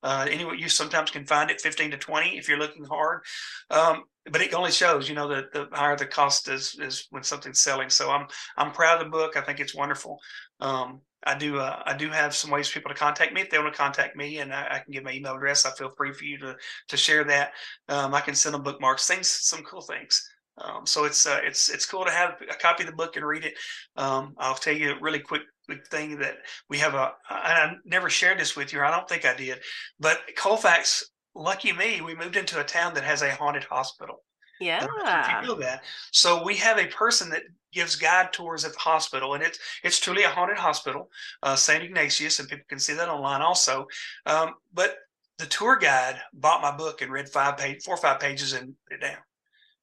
Uh, 0.02 0.26
anyway, 0.30 0.56
you 0.58 0.70
sometimes 0.70 1.12
can 1.12 1.26
find 1.26 1.52
it 1.52 1.60
fifteen 1.60 1.92
to 1.92 1.98
twenty 1.98 2.38
if 2.38 2.48
you're 2.48 2.60
looking 2.60 2.86
hard. 2.86 3.22
Um, 3.70 4.04
but 4.32 4.42
it 4.42 4.54
only 4.54 4.72
shows, 4.72 5.08
you 5.08 5.16
know, 5.16 5.28
that 5.28 5.52
the 5.52 5.68
higher 5.72 5.98
the 5.98 6.06
cost 6.06 6.48
is 6.48 6.78
is 6.80 7.08
when 7.10 7.24
something's 7.24 7.62
selling. 7.62 7.90
So 7.90 8.10
I'm 8.10 8.28
I'm 8.58 8.72
proud 8.72 9.00
of 9.00 9.06
the 9.06 9.12
book. 9.12 9.36
I 9.36 9.42
think 9.42 9.60
it's 9.60 9.76
wonderful. 9.76 10.20
Um, 10.62 11.02
I 11.24 11.38
do 11.38 11.58
uh, 11.60 11.82
I 11.86 11.96
do 11.96 12.10
have 12.10 12.36
some 12.36 12.52
ways 12.52 12.68
for 12.68 12.80
people 12.80 12.94
to 12.94 13.00
contact 13.00 13.34
me 13.34 13.42
if 13.42 13.50
they 13.50 13.58
want 13.58 13.74
to 13.74 13.78
contact 13.78 14.16
me, 14.16 14.40
and 14.40 14.54
I, 14.54 14.68
I 14.72 14.80
can 14.80 14.92
give 14.94 15.04
my 15.04 15.12
email 15.14 15.36
address. 15.36 15.66
I 15.66 15.72
feel 15.72 15.90
free 15.90 16.14
for 16.14 16.24
you 16.24 16.38
to 16.40 16.56
to 16.90 16.98
share 16.98 17.24
that. 17.26 17.54
Um, 17.90 18.14
I 18.14 18.22
can 18.22 18.36
send 18.36 18.54
them 18.56 18.64
bookmarks, 18.64 19.08
things, 19.08 19.28
some 19.28 19.64
cool 19.64 19.82
things. 19.82 20.28
Um, 20.60 20.86
so 20.86 21.06
it's 21.06 21.26
uh, 21.26 21.40
it's 21.44 21.70
it's 21.70 21.86
cool 21.86 22.06
to 22.06 22.12
have 22.12 22.36
a 22.50 22.56
copy 22.56 22.84
of 22.84 22.90
the 22.90 22.96
book 22.96 23.16
and 23.16 23.26
read 23.26 23.46
it. 23.46 23.54
Um, 23.96 24.36
I'll 24.38 24.56
tell 24.56 24.76
you 24.76 24.92
a 24.92 25.00
really 25.02 25.20
quick 25.20 25.44
thing 25.90 26.20
that 26.20 26.38
we 26.70 26.78
have 26.80 26.94
a. 26.94 27.12
I 27.30 27.74
never 27.86 28.10
shared 28.10 28.40
this 28.40 28.56
with 28.56 28.72
you. 28.74 28.82
I 28.82 28.92
don't 28.92 29.08
think 29.10 29.26
I 29.26 29.36
did, 29.36 29.60
but 30.00 30.20
Colfax. 30.36 31.10
Lucky 31.40 31.72
me, 31.72 32.02
we 32.02 32.16
moved 32.16 32.36
into 32.36 32.60
a 32.60 32.64
town 32.64 32.96
that 32.96 33.04
has 33.04 33.22
a 33.22 33.30
haunted 33.36 33.64
hospital. 33.66 34.24
Yeah. 34.60 35.42
Feel 35.44 35.56
that. 35.58 35.84
So 36.12 36.44
we 36.44 36.56
have 36.56 36.80
a 36.80 36.88
person 36.88 37.30
that 37.30 37.44
gives 37.74 37.96
guide 37.96 38.34
tours 38.34 38.66
at 38.66 38.74
the 38.74 38.80
hospital, 38.80 39.34
and 39.34 39.44
it's 39.44 39.60
it's 39.84 40.00
truly 40.00 40.24
a 40.24 40.30
haunted 40.30 40.58
hospital, 40.58 41.10
uh, 41.44 41.56
St. 41.56 41.84
Ignatius, 41.84 42.40
and 42.40 42.50
people 42.50 42.66
can 42.68 42.80
see 42.80 42.94
that 42.94 43.10
online 43.10 43.42
also. 43.42 43.88
Um, 44.26 44.56
but 44.74 44.98
the 45.38 45.46
tour 45.46 45.78
guide 45.78 46.20
bought 46.34 46.62
my 46.62 46.76
book 46.76 47.02
and 47.02 47.12
read 47.12 47.30
five 47.30 47.58
page, 47.58 47.84
four 47.84 47.94
or 47.94 47.98
five 47.98 48.20
pages 48.20 48.54
and 48.54 48.74
put 48.88 48.98
it 48.98 49.02
down. 49.02 49.18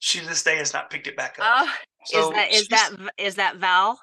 She 0.01 0.21
to 0.21 0.27
this 0.27 0.43
day 0.43 0.57
has 0.57 0.73
not 0.73 0.91
picked 0.91 1.07
it 1.07 1.17
back 1.17 1.37
up. 1.39 1.67
Uh, 1.67 1.73
so 2.05 2.29
is 2.29 2.35
that 2.35 2.53
is 2.53 2.69
that 2.69 2.91
is 3.17 3.35
that 3.37 3.57
Val? 3.57 4.01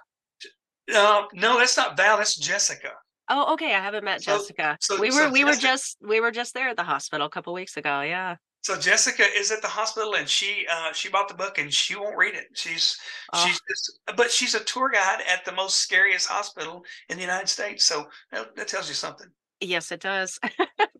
Uh, 0.94 1.24
no, 1.34 1.60
that's 1.60 1.78
not 1.78 1.98
Val. 1.98 2.18
That's 2.18 2.36
Jessica. 2.36 2.92
Oh, 3.30 3.54
okay. 3.54 3.76
I 3.76 3.80
haven't 3.80 4.04
met 4.04 4.24
so, 4.24 4.38
Jessica. 4.38 4.78
So, 4.82 5.00
we 5.00 5.08
were 5.08 5.12
so 5.12 5.30
we 5.30 5.42
Jessica, 5.42 5.46
were 5.46 5.62
just 5.62 5.98
we 6.02 6.20
were 6.20 6.32
just 6.32 6.54
there 6.54 6.70
at 6.70 6.78
the 6.78 6.84
hospital 6.84 7.28
a 7.28 7.30
couple 7.30 7.54
weeks 7.54 7.78
ago. 7.78 8.02
Yeah. 8.02 8.38
So 8.62 8.78
Jessica 8.78 9.24
is 9.36 9.52
at 9.52 9.62
the 9.62 9.68
hospital 9.68 10.16
and 10.16 10.30
she 10.30 10.68
uh, 10.72 10.94
she 10.94 11.10
bought 11.10 11.28
the 11.28 11.34
book 11.34 11.58
and 11.58 11.74
she 11.74 11.96
won't 11.96 12.18
read 12.18 12.36
it. 12.36 12.48
She's 12.54 12.98
oh. 13.34 13.46
she's 13.46 13.60
just, 13.68 14.00
but 14.16 14.32
she's 14.32 14.54
a 14.54 14.64
tour 14.64 14.90
guide 14.90 15.22
at 15.28 15.44
the 15.46 15.52
most 15.52 15.78
scariest 15.78 16.28
hospital 16.28 16.84
in 17.10 17.18
the 17.18 17.24
United 17.24 17.50
States. 17.50 17.84
So 17.84 18.08
that, 18.32 18.56
that 18.56 18.68
tells 18.68 18.88
you 18.88 18.94
something. 18.94 19.28
Yes, 19.64 19.92
it 19.92 20.02
does. 20.02 20.40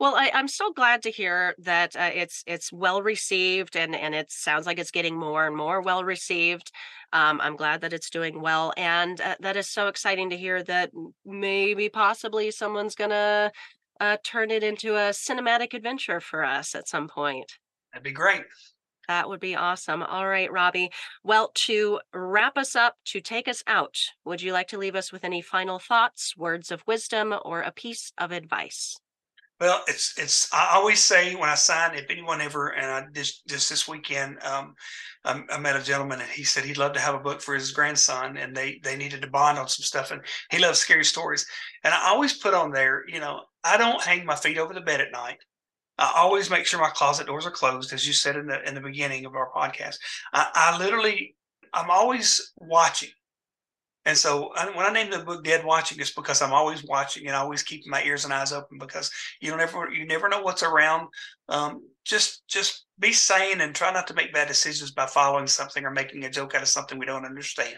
well, 0.00 0.14
I, 0.14 0.30
am 0.32 0.46
so 0.46 0.72
glad 0.72 1.02
to 1.02 1.10
hear 1.10 1.54
that 1.58 1.96
uh, 1.96 2.10
it's 2.14 2.44
it's 2.46 2.72
well 2.72 3.02
received, 3.02 3.76
and 3.76 3.94
and 3.94 4.14
it 4.14 4.30
sounds 4.30 4.66
like 4.66 4.78
it's 4.78 4.92
getting 4.92 5.16
more 5.16 5.46
and 5.46 5.56
more 5.56 5.80
well 5.80 6.04
received. 6.04 6.70
Um, 7.12 7.40
I'm 7.40 7.56
glad 7.56 7.80
that 7.80 7.92
it's 7.92 8.10
doing 8.10 8.40
well, 8.40 8.72
and 8.76 9.20
uh, 9.20 9.34
that 9.40 9.56
is 9.56 9.68
so 9.68 9.88
exciting 9.88 10.30
to 10.30 10.36
hear 10.36 10.62
that 10.64 10.90
maybe 11.24 11.88
possibly 11.88 12.52
someone's 12.52 12.94
gonna 12.94 13.50
uh, 14.00 14.16
turn 14.24 14.50
it 14.50 14.62
into 14.62 14.94
a 14.94 15.10
cinematic 15.10 15.74
adventure 15.74 16.20
for 16.20 16.44
us 16.44 16.74
at 16.74 16.88
some 16.88 17.08
point. 17.08 17.58
That'd 17.92 18.04
be 18.04 18.12
great. 18.12 18.42
That 19.08 19.28
would 19.28 19.40
be 19.40 19.56
awesome. 19.56 20.02
All 20.02 20.28
right, 20.28 20.52
Robbie. 20.52 20.90
Well, 21.24 21.50
to 21.54 22.00
wrap 22.12 22.58
us 22.58 22.76
up, 22.76 22.96
to 23.06 23.22
take 23.22 23.48
us 23.48 23.64
out, 23.66 23.96
would 24.26 24.42
you 24.42 24.52
like 24.52 24.68
to 24.68 24.78
leave 24.78 24.94
us 24.94 25.10
with 25.10 25.24
any 25.24 25.40
final 25.40 25.78
thoughts, 25.78 26.36
words 26.36 26.70
of 26.70 26.86
wisdom, 26.86 27.34
or 27.42 27.62
a 27.62 27.72
piece 27.72 28.12
of 28.18 28.32
advice? 28.32 28.98
Well, 29.60 29.82
it's 29.88 30.16
it's. 30.16 30.52
I 30.52 30.70
always 30.74 31.02
say 31.02 31.34
when 31.34 31.48
I 31.48 31.56
sign, 31.56 31.96
if 31.96 32.10
anyone 32.10 32.40
ever, 32.40 32.68
and 32.68 32.86
I 32.86 33.04
just 33.12 33.44
just 33.48 33.68
this 33.68 33.88
weekend, 33.88 34.40
um, 34.44 34.74
I, 35.24 35.42
I, 35.50 35.58
met 35.58 35.74
a 35.74 35.82
gentleman 35.82 36.20
and 36.20 36.30
he 36.30 36.44
said 36.44 36.64
he'd 36.64 36.78
love 36.78 36.92
to 36.92 37.00
have 37.00 37.16
a 37.16 37.18
book 37.18 37.40
for 37.40 37.54
his 37.54 37.72
grandson, 37.72 38.36
and 38.36 38.56
they 38.56 38.80
they 38.84 38.96
needed 38.96 39.20
to 39.22 39.28
bond 39.28 39.58
on 39.58 39.66
some 39.68 39.82
stuff, 39.82 40.12
and 40.12 40.22
he 40.52 40.58
loves 40.60 40.78
scary 40.78 41.04
stories. 41.04 41.44
And 41.82 41.92
I 41.92 42.08
always 42.08 42.34
put 42.34 42.54
on 42.54 42.70
there, 42.70 43.02
you 43.08 43.18
know, 43.18 43.40
I 43.64 43.76
don't 43.76 44.02
hang 44.02 44.24
my 44.24 44.36
feet 44.36 44.58
over 44.58 44.72
the 44.72 44.80
bed 44.80 45.00
at 45.00 45.10
night. 45.10 45.38
I 45.98 46.12
always 46.14 46.50
make 46.50 46.64
sure 46.64 46.80
my 46.80 46.90
closet 46.90 47.26
doors 47.26 47.44
are 47.44 47.50
closed, 47.50 47.92
as 47.92 48.06
you 48.06 48.12
said 48.12 48.36
in 48.36 48.46
the 48.46 48.66
in 48.68 48.76
the 48.76 48.80
beginning 48.80 49.26
of 49.26 49.34
our 49.34 49.50
podcast. 49.50 49.96
I, 50.32 50.50
I 50.54 50.78
literally, 50.78 51.34
I'm 51.74 51.90
always 51.90 52.52
watching. 52.58 53.10
And 54.08 54.16
so 54.16 54.54
when 54.74 54.86
I 54.86 54.90
named 54.90 55.12
the 55.12 55.18
book 55.18 55.44
"Dead 55.44 55.62
Watching," 55.66 56.00
it's 56.00 56.14
because 56.14 56.40
I'm 56.40 56.54
always 56.54 56.82
watching 56.82 57.26
and 57.26 57.36
always 57.36 57.62
keeping 57.62 57.90
my 57.90 58.02
ears 58.04 58.24
and 58.24 58.32
eyes 58.32 58.54
open 58.54 58.78
because 58.78 59.10
you 59.42 59.50
don't 59.50 59.60
ever 59.60 59.90
you 59.92 60.06
never 60.06 60.30
know 60.30 60.40
what's 60.40 60.62
around. 60.62 61.08
Um, 61.50 61.86
just 62.06 62.42
just 62.48 62.86
be 62.98 63.12
sane 63.12 63.60
and 63.60 63.74
try 63.74 63.92
not 63.92 64.06
to 64.06 64.14
make 64.14 64.32
bad 64.32 64.48
decisions 64.48 64.92
by 64.92 65.04
following 65.04 65.46
something 65.46 65.84
or 65.84 65.90
making 65.90 66.24
a 66.24 66.30
joke 66.30 66.54
out 66.54 66.62
of 66.62 66.68
something 66.68 66.98
we 66.98 67.04
don't 67.04 67.26
understand. 67.26 67.76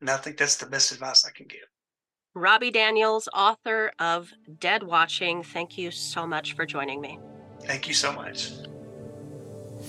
And 0.00 0.10
I 0.10 0.16
think 0.16 0.38
that's 0.38 0.56
the 0.56 0.66
best 0.66 0.90
advice 0.90 1.24
I 1.24 1.30
can 1.30 1.46
give. 1.46 1.60
Robbie 2.34 2.72
Daniels, 2.72 3.28
author 3.32 3.92
of 4.00 4.32
Dead 4.58 4.82
Watching. 4.82 5.44
Thank 5.44 5.78
you 5.78 5.92
so 5.92 6.26
much 6.26 6.54
for 6.54 6.66
joining 6.66 7.00
me. 7.00 7.16
Thank 7.62 7.86
you 7.86 7.94
so 7.94 8.12
much. 8.12 8.50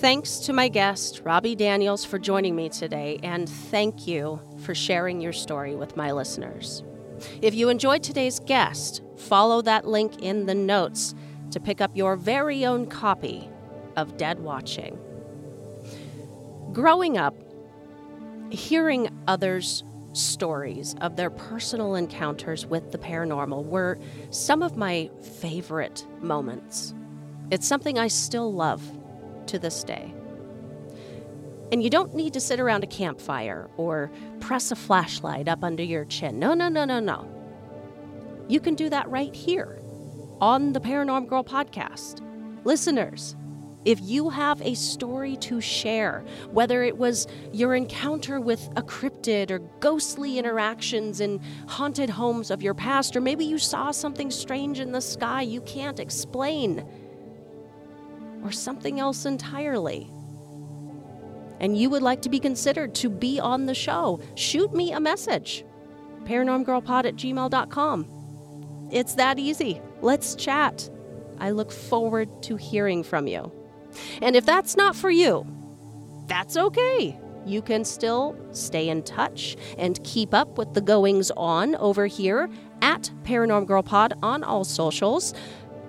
Thanks 0.00 0.38
to 0.38 0.54
my 0.54 0.68
guest, 0.68 1.20
Robbie 1.24 1.54
Daniels, 1.54 2.06
for 2.06 2.18
joining 2.18 2.56
me 2.56 2.70
today, 2.70 3.20
and 3.22 3.46
thank 3.46 4.06
you 4.06 4.40
for 4.64 4.74
sharing 4.74 5.20
your 5.20 5.34
story 5.34 5.76
with 5.76 5.94
my 5.94 6.10
listeners. 6.10 6.82
If 7.42 7.54
you 7.54 7.68
enjoyed 7.68 8.02
today's 8.02 8.40
guest, 8.40 9.02
follow 9.18 9.60
that 9.60 9.86
link 9.86 10.22
in 10.22 10.46
the 10.46 10.54
notes 10.54 11.14
to 11.50 11.60
pick 11.60 11.82
up 11.82 11.90
your 11.94 12.16
very 12.16 12.64
own 12.64 12.86
copy 12.86 13.50
of 13.94 14.16
Dead 14.16 14.40
Watching. 14.40 14.98
Growing 16.72 17.18
up, 17.18 17.36
hearing 18.50 19.14
others 19.28 19.84
stories 20.14 20.94
of 21.02 21.16
their 21.16 21.28
personal 21.28 21.94
encounters 21.94 22.64
with 22.64 22.90
the 22.90 22.98
paranormal 22.98 23.66
were 23.66 23.98
some 24.30 24.62
of 24.62 24.78
my 24.78 25.10
favorite 25.20 26.06
moments. 26.22 26.94
It's 27.50 27.68
something 27.68 27.98
I 27.98 28.08
still 28.08 28.50
love 28.50 28.80
to 29.50 29.58
this 29.58 29.84
day. 29.84 30.12
And 31.72 31.82
you 31.82 31.90
don't 31.90 32.14
need 32.14 32.32
to 32.32 32.40
sit 32.40 32.58
around 32.58 32.82
a 32.82 32.88
campfire 32.88 33.70
or 33.76 34.10
press 34.40 34.72
a 34.72 34.76
flashlight 34.76 35.46
up 35.46 35.62
under 35.62 35.84
your 35.84 36.04
chin. 36.04 36.38
No, 36.38 36.54
no, 36.54 36.68
no, 36.68 36.84
no, 36.84 36.98
no. 36.98 37.28
You 38.48 38.58
can 38.58 38.74
do 38.74 38.88
that 38.88 39.08
right 39.08 39.34
here 39.34 39.80
on 40.40 40.72
the 40.72 40.80
Paranorm 40.80 41.28
Girl 41.28 41.44
podcast. 41.44 42.20
Listeners, 42.64 43.36
if 43.84 43.98
you 44.02 44.28
have 44.28 44.60
a 44.60 44.74
story 44.74 45.36
to 45.36 45.60
share, 45.60 46.24
whether 46.50 46.82
it 46.82 46.98
was 46.98 47.26
your 47.52 47.74
encounter 47.74 48.40
with 48.40 48.68
a 48.76 48.82
cryptid 48.82 49.50
or 49.50 49.60
ghostly 49.80 50.38
interactions 50.38 51.20
in 51.20 51.40
haunted 51.66 52.10
homes 52.10 52.50
of 52.50 52.62
your 52.62 52.74
past, 52.74 53.16
or 53.16 53.20
maybe 53.20 53.44
you 53.44 53.58
saw 53.58 53.90
something 53.90 54.30
strange 54.30 54.80
in 54.80 54.92
the 54.92 55.00
sky 55.00 55.42
you 55.42 55.60
can't 55.62 56.00
explain, 56.00 56.84
or 58.42 58.52
something 58.52 59.00
else 59.00 59.26
entirely, 59.26 60.10
and 61.60 61.76
you 61.76 61.90
would 61.90 62.02
like 62.02 62.22
to 62.22 62.30
be 62.30 62.40
considered 62.40 62.94
to 62.96 63.10
be 63.10 63.38
on 63.38 63.66
the 63.66 63.74
show, 63.74 64.20
shoot 64.34 64.72
me 64.72 64.92
a 64.92 65.00
message. 65.00 65.64
ParanormGirlPod 66.24 67.04
at 67.04 67.16
gmail.com. 67.16 68.88
It's 68.90 69.14
that 69.14 69.38
easy. 69.38 69.80
Let's 70.00 70.34
chat. 70.34 70.88
I 71.38 71.50
look 71.50 71.70
forward 71.70 72.42
to 72.44 72.56
hearing 72.56 73.02
from 73.02 73.26
you. 73.26 73.52
And 74.22 74.34
if 74.36 74.46
that's 74.46 74.76
not 74.76 74.96
for 74.96 75.10
you, 75.10 75.46
that's 76.26 76.56
okay. 76.56 77.18
You 77.46 77.62
can 77.62 77.84
still 77.84 78.36
stay 78.52 78.88
in 78.88 79.02
touch 79.02 79.56
and 79.78 80.02
keep 80.04 80.34
up 80.34 80.58
with 80.58 80.74
the 80.74 80.80
goings 80.80 81.30
on 81.36 81.74
over 81.76 82.06
here 82.06 82.48
at 82.82 83.10
Paranorm 83.22 83.66
Girl 83.66 83.82
Pod 83.82 84.14
on 84.22 84.44
all 84.44 84.64
socials. 84.64 85.34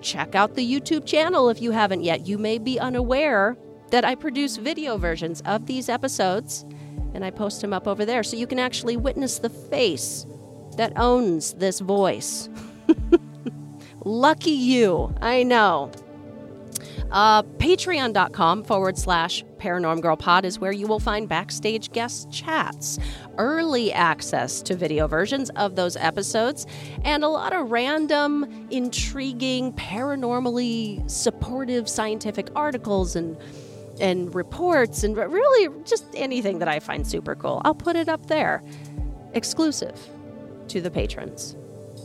Check 0.02 0.36
out 0.36 0.56
the 0.56 0.70
YouTube 0.70 1.06
channel 1.06 1.50
if 1.50 1.62
you 1.62 1.72
haven't 1.72 2.04
yet. 2.04 2.28
You 2.28 2.38
may 2.38 2.58
be 2.58 2.80
unaware 2.80 3.58
that 3.92 4.04
I 4.06 4.16
produce 4.16 4.58
video 4.58 4.98
versions 4.98 5.42
of 5.46 5.66
these 5.66 5.90
episodes 5.90 6.66
and 7.14 7.26
I 7.26 7.30
post 7.30 7.62
them 7.62 7.74
up 7.74 7.88
over 7.88 8.06
there 8.06 8.24
so 8.24 8.38
you 8.38 8.48
can 8.48 8.60
actually 8.60 8.98
witness 8.98 9.40
the 9.40 9.50
face 9.50 10.26
that 10.78 10.94
owns 10.96 11.54
this 11.54 11.80
voice. 11.80 12.50
Lucky 14.06 14.52
you, 14.52 15.14
I 15.22 15.44
know. 15.44 15.92
Uh, 17.12 17.44
Patreon.com 17.44 18.64
forward 18.64 18.98
slash 18.98 19.44
Paranorm 19.58 20.02
Girl 20.02 20.16
Pod 20.16 20.46
is 20.46 20.60
where 20.60 20.72
you 20.72 20.88
will 20.88 21.00
find 21.00 21.30
backstage 21.30 21.92
guest 21.92 22.32
chats, 22.32 22.98
early 23.38 23.94
access 23.94 24.62
to 24.64 24.76
video 24.76 25.08
versions 25.08 25.50
of 25.52 25.76
those 25.76 25.96
episodes, 25.98 26.66
and 27.04 27.24
a 27.24 27.28
lot 27.28 27.54
of 27.54 27.72
random, 27.72 28.68
intriguing, 28.72 29.74
paranormally 29.74 31.10
supportive 31.10 31.88
scientific 31.88 32.50
articles 32.56 33.16
and 33.16 33.38
and 34.00 34.34
reports 34.34 35.04
and 35.04 35.16
really 35.16 35.84
just 35.84 36.06
anything 36.16 36.58
that 36.60 36.68
I 36.68 36.80
find 36.80 37.06
super 37.06 37.36
cool. 37.36 37.62
I'll 37.64 37.76
put 37.76 37.96
it 37.96 38.10
up 38.10 38.26
there, 38.26 38.64
exclusive 39.34 40.00
to 40.70 40.82
the 40.82 40.90
patrons. 40.90 41.56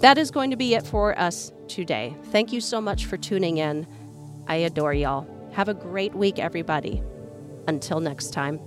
That 0.03 0.19
is 0.19 0.31
going 0.31 0.51
to 0.51 0.57
be 0.57 0.75
it 0.75 0.87
for 0.87 1.19
us 1.19 1.53
today. 1.69 2.15
Thank 2.25 2.53
you 2.53 2.61
so 2.61 2.81
much 2.81 3.07
for 3.07 3.17
tuning 3.17 3.57
in. 3.57 3.87
I 4.49 4.57
adore 4.57 4.95
y'all. 4.95 5.27
Have 5.53 5.69
a 5.69 5.75
great 5.75 6.15
week, 6.15 6.39
everybody. 6.39 7.03
Until 7.67 8.01
next 8.01 8.33
time, 8.33 8.61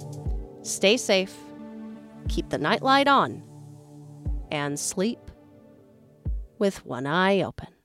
stay 0.62 0.98
safe, 0.98 1.36
keep 2.28 2.50
the 2.50 2.58
nightlight 2.58 3.08
on, 3.08 3.44
and 4.52 4.80
sleep 4.80 5.20
with 6.58 6.86
one 6.86 7.06
eye 7.06 7.42
open. 7.42 7.79